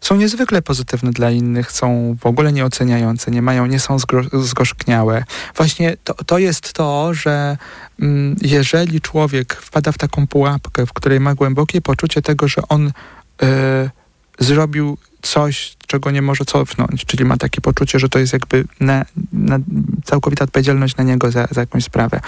są 0.00 0.16
niezwykle 0.16 0.62
pozytywne 0.62 1.10
dla 1.10 1.30
innych, 1.30 1.72
są 1.72 2.16
w 2.20 2.26
ogóle 2.26 2.52
nieoceniające, 2.52 3.30
nie 3.30 3.42
mają, 3.42 3.66
nie 3.66 3.80
są 3.80 3.96
zgorzkniałe. 4.32 5.24
Właśnie 5.56 5.96
to, 6.04 6.14
to 6.14 6.38
jest 6.38 6.72
to, 6.72 7.14
że 7.14 7.56
mm, 8.00 8.36
jeżeli 8.42 9.00
człowiek 9.00 9.54
wpada 9.54 9.92
w 9.92 9.98
taką 9.98 10.26
pułapkę, 10.26 10.86
w 10.86 10.92
której 10.92 11.20
ma 11.20 11.34
głębokie 11.34 11.80
poczucie 11.80 12.22
tego, 12.22 12.48
że 12.48 12.62
on 12.68 12.86
y, 12.86 12.92
zrobił 14.38 14.98
coś, 15.22 15.76
czego 15.86 16.10
nie 16.10 16.22
może 16.22 16.44
cofnąć, 16.44 17.04
czyli 17.04 17.24
ma 17.24 17.36
takie 17.36 17.60
poczucie, 17.60 17.98
że 17.98 18.08
to 18.08 18.18
jest 18.18 18.32
jakby 18.32 18.64
na, 18.80 19.04
na 19.32 19.58
całkowita 20.04 20.44
odpowiedzialność 20.44 20.96
na 20.96 21.04
niego 21.04 21.30
za, 21.30 21.48
za, 21.50 21.60
jakąś 21.60 21.84
sprawę. 21.84 22.20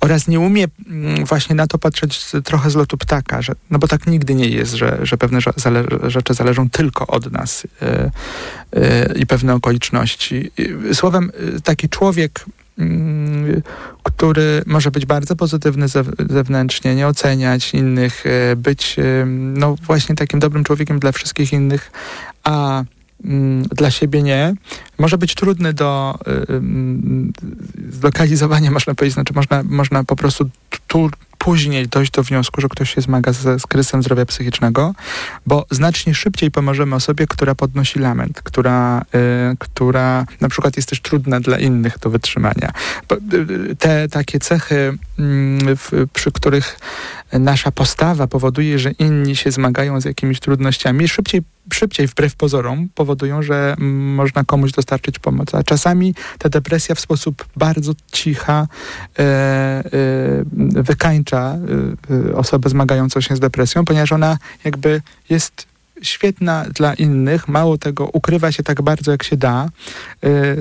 Oraz 0.00 0.28
nie 0.28 0.40
umie 0.40 0.66
mm, 0.88 1.24
właśnie 1.24 1.54
na 1.54 1.66
to 1.66 1.78
patrzeć 1.78 2.24
z, 2.24 2.44
trochę 2.44 2.70
z 2.70 2.74
lotu 2.74 2.96
ptaka, 2.98 3.42
że, 3.42 3.52
no 3.70 3.78
bo 3.78 3.88
tak 3.88 4.06
nigdy 4.06 4.34
nie 4.34 4.48
jest, 4.48 4.74
że, 4.74 4.98
że 5.02 5.16
pewne 5.16 5.38
zale, 5.56 5.84
rzeczy 6.06 6.34
zależą 6.34 6.70
tylko 6.70 7.06
od 7.06 7.32
nas 7.32 7.66
yy, 7.80 8.10
yy, 8.80 9.18
i 9.18 9.26
pewne 9.26 9.54
okoliczności. 9.54 10.50
Yy, 10.58 10.94
słowem, 10.94 11.32
taki 11.64 11.88
człowiek 11.88 12.44
który 14.02 14.62
może 14.66 14.90
być 14.90 15.06
bardzo 15.06 15.36
pozytywny 15.36 15.86
zewnętrznie, 16.30 16.94
nie 16.94 17.06
oceniać 17.06 17.74
innych, 17.74 18.24
być 18.56 18.96
no 19.26 19.74
właśnie 19.74 20.14
takim 20.14 20.40
dobrym 20.40 20.64
człowiekiem 20.64 20.98
dla 20.98 21.12
wszystkich 21.12 21.52
innych, 21.52 21.90
a 22.44 22.84
mm, 23.24 23.62
dla 23.62 23.90
siebie 23.90 24.22
nie. 24.22 24.54
Może 24.98 25.18
być 25.18 25.34
trudny 25.34 25.72
do 25.72 26.18
y, 26.28 26.52
y, 26.52 27.92
zlokalizowania, 27.92 28.70
można 28.78 28.94
powiedzieć, 28.94 29.14
znaczy 29.14 29.34
można, 29.34 29.62
można 29.62 30.04
po 30.04 30.16
prostu 30.16 30.50
tu 30.86 31.10
później 31.46 31.88
dojść 31.88 32.12
do 32.12 32.22
wniosku, 32.22 32.60
że 32.60 32.68
ktoś 32.68 32.94
się 32.94 33.00
zmaga 33.00 33.32
z, 33.32 33.62
z 33.62 33.66
kryzysem 33.66 34.02
zdrowia 34.02 34.26
psychicznego, 34.26 34.94
bo 35.46 35.66
znacznie 35.70 36.14
szybciej 36.14 36.50
pomożemy 36.50 36.94
osobie, 36.94 37.26
która 37.26 37.54
podnosi 37.54 37.98
lament, 37.98 38.42
która, 38.42 39.02
y, 39.52 39.56
która 39.58 40.26
na 40.40 40.48
przykład 40.48 40.76
jest 40.76 40.88
też 40.88 41.00
trudna 41.00 41.40
dla 41.40 41.58
innych 41.58 41.98
do 41.98 42.10
wytrzymania. 42.10 42.72
Y, 43.70 43.76
te 43.76 44.08
takie 44.08 44.38
cechy, 44.38 44.74
y, 44.74 44.96
w, 45.76 46.06
przy 46.12 46.32
których 46.32 46.78
nasza 47.32 47.70
postawa 47.70 48.26
powoduje, 48.26 48.78
że 48.78 48.90
inni 48.90 49.36
się 49.36 49.50
zmagają 49.50 50.00
z 50.00 50.04
jakimiś 50.04 50.40
trudnościami, 50.40 51.08
szybciej, 51.08 51.42
szybciej 51.72 52.06
wbrew 52.06 52.36
pozorom 52.36 52.88
powodują, 52.94 53.42
że 53.42 53.76
można 53.78 54.44
komuś 54.44 54.72
dostarczyć 54.72 55.18
pomoc. 55.18 55.54
A 55.54 55.62
czasami 55.62 56.14
ta 56.38 56.48
depresja 56.48 56.94
w 56.94 57.00
sposób 57.00 57.46
bardzo 57.56 57.92
cicha 58.12 58.66
e, 59.18 59.22
e, 59.22 59.82
wykańcza 60.82 61.35
e, 61.40 62.36
osobę 62.36 62.70
zmagającą 62.70 63.20
się 63.20 63.36
z 63.36 63.40
depresją, 63.40 63.84
ponieważ 63.84 64.12
ona 64.12 64.38
jakby 64.64 65.02
jest 65.30 65.66
świetna 66.02 66.64
dla 66.64 66.94
innych, 66.94 67.48
mało 67.48 67.78
tego, 67.78 68.10
ukrywa 68.12 68.52
się 68.52 68.62
tak 68.62 68.82
bardzo 68.82 69.10
jak 69.10 69.22
się 69.22 69.36
da, 69.36 69.68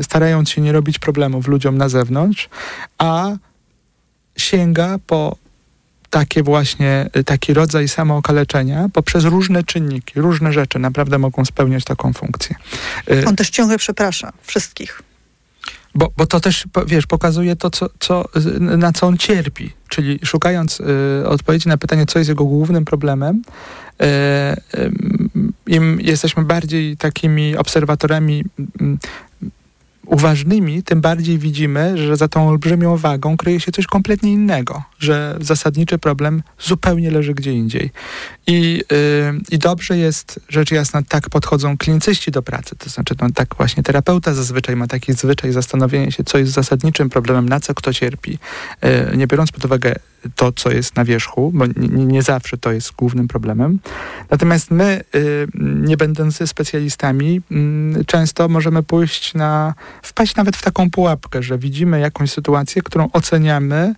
starając 0.02 0.50
się 0.50 0.62
nie 0.62 0.72
robić 0.72 1.00
problemów 1.00 1.48
ludziom 1.48 1.78
na 1.78 1.90
zewnątrz, 1.90 2.50
a 2.98 3.32
sięga 4.38 5.00
po 5.08 5.36
takie 6.10 6.44
właśnie, 6.44 7.10
y, 7.18 7.24
taki 7.24 7.54
rodzaj 7.54 7.88
samookaleczenia 7.88 8.90
poprzez 8.94 9.24
różne 9.24 9.64
czynniki, 9.64 10.22
różne 10.22 10.54
rzeczy 10.54 10.80
naprawdę 10.80 11.18
mogą 11.18 11.46
spełniać 11.46 11.84
taką 11.84 12.14
funkcję. 12.14 12.56
Y, 13.12 13.24
On 13.28 13.36
też 13.36 13.50
ciągle 13.50 13.78
przeprasza 13.78 14.34
wszystkich. 14.44 15.02
Bo, 15.96 16.12
bo 16.18 16.26
to 16.26 16.40
też, 16.40 16.66
wiesz, 16.88 17.08
pokazuje 17.08 17.56
to, 17.56 17.70
co, 17.70 17.90
co, 18.00 18.26
na 18.60 18.92
co 18.92 19.08
on 19.08 19.18
cierpi. 19.18 19.74
Czyli 19.90 20.20
szukając 20.24 20.80
y, 20.80 21.28
odpowiedzi 21.28 21.70
na 21.70 21.78
pytanie, 21.78 22.06
co 22.06 22.20
jest 22.20 22.30
jego 22.30 22.46
głównym 22.46 22.86
problemem, 22.86 23.42
y, 24.02 24.06
y, 24.80 24.92
im 25.68 26.02
jesteśmy 26.02 26.44
bardziej 26.44 26.98
takimi 26.98 27.58
obserwatorami 27.58 28.44
uważnymi, 30.08 30.84
tym 30.84 31.02
bardziej 31.02 31.38
widzimy, 31.40 31.98
że 31.98 32.18
za 32.18 32.28
tą 32.28 32.50
olbrzymią 32.50 32.98
wagą 32.98 33.38
kryje 33.38 33.60
się 33.60 33.72
coś 33.72 33.88
kompletnie 33.88 34.32
innego, 34.32 34.84
że 35.00 35.38
zasadniczy 35.42 35.98
problem 35.98 36.44
zupełnie 36.60 37.12
leży 37.12 37.34
gdzie 37.34 37.54
indziej. 37.54 37.92
I, 38.48 38.84
yy, 38.92 39.42
i 39.52 39.60
dobrze 39.60 39.98
jest, 39.98 40.40
rzecz 40.50 40.72
jasna, 40.72 41.02
tak 41.08 41.30
podchodzą 41.30 41.78
klinicyści 41.78 42.32
do 42.32 42.42
pracy, 42.42 42.76
to 42.76 42.90
znaczy 42.90 43.16
no, 43.22 43.28
tak 43.36 43.56
właśnie 43.58 43.84
terapeuta 43.84 44.34
zazwyczaj 44.34 44.76
ma 44.76 44.88
taki 44.88 45.14
zwyczaj 45.14 45.52
zastanowienia 45.52 46.12
się, 46.12 46.24
co 46.24 46.38
jest 46.38 46.52
zasadniczym 46.52 47.10
problemem, 47.10 47.50
na 47.50 47.60
co 47.60 47.74
kto 47.74 47.94
cierpi, 47.94 48.38
yy, 48.82 49.18
nie 49.18 49.28
biorąc 49.28 49.52
pod 49.52 49.66
uwagę 49.66 49.96
to, 50.36 50.52
co 50.52 50.72
jest 50.72 50.96
na 50.96 51.06
wierzchu, 51.06 51.52
bo 51.54 51.66
nie, 51.66 52.06
nie 52.06 52.22
zawsze 52.22 52.58
to 52.58 52.72
jest 52.72 52.92
głównym 52.92 53.28
problemem. 53.28 53.80
Natomiast 54.30 54.72
my, 54.72 55.04
y, 55.16 55.48
nie 55.64 55.98
będący 55.98 56.48
specjalistami, 56.48 57.42
y, 58.02 58.06
często 58.06 58.48
możemy 58.48 58.84
pójść 58.84 59.34
na, 59.34 59.74
wpaść 60.02 60.36
nawet 60.36 60.58
w 60.58 60.62
taką 60.62 60.92
pułapkę, 60.92 61.44
że 61.44 61.58
widzimy 61.58 62.00
jakąś 62.00 62.32
sytuację, 62.32 62.82
którą 62.82 63.10
oceniamy 63.14 63.96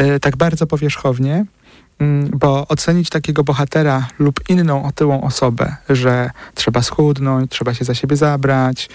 y, 0.00 0.20
tak 0.20 0.36
bardzo 0.36 0.66
powierzchownie, 0.66 1.44
mm, 1.98 2.30
bo 2.34 2.68
ocenić 2.68 3.10
takiego 3.10 3.44
bohatera 3.44 4.08
lub 4.18 4.40
inną 4.48 4.84
otyłą 4.84 5.22
osobę, 5.22 5.76
że 5.88 6.30
trzeba 6.54 6.82
schudnąć, 6.82 7.50
trzeba 7.50 7.74
się 7.74 7.84
za 7.84 7.94
siebie 7.94 8.16
zabrać, 8.16 8.88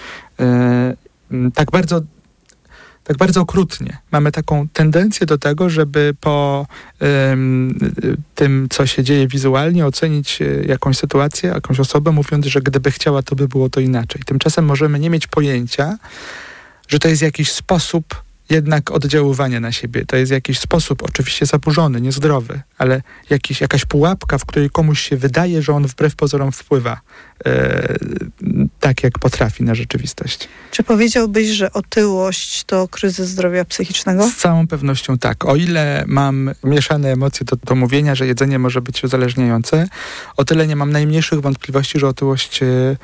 tak 1.54 1.72
bardzo 1.72 2.02
tak 3.08 3.18
bardzo 3.18 3.42
okrutnie. 3.42 3.98
Mamy 4.12 4.32
taką 4.32 4.68
tendencję 4.74 5.26
do 5.26 5.38
tego, 5.38 5.70
żeby 5.70 6.16
po 6.22 6.68
ym, 7.32 7.80
tym, 8.36 8.68
co 8.70 8.88
się 8.88 9.04
dzieje 9.04 9.28
wizualnie, 9.28 9.86
ocenić 9.86 10.42
e, 10.42 10.46
jakąś 10.46 10.98
sytuację, 10.98 11.50
jakąś 11.50 11.80
osobę, 11.80 12.12
mówiąc, 12.12 12.46
że 12.46 12.62
gdyby 12.62 12.92
chciała, 12.92 13.24
to 13.24 13.36
by 13.36 13.48
było 13.48 13.70
to 13.70 13.80
inaczej. 13.80 14.22
Tymczasem 14.26 14.66
możemy 14.66 15.00
nie 15.00 15.10
mieć 15.10 15.28
pojęcia, 15.28 15.98
że 16.88 17.00
to 17.00 17.08
jest 17.08 17.22
jakiś 17.22 17.52
sposób 17.52 18.27
jednak 18.50 18.92
oddziaływania 18.92 19.60
na 19.60 19.72
siebie. 19.72 20.06
To 20.06 20.18
jest 20.18 20.32
jakiś 20.32 20.60
sposób, 20.60 21.04
oczywiście 21.04 21.46
zaburzony, 21.46 22.02
niezdrowy, 22.02 22.62
ale 22.78 23.02
jakiś, 23.30 23.62
jakaś 23.62 23.86
pułapka, 23.86 24.38
w 24.38 24.46
której 24.46 24.70
komuś 24.70 25.02
się 25.02 25.18
wydaje, 25.18 25.62
że 25.62 25.74
on 25.74 25.88
wbrew 25.88 26.16
pozorom 26.16 26.52
wpływa 26.52 27.02
e, 27.46 27.96
tak, 28.80 29.04
jak 29.04 29.20
potrafi 29.20 29.64
na 29.64 29.76
rzeczywistość. 29.76 30.48
Czy 30.72 30.84
powiedziałbyś, 30.84 31.48
że 31.48 31.74
otyłość 31.74 32.64
to 32.64 32.88
kryzys 32.88 33.30
zdrowia 33.30 33.66
psychicznego? 33.66 34.30
Z 34.30 34.36
całą 34.36 34.68
pewnością 34.68 35.18
tak. 35.18 35.46
O 35.46 35.56
ile 35.56 36.04
mam 36.08 36.52
mieszane 36.64 37.12
emocje 37.12 37.46
do, 37.46 37.56
do 37.56 37.76
mówienia, 37.76 38.16
że 38.16 38.28
jedzenie 38.28 38.60
może 38.60 38.82
być 38.82 39.04
uzależniające, 39.04 39.88
o 40.38 40.46
tyle 40.46 40.68
nie 40.68 40.76
mam 40.76 40.92
najmniejszych 40.92 41.42
wątpliwości, 41.42 42.00
że 42.00 42.08
otyłość... 42.08 42.64
E, 42.64 42.98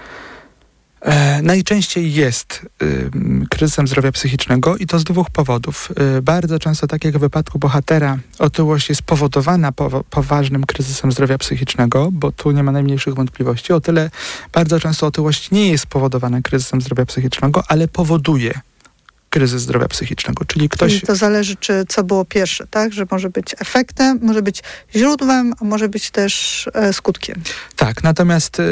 najczęściej 1.43 2.13
jest 2.13 2.65
y, 2.83 3.09
kryzysem 3.49 3.87
zdrowia 3.87 4.11
psychicznego 4.11 4.77
i 4.77 4.87
to 4.87 4.99
z 4.99 5.03
dwóch 5.03 5.29
powodów. 5.29 5.89
Y, 6.17 6.21
bardzo 6.21 6.59
często, 6.59 6.87
tak 6.87 7.05
jak 7.05 7.17
w 7.17 7.19
wypadku 7.19 7.59
bohatera, 7.59 8.17
otyłość 8.39 8.89
jest 8.89 9.01
powodowana 9.01 9.71
po, 9.71 10.03
poważnym 10.03 10.65
kryzysem 10.65 11.11
zdrowia 11.11 11.37
psychicznego, 11.37 12.09
bo 12.11 12.31
tu 12.31 12.51
nie 12.51 12.63
ma 12.63 12.71
najmniejszych 12.71 13.13
wątpliwości. 13.13 13.73
O 13.73 13.81
tyle 13.81 14.09
bardzo 14.53 14.79
często 14.79 15.07
otyłość 15.07 15.51
nie 15.51 15.69
jest 15.69 15.85
powodowana 15.85 16.41
kryzysem 16.41 16.81
zdrowia 16.81 17.05
psychicznego, 17.05 17.63
ale 17.67 17.87
powoduje 17.87 18.61
kryzys 19.33 19.61
zdrowia 19.61 19.87
psychicznego. 19.87 20.45
Czyli 20.45 20.69
ktoś. 20.69 21.01
To 21.01 21.15
zależy, 21.15 21.55
czy 21.55 21.85
co 21.87 22.03
było 22.03 22.25
pierwsze, 22.25 22.67
tak? 22.67 22.93
Że 22.93 23.05
może 23.11 23.29
być 23.29 23.55
efektem, 23.59 24.19
może 24.21 24.41
być 24.41 24.63
źródłem, 24.95 25.53
a 25.61 25.65
może 25.65 25.89
być 25.89 26.11
też 26.11 26.65
e, 26.73 26.93
skutkiem. 26.93 27.41
Tak, 27.75 28.03
natomiast 28.03 28.59
e, 28.59 28.63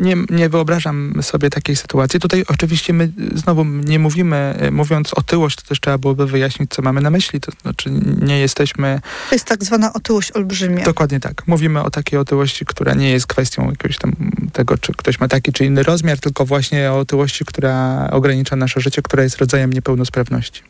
nie, 0.00 0.16
nie 0.30 0.48
wyobrażam 0.48 1.14
sobie 1.22 1.50
takiej 1.50 1.76
sytuacji. 1.76 2.20
Tutaj 2.20 2.44
oczywiście 2.48 2.92
my 2.92 3.12
znowu 3.34 3.64
nie 3.64 3.98
mówimy, 3.98 4.36
e, 4.36 4.70
mówiąc 4.70 5.14
otyłość, 5.14 5.56
to 5.56 5.68
też 5.68 5.80
trzeba 5.80 5.98
byłoby 5.98 6.26
wyjaśnić, 6.26 6.70
co 6.70 6.82
mamy 6.82 7.00
na 7.00 7.10
myśli. 7.10 7.40
To 7.40 7.52
znaczy 7.62 7.90
nie 8.22 8.40
jesteśmy. 8.40 9.00
To 9.28 9.34
jest 9.34 9.46
tak 9.46 9.64
zwana 9.64 9.92
otyłość 9.92 10.32
olbrzymia. 10.32 10.84
Dokładnie 10.84 11.20
tak. 11.20 11.46
Mówimy 11.46 11.82
o 11.82 11.90
takiej 11.90 12.18
otyłości, 12.18 12.64
która 12.64 12.94
nie 12.94 13.10
jest 13.10 13.26
kwestią 13.26 13.70
jakiegoś 13.70 13.98
tam 13.98 14.12
tego, 14.52 14.78
czy 14.78 14.92
ktoś 14.92 15.20
ma 15.20 15.28
taki 15.28 15.52
czy 15.52 15.64
inny 15.64 15.82
rozmiar, 15.82 16.18
tylko 16.18 16.46
właśnie 16.46 16.92
o 16.92 16.98
otyłości, 16.98 17.44
która 17.44 18.08
ogranicza 18.10 18.56
nasze 18.56 18.80
życie, 18.80 19.02
która 19.02 19.23
jest 19.24 19.38
rodzajem 19.38 19.72
niepełnosprawności. 19.72 20.62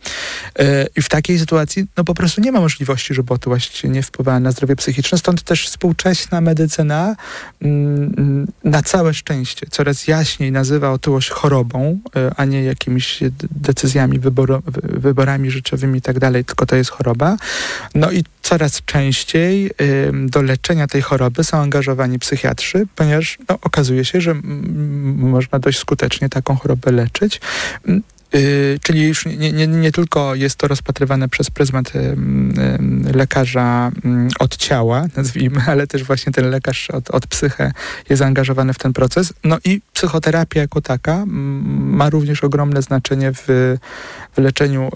E, 0.58 0.86
I 0.96 1.02
w 1.02 1.08
takiej 1.08 1.38
sytuacji 1.38 1.86
no 1.96 2.04
po 2.04 2.14
prostu 2.14 2.40
nie 2.40 2.52
ma 2.52 2.60
możliwości, 2.60 3.14
żeby 3.14 3.34
otyłość 3.34 3.84
nie 3.84 4.02
wpływała 4.02 4.40
na 4.40 4.50
zdrowie 4.50 4.76
psychiczne, 4.76 5.18
stąd 5.18 5.42
też 5.42 5.66
współcześna 5.68 6.40
medycyna 6.40 7.16
mm, 7.62 8.46
na 8.64 8.82
całe 8.82 9.14
szczęście 9.14 9.66
coraz 9.70 10.06
jaśniej 10.06 10.52
nazywa 10.52 10.90
otyłość 10.90 11.30
chorobą, 11.30 11.98
e, 12.16 12.32
a 12.36 12.44
nie 12.44 12.62
jakimiś 12.62 13.20
decyzjami, 13.50 14.18
wyboro, 14.18 14.62
wyborami 14.82 15.50
życiowymi 15.50 15.98
i 15.98 16.02
tak 16.02 16.18
dalej, 16.18 16.44
tylko 16.44 16.66
to 16.66 16.76
jest 16.76 16.90
choroba. 16.90 17.36
No 17.94 18.10
i 18.10 18.24
coraz 18.42 18.82
częściej 18.84 19.70
do 20.12 20.42
leczenia 20.42 20.86
tej 20.86 21.02
choroby 21.02 21.44
są 21.44 21.58
angażowani 21.58 22.18
psychiatrzy, 22.18 22.86
ponieważ 22.96 23.38
no, 23.48 23.58
okazuje 23.62 24.04
się, 24.04 24.20
że 24.20 24.34
można 25.14 25.58
dość 25.58 25.78
skutecznie 25.78 26.28
taką 26.28 26.56
chorobę 26.56 26.92
leczyć. 26.92 27.40
Y, 28.34 28.78
czyli 28.82 29.08
już 29.08 29.26
nie, 29.26 29.52
nie, 29.52 29.66
nie, 29.66 29.92
tylko 29.92 30.34
jest 30.34 30.56
to 30.56 30.68
rozpatrywane 30.68 31.28
przez 31.28 31.50
pryzmat 31.50 31.96
y, 31.96 31.98
y, 31.98 33.12
lekarza 33.14 33.90
mm, 34.04 34.28
od 34.38 34.56
ciała, 34.56 35.06
nazwijmy, 35.16 35.62
ale 35.66 35.86
też 35.86 36.04
właśnie 36.04 36.32
ten 36.32 36.50
lekarz 36.50 36.90
od, 36.90 37.10
od 37.10 37.24
jest 38.08 38.18
zaangażowany 38.18 38.72
w 38.72 38.78
ten 38.78 38.92
proces. 38.92 39.32
No 39.44 39.58
i 39.64 39.80
psychoterapia 39.92 40.60
jako 40.60 40.80
taka 40.80 41.24
ma 41.26 42.10
również 42.10 42.44
ogromne 42.44 42.82
znaczenie 42.82 43.32
w, 43.32 43.44
w 44.36 44.38
leczeniu 44.38 44.90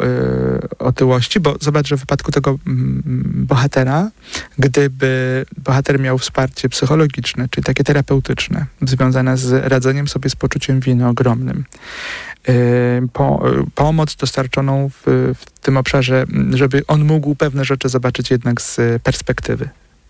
otyłości, 0.79 1.41
bo 1.41 1.57
zobacz, 1.61 1.89
że 1.89 1.97
w 1.97 2.01
wypadku 2.01 2.33
tego 2.33 2.59
bohatera, 3.35 4.11
gdyby 4.59 5.47
bohater 5.65 6.01
miał 6.01 6.19
wsparcie 6.19 6.69
psychologiczne, 6.69 7.49
czyli 7.49 7.65
takie 7.65 7.85
terapeutyczne, 7.85 8.67
związane 8.83 9.37
z 9.37 9.67
radzeniem 9.69 10.09
sobie 10.09 10.31
z 10.31 10.37
poczuciem 10.37 10.81
winy 10.81 11.09
ogromnym, 11.09 11.65
po, 13.13 13.43
pomoc 13.75 14.17
dostarczoną 14.17 14.89
w, 14.89 15.33
w 15.39 15.61
tym 15.61 15.77
obszarze, 15.77 16.25
żeby 16.51 16.83
on 16.87 17.05
mógł 17.05 17.35
pewne 17.35 17.65
rzeczy 17.65 17.89
zobaczyć 17.89 18.31
jednak 18.31 18.61
z 18.61 19.03
perspektywy 19.03 19.69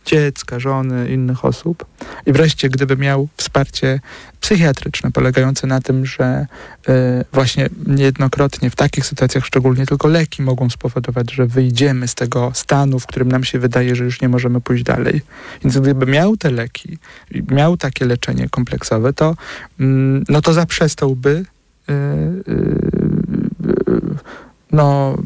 dziecka, 0.08 0.58
żony, 0.58 1.08
innych 1.08 1.44
osób. 1.44 1.84
I 2.26 2.32
wreszcie, 2.32 2.68
gdyby 2.68 2.96
miał 2.96 3.28
wsparcie 3.36 4.00
psychiatryczne, 4.40 5.10
polegające 5.10 5.66
na 5.66 5.80
tym, 5.80 6.06
że 6.06 6.46
y, 6.88 6.92
właśnie 7.32 7.68
niejednokrotnie 7.86 8.70
w 8.70 8.76
takich 8.76 9.06
sytuacjach 9.06 9.46
szczególnie 9.46 9.86
tylko 9.86 10.08
leki 10.08 10.42
mogą 10.42 10.70
spowodować, 10.70 11.32
że 11.32 11.46
wyjdziemy 11.46 12.08
z 12.08 12.14
tego 12.14 12.50
stanu, 12.54 12.98
w 12.98 13.06
którym 13.06 13.32
nam 13.32 13.44
się 13.44 13.58
wydaje, 13.58 13.96
że 13.96 14.04
już 14.04 14.20
nie 14.20 14.28
możemy 14.28 14.60
pójść 14.60 14.84
dalej. 14.84 15.22
Więc 15.64 15.78
gdyby 15.78 16.06
miał 16.06 16.36
te 16.36 16.50
leki, 16.50 16.98
miał 17.50 17.76
takie 17.76 18.06
leczenie 18.06 18.48
kompleksowe, 18.48 19.12
to, 19.12 19.30
y, 19.30 19.84
no 20.28 20.42
to 20.42 20.52
zaprzestałby 20.52 21.44
Y, 21.44 21.44
y, 21.44 21.44
y, 21.44 21.57
no, 24.72 25.18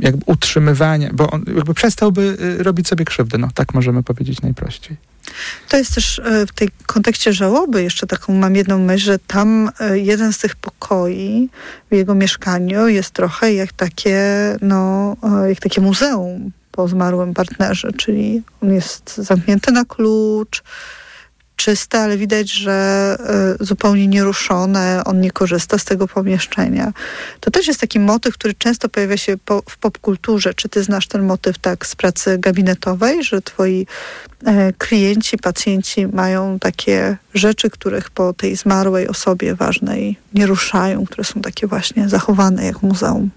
jakby 0.00 0.22
utrzymywania, 0.26 1.10
bo 1.12 1.30
on 1.30 1.44
jakby 1.56 1.74
przestałby 1.74 2.36
robić 2.58 2.88
sobie 2.88 3.04
krzywdę, 3.04 3.38
no 3.38 3.48
tak 3.54 3.74
możemy 3.74 4.02
powiedzieć 4.02 4.42
najprościej. 4.42 4.96
To 5.68 5.76
jest 5.76 5.94
też 5.94 6.20
w 6.48 6.52
tej 6.52 6.70
kontekście 6.86 7.32
żałoby, 7.32 7.82
jeszcze 7.82 8.06
taką 8.06 8.34
mam 8.34 8.56
jedną 8.56 8.78
myśl, 8.78 9.04
że 9.04 9.18
tam 9.18 9.70
jeden 9.92 10.32
z 10.32 10.38
tych 10.38 10.56
pokoi 10.56 11.48
w 11.90 11.94
jego 11.94 12.14
mieszkaniu 12.14 12.88
jest 12.88 13.10
trochę 13.10 13.54
jak 13.54 13.72
takie, 13.72 14.18
no, 14.62 15.16
jak 15.48 15.60
takie 15.60 15.80
muzeum 15.80 16.50
po 16.72 16.88
zmarłym 16.88 17.34
partnerze, 17.34 17.92
czyli 17.92 18.42
on 18.62 18.72
jest 18.72 19.16
zamknięty 19.16 19.72
na 19.72 19.84
klucz, 19.84 20.62
czyste, 21.56 22.00
ale 22.00 22.16
widać, 22.16 22.50
że 22.50 23.16
y, 23.60 23.64
zupełnie 23.64 24.06
nieruszone, 24.06 25.02
on 25.04 25.20
nie 25.20 25.30
korzysta 25.30 25.78
z 25.78 25.84
tego 25.84 26.08
pomieszczenia. 26.08 26.92
To 27.40 27.50
też 27.50 27.66
jest 27.66 27.80
taki 27.80 28.00
motyw, 28.00 28.34
który 28.34 28.54
często 28.54 28.88
pojawia 28.88 29.16
się 29.16 29.36
po, 29.44 29.62
w 29.68 29.78
popkulturze. 29.78 30.54
Czy 30.54 30.68
ty 30.68 30.82
znasz 30.82 31.08
ten 31.08 31.22
motyw 31.22 31.58
tak 31.58 31.86
z 31.86 31.96
pracy 31.96 32.38
gabinetowej, 32.38 33.24
że 33.24 33.42
twoi 33.42 33.86
e, 34.46 34.72
klienci, 34.72 35.38
pacjenci 35.38 36.06
mają 36.06 36.58
takie 36.58 37.16
rzeczy, 37.34 37.70
których 37.70 38.10
po 38.10 38.32
tej 38.32 38.56
zmarłej 38.56 39.08
osobie 39.08 39.54
ważnej 39.54 40.16
nie 40.34 40.46
ruszają, 40.46 41.06
które 41.06 41.24
są 41.24 41.40
takie 41.40 41.66
właśnie 41.66 42.08
zachowane 42.08 42.64
jak 42.64 42.82
muzeum? 42.82 43.30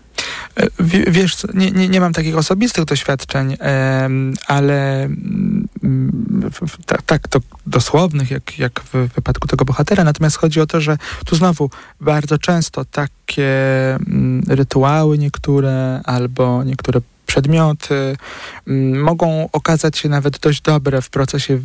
E, 0.58 0.68
wiesz, 1.12 1.38
nie, 1.54 1.72
nie, 1.72 1.90
nie 1.90 2.00
mam 2.00 2.14
takich 2.14 2.38
osobistych 2.38 2.86
doświadczeń, 2.86 3.58
ale 4.48 5.04
mm, 5.04 5.68
tak 7.06 7.28
do, 7.28 7.40
dosłownych, 7.68 8.32
jak, 8.32 8.60
jak 8.60 8.82
w 8.94 9.14
wypadku 9.16 9.48
tego 9.48 9.66
bohatera. 9.66 10.04
Natomiast 10.04 10.38
chodzi 10.38 10.62
o 10.62 10.66
to, 10.66 10.82
że 10.82 10.98
tu 11.26 11.36
znowu 11.36 11.70
bardzo 12.02 12.38
często 12.38 12.86
takie 12.86 13.50
mm, 13.96 14.44
rytuały 14.48 15.18
niektóre 15.18 16.02
albo 16.04 16.64
niektóre 16.64 17.02
przedmioty 17.26 18.18
mm, 18.68 19.02
mogą 19.02 19.50
okazać 19.52 19.98
się 19.98 20.10
nawet 20.10 20.40
dość 20.40 20.62
dobre 20.62 21.02
w 21.02 21.10
procesie 21.10 21.60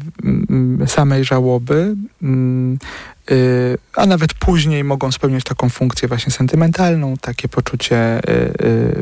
samej 0.87 1.25
żałoby, 1.25 1.97
a 3.97 4.07
nawet 4.07 4.35
później 4.35 4.85
mogą 4.85 5.13
spełniać 5.13 5.45
taką 5.45 5.69
funkcję 5.69 6.09
właśnie 6.09 6.33
sentymentalną, 6.33 7.17
takie 7.17 7.49
poczucie 7.49 8.19
y, 8.19 8.33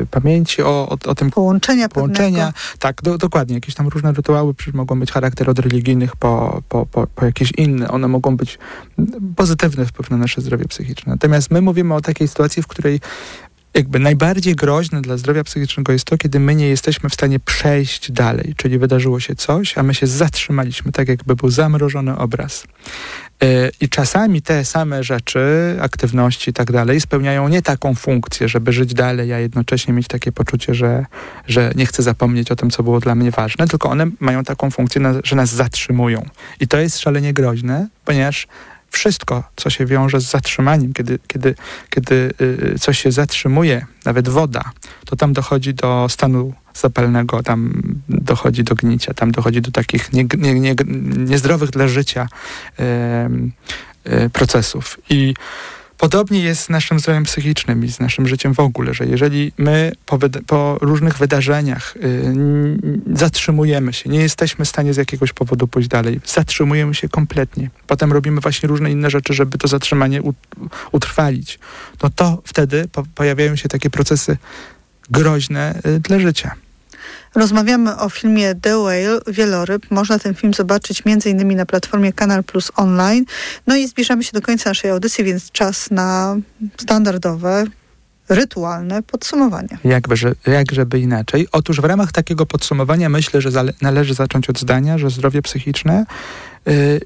y, 0.01 0.07
pamięci 0.11 0.63
o, 0.63 0.89
o, 0.89 1.09
o 1.09 1.15
tym 1.15 1.31
połączenia. 1.31 1.89
Połączenia, 1.89 2.53
tak, 2.79 3.01
do, 3.01 3.17
dokładnie. 3.17 3.55
Jakieś 3.55 3.75
tam 3.75 3.87
różne 3.87 4.11
rytuały 4.11 4.53
mogą 4.73 4.95
mieć 4.95 5.11
charakter 5.11 5.49
od 5.49 5.59
religijnych 5.59 6.15
po, 6.15 6.61
po, 6.69 6.85
po, 6.85 7.07
po 7.07 7.25
jakieś 7.25 7.51
inne. 7.51 7.87
One 7.87 8.07
mogą 8.07 8.37
być 8.37 8.59
pozytywny 9.35 9.85
wpływ 9.85 10.09
na 10.09 10.17
nasze 10.17 10.41
zdrowie 10.41 10.65
psychiczne. 10.65 11.11
Natomiast 11.11 11.51
my 11.51 11.61
mówimy 11.61 11.93
o 11.93 12.01
takiej 12.01 12.27
sytuacji, 12.27 12.63
w 12.63 12.67
której 12.67 12.99
jakby 13.79 13.99
najbardziej 13.99 14.55
groźne 14.55 15.01
dla 15.01 15.17
zdrowia 15.17 15.43
psychicznego 15.43 15.93
jest 15.93 16.05
to, 16.05 16.17
kiedy 16.17 16.39
my 16.39 16.55
nie 16.55 16.67
jesteśmy 16.67 17.09
w 17.09 17.13
stanie 17.13 17.39
przejść 17.39 18.11
dalej, 18.11 18.53
czyli 18.57 18.79
wydarzyło 18.79 19.19
się 19.19 19.35
coś, 19.35 19.77
a 19.77 19.83
my 19.83 19.93
się 19.93 20.07
zatrzymaliśmy, 20.07 20.91
tak 20.91 21.07
jakby 21.07 21.35
był 21.35 21.49
zamrożony 21.49 22.17
obraz. 22.17 22.63
E, 23.43 23.71
I 23.81 23.89
czasami 23.89 24.41
te 24.41 24.65
same 24.65 25.03
rzeczy, 25.03 25.39
aktywności 25.81 26.49
i 26.49 26.53
tak 26.53 26.71
dalej, 26.71 27.01
spełniają 27.01 27.47
nie 27.47 27.61
taką 27.61 27.95
funkcję, 27.95 28.47
żeby 28.47 28.71
żyć 28.73 28.93
dalej, 28.93 29.33
a 29.33 29.39
jednocześnie 29.39 29.93
mieć 29.93 30.07
takie 30.07 30.31
poczucie, 30.31 30.73
że, 30.73 31.05
że 31.47 31.71
nie 31.75 31.85
chcę 31.85 32.03
zapomnieć 32.03 32.51
o 32.51 32.55
tym, 32.55 32.69
co 32.69 32.83
było 32.83 32.99
dla 32.99 33.15
mnie 33.15 33.31
ważne, 33.31 33.67
tylko 33.67 33.89
one 33.89 34.07
mają 34.19 34.43
taką 34.43 34.71
funkcję, 34.71 35.01
że 35.23 35.35
nas 35.35 35.49
zatrzymują. 35.49 36.25
I 36.59 36.67
to 36.67 36.77
jest 36.77 36.99
szalenie 36.99 37.33
groźne, 37.33 37.87
ponieważ 38.05 38.47
wszystko, 38.91 39.43
co 39.55 39.69
się 39.69 39.85
wiąże 39.85 40.21
z 40.21 40.29
zatrzymaniem, 40.29 40.93
kiedy, 40.93 41.19
kiedy, 41.27 41.55
kiedy 41.89 42.31
y, 42.41 42.79
coś 42.79 42.99
się 42.99 43.11
zatrzymuje, 43.11 43.85
nawet 44.05 44.29
woda, 44.29 44.71
to 45.05 45.15
tam 45.15 45.33
dochodzi 45.33 45.73
do 45.73 46.07
stanu 46.09 46.53
zapalnego, 46.73 47.43
tam 47.43 47.81
dochodzi 48.09 48.63
do 48.63 48.75
gnicia, 48.75 49.13
tam 49.13 49.31
dochodzi 49.31 49.61
do 49.61 49.71
takich 49.71 50.13
nie, 50.13 50.25
nie, 50.37 50.59
nie, 50.59 50.75
niezdrowych 51.17 51.69
dla 51.69 51.87
życia 51.87 52.27
y, 52.79 52.83
y, 54.13 54.29
procesów. 54.29 54.99
I 55.09 55.33
Podobnie 55.99 56.39
jest 56.39 56.61
z 56.61 56.69
naszym 56.69 56.99
zdrowiem 56.99 57.23
psychicznym 57.23 57.85
i 57.85 57.91
z 57.91 57.99
naszym 57.99 58.27
życiem 58.27 58.53
w 58.53 58.59
ogóle, 58.59 58.93
że 58.93 59.05
jeżeli 59.05 59.51
my 59.57 59.91
po, 60.05 60.19
po 60.47 60.77
różnych 60.81 61.17
wydarzeniach 61.17 61.95
y, 61.95 63.17
zatrzymujemy 63.17 63.93
się, 63.93 64.09
nie 64.09 64.19
jesteśmy 64.19 64.65
w 64.65 64.69
stanie 64.69 64.93
z 64.93 64.97
jakiegoś 64.97 65.33
powodu 65.33 65.67
pójść 65.67 65.89
dalej, 65.89 66.19
zatrzymujemy 66.25 66.95
się 66.95 67.09
kompletnie, 67.09 67.69
potem 67.87 68.13
robimy 68.13 68.41
właśnie 68.41 68.69
różne 68.69 68.91
inne 68.91 69.09
rzeczy, 69.09 69.33
żeby 69.33 69.57
to 69.57 69.67
zatrzymanie 69.67 70.21
utrwalić, 70.91 71.59
no 72.03 72.09
to 72.09 72.41
wtedy 72.45 72.87
po, 72.91 73.03
pojawiają 73.15 73.55
się 73.55 73.69
takie 73.69 73.89
procesy 73.89 74.37
groźne 75.09 75.79
y, 75.85 75.99
dla 75.99 76.19
życia. 76.19 76.55
Rozmawiamy 77.35 77.97
o 77.97 78.09
filmie 78.09 78.55
The 78.55 78.77
Whale, 78.77 79.19
Wieloryb. 79.27 79.91
Można 79.91 80.19
ten 80.19 80.35
film 80.35 80.53
zobaczyć 80.53 81.03
m.in. 81.05 81.55
na 81.55 81.65
platformie 81.65 82.13
Kanal 82.13 82.43
Plus 82.43 82.71
Online. 82.75 83.25
No 83.67 83.75
i 83.75 83.87
zbliżamy 83.87 84.23
się 84.23 84.31
do 84.33 84.41
końca 84.41 84.69
naszej 84.69 84.91
audycji, 84.91 85.23
więc 85.23 85.51
czas 85.51 85.91
na 85.91 86.35
standardowe, 86.77 87.65
rytualne 88.29 89.03
podsumowanie. 89.03 89.77
Jakby, 89.83 90.15
że, 90.15 90.35
jak 90.47 90.71
żeby 90.71 90.99
inaczej. 90.99 91.47
Otóż 91.51 91.81
w 91.81 91.83
ramach 91.83 92.11
takiego 92.11 92.45
podsumowania 92.45 93.09
myślę, 93.09 93.41
że 93.41 93.49
należy 93.81 94.13
zacząć 94.13 94.49
od 94.49 94.59
zdania, 94.59 94.97
że 94.97 95.09
zdrowie 95.09 95.41
psychiczne 95.41 96.05
y, 96.67 96.99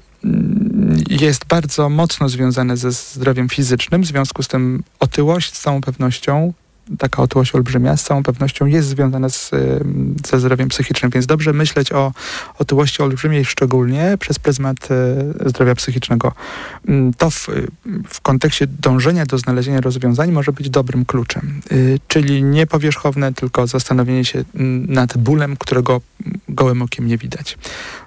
jest 1.10 1.44
bardzo 1.44 1.88
mocno 1.88 2.28
związane 2.28 2.76
ze 2.76 2.92
zdrowiem 2.92 3.48
fizycznym, 3.48 4.02
w 4.02 4.06
związku 4.06 4.42
z 4.42 4.48
tym 4.48 4.82
otyłość 5.00 5.54
z 5.54 5.60
całą 5.60 5.80
pewnością 5.80 6.52
taka 6.98 7.22
otyłość 7.22 7.54
olbrzymia 7.54 7.96
z 7.96 8.02
całą 8.02 8.22
pewnością 8.22 8.66
jest 8.66 8.88
związana 8.88 9.28
z, 9.28 9.50
ze 10.26 10.40
zdrowiem 10.40 10.68
psychicznym, 10.68 11.10
więc 11.10 11.26
dobrze 11.26 11.52
myśleć 11.52 11.92
o 11.92 12.12
otyłości 12.58 13.02
olbrzymiej 13.02 13.44
szczególnie 13.44 14.16
przez 14.20 14.38
pryzmat 14.38 14.76
e, 14.90 15.48
zdrowia 15.48 15.74
psychicznego. 15.74 16.32
Mm, 16.88 17.14
to 17.14 17.30
w, 17.30 17.48
w 18.08 18.20
kontekście 18.20 18.66
dążenia 18.66 19.26
do 19.26 19.38
znalezienia 19.38 19.80
rozwiązań 19.80 20.32
może 20.32 20.52
być 20.52 20.70
dobrym 20.70 21.04
kluczem, 21.04 21.60
y, 21.72 21.98
czyli 22.08 22.42
nie 22.42 22.66
powierzchowne, 22.66 23.32
tylko 23.32 23.66
zastanowienie 23.66 24.24
się 24.24 24.44
mm, 24.54 24.92
nad 24.92 25.16
bólem, 25.18 25.56
którego 25.56 26.00
gołym 26.54 26.82
okiem 26.82 27.06
nie 27.06 27.18
widać. 27.18 27.58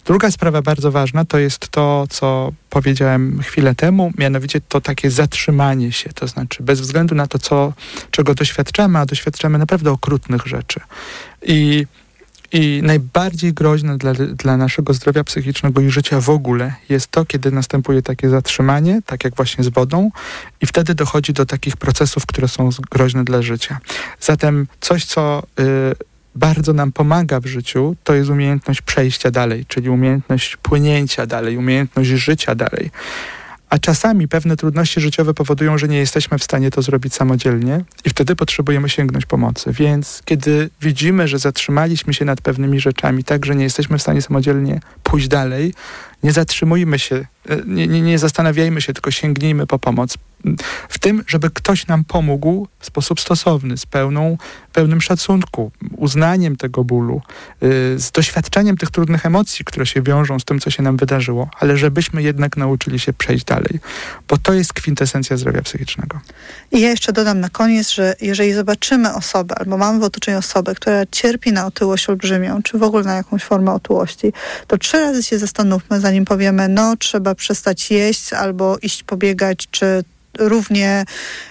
Druga 0.05 0.31
sprawa 0.31 0.61
bardzo 0.61 0.91
ważna 0.91 1.25
to 1.25 1.37
jest 1.37 1.69
to, 1.69 2.07
co 2.09 2.51
powiedziałem 2.69 3.39
chwilę 3.41 3.75
temu, 3.75 4.11
mianowicie 4.17 4.61
to 4.61 4.81
takie 4.81 5.11
zatrzymanie 5.11 5.91
się, 5.91 6.09
to 6.09 6.27
znaczy 6.27 6.63
bez 6.63 6.81
względu 6.81 7.15
na 7.15 7.27
to, 7.27 7.39
co, 7.39 7.73
czego 8.11 8.33
doświadczamy, 8.33 8.99
a 8.99 9.05
doświadczamy 9.05 9.57
naprawdę 9.57 9.91
okrutnych 9.91 10.45
rzeczy. 10.45 10.79
I 11.41 11.85
i 12.51 12.81
najbardziej 12.83 13.53
groźne 13.53 13.97
dla, 13.97 14.13
dla 14.13 14.57
naszego 14.57 14.93
zdrowia 14.93 15.23
psychicznego 15.23 15.81
i 15.81 15.89
życia 15.89 16.21
w 16.21 16.29
ogóle 16.29 16.73
jest 16.89 17.07
to, 17.11 17.25
kiedy 17.25 17.51
następuje 17.51 18.01
takie 18.01 18.29
zatrzymanie, 18.29 19.01
tak 19.05 19.23
jak 19.23 19.35
właśnie 19.35 19.63
z 19.63 19.67
wodą, 19.67 20.11
i 20.61 20.65
wtedy 20.65 20.95
dochodzi 20.95 21.33
do 21.33 21.45
takich 21.45 21.77
procesów, 21.77 22.25
które 22.25 22.47
są 22.47 22.69
groźne 22.91 23.23
dla 23.23 23.41
życia. 23.41 23.79
Zatem 24.19 24.67
coś, 24.81 25.05
co 25.05 25.43
y, 25.59 25.63
bardzo 26.37 26.73
nam 26.73 26.91
pomaga 26.91 27.39
w 27.39 27.45
życiu, 27.45 27.95
to 28.03 28.13
jest 28.13 28.29
umiejętność 28.29 28.81
przejścia 28.81 29.31
dalej, 29.31 29.65
czyli 29.67 29.89
umiejętność 29.89 30.57
płynięcia 30.57 31.25
dalej, 31.25 31.57
umiejętność 31.57 32.09
życia 32.09 32.55
dalej. 32.55 32.91
A 33.69 33.79
czasami 33.79 34.27
pewne 34.27 34.57
trudności 34.57 35.01
życiowe 35.01 35.33
powodują, 35.33 35.77
że 35.77 35.87
nie 35.87 35.97
jesteśmy 35.97 36.37
w 36.37 36.43
stanie 36.43 36.71
to 36.71 36.81
zrobić 36.81 37.13
samodzielnie 37.13 37.83
i 38.05 38.09
wtedy 38.09 38.35
potrzebujemy 38.35 38.89
sięgnąć 38.89 39.25
pomocy. 39.25 39.71
Więc 39.71 40.21
kiedy 40.25 40.69
widzimy, 40.81 41.27
że 41.27 41.39
zatrzymaliśmy 41.39 42.13
się 42.13 42.25
nad 42.25 42.41
pewnymi 42.41 42.79
rzeczami, 42.79 43.23
tak, 43.23 43.45
że 43.45 43.55
nie 43.55 43.63
jesteśmy 43.63 43.97
w 43.97 44.01
stanie 44.01 44.21
samodzielnie 44.21 44.79
pójść 45.03 45.27
dalej, 45.27 45.73
nie 46.23 46.31
zatrzymujmy 46.31 46.99
się, 46.99 47.15
e, 47.49 47.61
nie, 47.65 47.87
nie, 47.87 48.01
nie 48.01 48.19
zastanawiajmy 48.19 48.81
się, 48.81 48.93
tylko 48.93 49.11
sięgnijmy 49.11 49.67
po 49.67 49.79
pomoc. 49.79 50.17
W 50.89 50.99
tym, 50.99 51.23
żeby 51.27 51.49
ktoś 51.49 51.87
nam 51.87 52.03
pomógł 52.03 52.67
w 52.79 52.85
sposób 52.85 53.21
stosowny, 53.21 53.77
z 53.77 53.85
pełną, 53.85 54.37
pełnym 54.73 55.01
szacunku, 55.01 55.71
uznaniem 55.97 56.55
tego 56.55 56.83
bólu, 56.83 57.21
yy, 57.61 57.69
z 57.99 58.11
doświadczeniem 58.11 58.77
tych 58.77 58.91
trudnych 58.91 59.25
emocji, 59.25 59.65
które 59.65 59.85
się 59.85 60.01
wiążą 60.01 60.39
z 60.39 60.45
tym, 60.45 60.59
co 60.59 60.69
się 60.69 60.83
nam 60.83 60.97
wydarzyło, 60.97 61.49
ale 61.59 61.77
żebyśmy 61.77 62.23
jednak 62.23 62.57
nauczyli 62.57 62.99
się 62.99 63.13
przejść 63.13 63.45
dalej, 63.45 63.79
bo 64.27 64.37
to 64.37 64.53
jest 64.53 64.73
kwintesencja 64.73 65.37
zdrowia 65.37 65.61
psychicznego. 65.61 66.19
I 66.71 66.81
ja 66.81 66.89
jeszcze 66.89 67.13
dodam 67.13 67.39
na 67.39 67.49
koniec, 67.49 67.89
że 67.89 68.15
jeżeli 68.21 68.53
zobaczymy 68.53 69.13
osobę, 69.13 69.55
albo 69.59 69.77
mamy 69.77 69.99
w 69.99 70.03
otoczeniu 70.03 70.37
osobę, 70.37 70.75
która 70.75 71.05
cierpi 71.11 71.51
na 71.51 71.65
otyłość 71.65 72.09
olbrzymią, 72.09 72.63
czy 72.63 72.77
w 72.77 72.83
ogóle 72.83 73.03
na 73.03 73.15
jakąś 73.15 73.43
formę 73.43 73.73
otyłości, 73.73 74.33
to 74.67 74.77
trzy 74.77 74.99
razy 74.99 75.23
się 75.23 75.39
zastanówmy, 75.39 76.01
zanim 76.07 76.25
powiemy, 76.25 76.67
no 76.67 76.95
trzeba 76.95 77.35
przestać 77.35 77.91
jeść 77.91 78.33
albo 78.33 78.77
iść 78.81 79.03
pobiegać, 79.03 79.67
czy 79.71 80.03
równie 80.39 81.05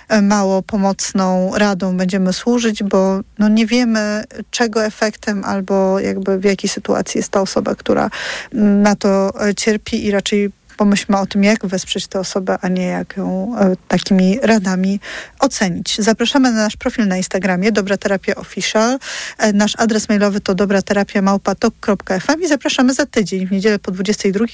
e, 0.09 0.23
mało 0.23 0.63
pomocną 0.63 1.53
radą 1.55 1.97
będziemy 1.97 2.33
służyć, 2.33 2.83
bo 2.83 3.21
no 3.39 3.49
nie 3.49 3.67
wiemy, 3.67 4.25
czego 4.51 4.85
efektem 4.85 5.45
albo 5.45 6.01
jakby 6.01 6.39
w 6.39 6.45
jakiej 6.45 6.71
sytuacji 6.71 7.19
jest 7.19 7.29
ta 7.29 7.41
osoba, 7.41 7.75
która 7.75 8.11
na 8.53 8.97
to 8.97 9.33
e, 9.49 9.55
cierpi 9.55 10.07
i 10.07 10.11
raczej 10.11 10.51
pomyślmy 10.77 11.19
o 11.19 11.27
tym, 11.27 11.45
jak 11.45 11.67
wesprzeć 11.67 12.07
tę 12.07 12.21
osobę, 12.21 12.59
a 12.63 12.69
nie 12.69 12.87
jak 12.87 13.17
ją 13.17 13.57
e, 13.59 13.77
takimi 13.89 14.39
radami 14.43 15.01
ocenić. 15.41 15.97
Zapraszamy 15.99 16.53
na 16.53 16.63
nasz 16.63 16.77
profil 16.77 17.09
na 17.09 17.17
Instagramie 17.17 17.73
Dobra 17.73 17.97
Terapia 17.97 18.35
Official. 18.35 18.99
E, 19.39 19.53
nasz 19.53 19.77
adres 19.79 20.09
mailowy 20.09 20.41
to 20.41 20.55
dobraterapia.małpatok.fm 20.55 22.43
i 22.43 22.49
zapraszamy 22.49 22.95
za 22.95 23.07
tydzień, 23.07 23.47
w 23.47 23.53
niedzielę 23.53 23.79
po 23.79 23.91
22. 23.91 24.47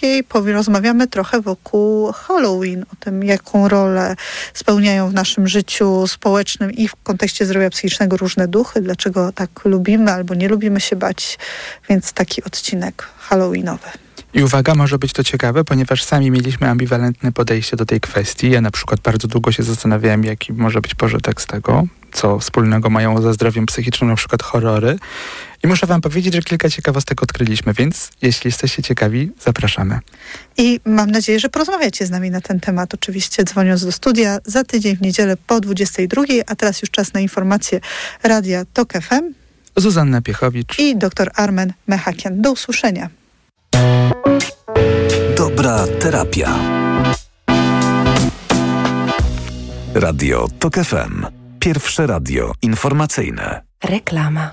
Rozmawiamy 0.52 1.08
trochę 1.08 1.40
wokół 1.40 2.12
Halloween, 2.12 2.82
o 2.82 2.96
tym, 3.00 3.24
jaką 3.24 3.68
rolę 3.68 4.16
spełniają 4.54 5.10
w 5.10 5.14
naszym 5.14 5.48
życiu 5.48 6.06
społecznym 6.06 6.72
i 6.72 6.88
w 6.88 6.94
kontekście 7.02 7.46
zdrowia 7.46 7.70
psychicznego 7.70 8.16
różne 8.16 8.48
duchy, 8.48 8.80
dlaczego 8.80 9.32
tak 9.32 9.50
lubimy 9.64 10.12
albo 10.12 10.34
nie 10.34 10.48
lubimy 10.48 10.80
się 10.80 10.96
bać, 10.96 11.38
więc 11.88 12.12
taki 12.12 12.44
odcinek 12.44 13.08
halloweenowy. 13.18 13.88
I 14.34 14.42
uwaga, 14.42 14.74
może 14.74 14.98
być 14.98 15.12
to 15.12 15.24
ciekawe, 15.24 15.64
ponieważ 15.64 16.04
sami 16.04 16.30
mieliśmy 16.30 16.68
ambiwalentne 16.68 17.32
podejście 17.32 17.76
do 17.76 17.86
tej 17.86 18.00
kwestii. 18.00 18.50
Ja 18.50 18.60
na 18.60 18.70
przykład 18.70 19.00
bardzo 19.00 19.28
długo 19.28 19.52
się 19.52 19.62
zastanawiałem, 19.62 20.24
jaki 20.24 20.52
może 20.52 20.80
być 20.80 20.94
pożytek 20.94 21.42
z 21.42 21.46
tego, 21.46 21.84
co 22.12 22.38
wspólnego 22.38 22.90
mają 22.90 23.22
ze 23.22 23.34
zdrowiem 23.34 23.66
psychicznym, 23.66 24.10
na 24.10 24.16
przykład 24.16 24.42
horrory. 24.42 24.98
I 25.64 25.66
muszę 25.66 25.86
wam 25.86 26.00
powiedzieć, 26.00 26.34
że 26.34 26.42
kilka 26.42 26.70
ciekawostek 26.70 27.22
odkryliśmy, 27.22 27.72
więc 27.74 28.10
jeśli 28.22 28.48
jesteście 28.48 28.82
ciekawi, 28.82 29.30
zapraszamy. 29.40 29.98
I 30.56 30.80
mam 30.84 31.10
nadzieję, 31.10 31.40
że 31.40 31.48
porozmawiacie 31.48 32.06
z 32.06 32.10
nami 32.10 32.30
na 32.30 32.40
ten 32.40 32.60
temat, 32.60 32.94
oczywiście 32.94 33.44
dzwoniąc 33.44 33.84
do 33.84 33.92
studia 33.92 34.38
za 34.44 34.64
tydzień 34.64 34.96
w 34.96 35.00
niedzielę 35.00 35.36
po 35.46 35.60
22, 35.60 36.22
a 36.46 36.56
teraz 36.56 36.82
już 36.82 36.90
czas 36.90 37.12
na 37.12 37.20
informacje 37.20 37.80
Radia 38.22 38.64
TOK 38.72 38.92
FM. 38.92 39.34
Zuzanna 39.76 40.22
Piechowicz 40.22 40.78
i 40.78 40.96
dr 40.96 41.30
Armen 41.34 41.72
Mechakian. 41.86 42.42
Do 42.42 42.52
usłyszenia. 42.52 43.21
Dobra 45.72 45.86
terapia. 46.00 46.58
Radio 49.94 50.48
TOK 50.58 50.74
FM. 50.74 51.26
Pierwsze 51.58 52.06
radio 52.06 52.52
informacyjne. 52.62 53.62
Reklama. 53.84 54.50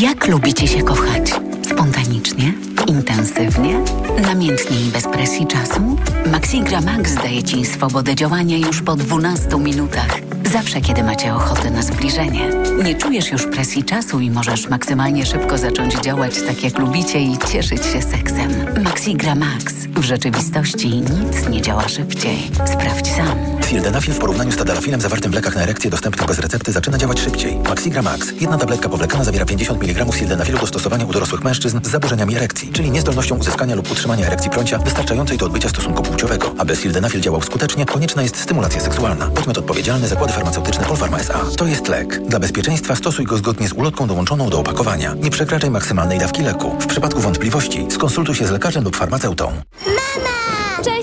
Jak 0.00 0.28
lubicie 0.28 0.68
się 0.68 0.82
kochać? 0.82 1.30
Spontanicznie? 1.72 2.52
Intensywnie? 2.86 3.80
Namiętnie 4.22 4.80
i 4.80 4.90
bez 4.90 5.04
presji 5.04 5.46
czasu? 5.46 5.96
Maxigra 6.32 6.80
Max 6.80 7.14
daje 7.14 7.42
Ci 7.42 7.64
swobodę 7.64 8.14
działania 8.14 8.58
już 8.58 8.82
po 8.82 8.96
12 8.96 9.58
minutach. 9.58 10.29
Zawsze, 10.52 10.80
kiedy 10.80 11.02
macie 11.02 11.34
ochotę 11.34 11.70
na 11.70 11.82
zbliżenie. 11.82 12.50
Nie 12.84 12.94
czujesz 12.94 13.32
już 13.32 13.46
presji 13.46 13.84
czasu 13.84 14.20
i 14.20 14.30
możesz 14.30 14.68
maksymalnie 14.68 15.26
szybko 15.26 15.58
zacząć 15.58 15.94
działać 15.94 16.42
tak 16.46 16.64
jak 16.64 16.78
lubicie 16.78 17.20
i 17.20 17.38
cieszyć 17.38 17.86
się 17.86 18.02
seksem. 18.02 18.50
Maxigra 18.84 19.34
Max. 19.34 19.74
W 19.74 20.02
rzeczywistości 20.02 20.88
nic 20.88 21.48
nie 21.50 21.62
działa 21.62 21.88
szybciej. 21.88 22.50
Sprawdź 22.66 23.08
sam. 23.08 23.59
Sildenafil 23.70 24.14
w 24.14 24.18
porównaniu 24.18 24.52
z 24.52 24.56
tadalafilem 24.56 25.00
zawartym 25.00 25.32
w 25.32 25.34
lekach 25.34 25.54
na 25.54 25.62
erekcję 25.62 25.90
dostępnych 25.90 26.26
bez 26.26 26.38
recepty 26.38 26.72
zaczyna 26.72 26.98
działać 26.98 27.20
szybciej. 27.20 27.56
Maxigra 27.56 28.02
Max. 28.02 28.32
Jedna 28.40 28.58
tabletka 28.58 28.88
powlekana 28.88 29.24
zawiera 29.24 29.44
50 29.44 29.82
mg 29.82 30.12
sildenafilu 30.12 30.58
do 30.58 30.66
stosowania 30.66 31.06
u 31.06 31.12
dorosłych 31.12 31.44
mężczyzn 31.44 31.80
z 31.82 31.88
zaburzeniami 31.88 32.36
erekcji, 32.36 32.72
czyli 32.72 32.90
niezdolnością 32.90 33.38
uzyskania 33.38 33.74
lub 33.74 33.90
utrzymania 33.90 34.26
erekcji 34.26 34.50
prącia 34.50 34.78
wystarczającej 34.78 35.38
do 35.38 35.46
odbycia 35.46 35.68
stosunku 35.68 36.02
płciowego. 36.02 36.54
Aby 36.58 36.76
sildenafil 36.76 37.20
działał 37.20 37.42
skutecznie, 37.42 37.86
konieczna 37.86 38.22
jest 38.22 38.36
stymulacja 38.36 38.80
seksualna. 38.80 39.26
Podmiot 39.26 39.58
odpowiedzialny 39.58 40.08
Zakłady 40.08 40.32
Farmaceutyczne 40.32 40.84
Polpharma 40.84 41.18
S.A. 41.18 41.56
To 41.56 41.66
jest 41.66 41.88
lek. 41.88 42.20
Dla 42.28 42.38
bezpieczeństwa 42.38 42.96
stosuj 42.96 43.24
go 43.24 43.36
zgodnie 43.36 43.68
z 43.68 43.72
ulotką 43.72 44.06
dołączoną 44.06 44.50
do 44.50 44.58
opakowania. 44.58 45.14
Nie 45.14 45.30
przekraczaj 45.30 45.70
maksymalnej 45.70 46.18
dawki 46.18 46.42
leku. 46.42 46.76
W 46.80 46.86
przypadku 46.86 47.20
wątpliwości 47.20 47.86
skonsultuj 47.90 48.34
się 48.34 48.46
z 48.46 48.50
lekarzem 48.50 48.84
lub 48.84 48.96
farmaceutą. 48.96 49.52
Mama! 49.86 50.39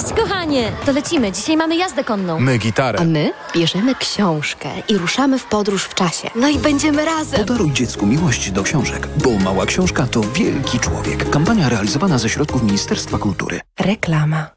Cześć, 0.07 0.21
kochanie! 0.21 0.71
To 0.85 0.91
lecimy. 0.91 1.31
Dzisiaj 1.31 1.57
mamy 1.57 1.75
jazdę 1.75 2.03
konną. 2.03 2.39
My 2.39 2.57
gitarę. 2.57 2.99
A 2.99 3.03
my 3.03 3.33
bierzemy 3.55 3.95
książkę 3.95 4.69
i 4.89 4.97
ruszamy 4.97 5.39
w 5.39 5.45
podróż 5.45 5.83
w 5.83 5.93
czasie. 5.93 6.29
No 6.35 6.49
i 6.49 6.59
będziemy 6.59 7.05
razem. 7.05 7.39
Podaruj 7.39 7.71
dziecku 7.71 8.05
miłość 8.05 8.51
do 8.51 8.63
książek, 8.63 9.07
bo 9.23 9.31
mała 9.31 9.65
książka 9.65 10.07
to 10.07 10.21
wielki 10.21 10.79
człowiek. 10.79 11.29
Kampania 11.29 11.69
realizowana 11.69 12.17
ze 12.17 12.29
środków 12.29 12.63
Ministerstwa 12.63 13.17
Kultury. 13.17 13.59
Reklama. 13.79 14.56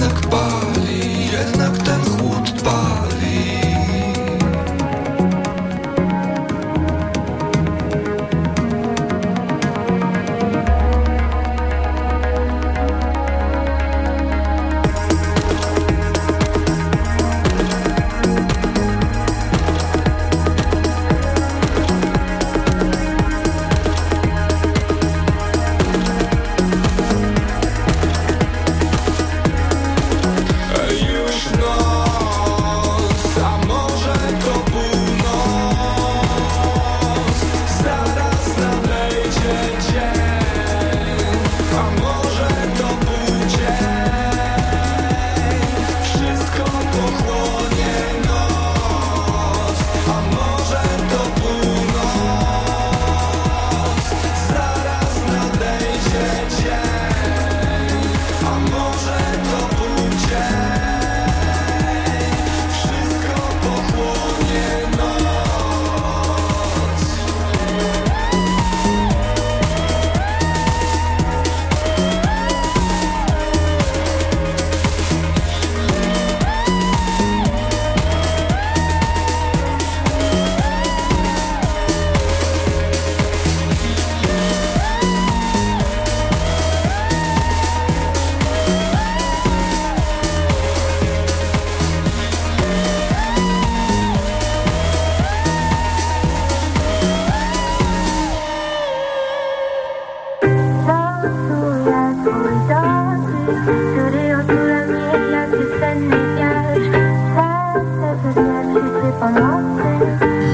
look 0.00 0.30
back. 0.30 0.43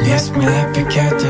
Jest 0.05 0.37
mi 0.37 0.47
lepiej 0.47 0.85
kiedy 0.89 1.27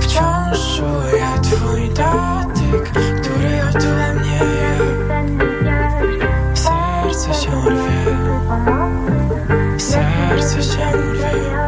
Wciąż 0.00 0.76
czuję 0.76 1.26
twój 1.42 1.88
dotyk 1.88 2.90
Który 3.22 3.60
otula 3.68 4.14
mnie. 4.14 4.40
Serce 6.54 7.34
się 7.34 7.50
rwie. 7.70 8.16
Serce 9.78 10.62
się 10.62 10.92
rwie 10.92 11.65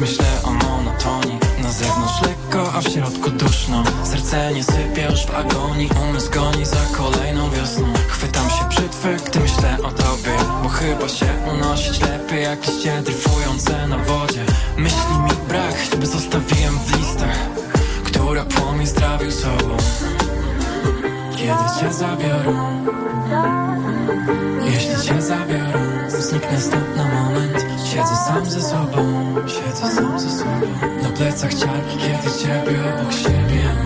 myślę 0.00 0.26
o 0.44 0.50
monotonii 0.50 1.38
Na 1.62 1.72
zewnątrz 1.72 2.22
lekko, 2.22 2.72
a 2.74 2.80
w 2.80 2.88
środku 2.88 3.30
duszno. 3.30 3.84
Serce 4.04 4.54
nie 4.54 4.64
sypie 4.64 5.06
już 5.10 5.26
w 5.26 5.34
agonii. 5.34 5.90
Umysł 6.08 6.30
goni 6.30 6.66
za 6.66 6.80
kolejną 6.96 7.50
wiosną. 7.50 7.92
Chwytam 8.08 8.50
się 8.50 8.68
brzytwy, 8.68 9.16
gdy 9.26 9.40
myślę 9.40 9.78
o 9.82 9.90
tobie. 9.90 10.36
Bo 10.62 10.68
chyba 10.68 11.08
się 11.08 11.26
unosić 11.52 12.00
lepiej 12.00 12.42
jak 12.42 12.66
liście 12.66 13.02
dryfujące 13.02 13.86
na 13.86 13.98
wodzie. 13.98 14.44
Myśli 14.76 15.18
mi 15.24 15.48
brak, 15.48 15.74
żeby 15.90 16.06
zostawiłem 16.06 16.78
w 16.78 16.96
listach 16.96 17.38
Która 18.04 18.44
płomień 18.44 18.86
zdrawił 18.86 19.32
sobą. 19.32 19.76
Kiedy 21.36 21.80
cię 21.80 21.92
zabiorą 21.92 22.86
jeśli 24.64 25.08
cię 25.08 25.22
zabiorą, 25.22 25.80
zniknę 26.08 26.60
stąd 26.60 26.96
na 26.96 27.04
moment 27.04 27.67
Siedzę 27.90 28.16
sam 28.16 28.46
ze 28.46 28.62
sobą, 28.62 29.34
siedzę 29.46 29.94
sam 29.94 30.20
ze 30.20 30.30
sobą. 30.30 30.66
Na 31.02 31.08
plecach 31.08 31.54
ciarki, 31.54 31.96
kiedy 31.98 32.38
ciebie 32.38 32.80
obok 32.94 33.12
siebie 33.12 33.77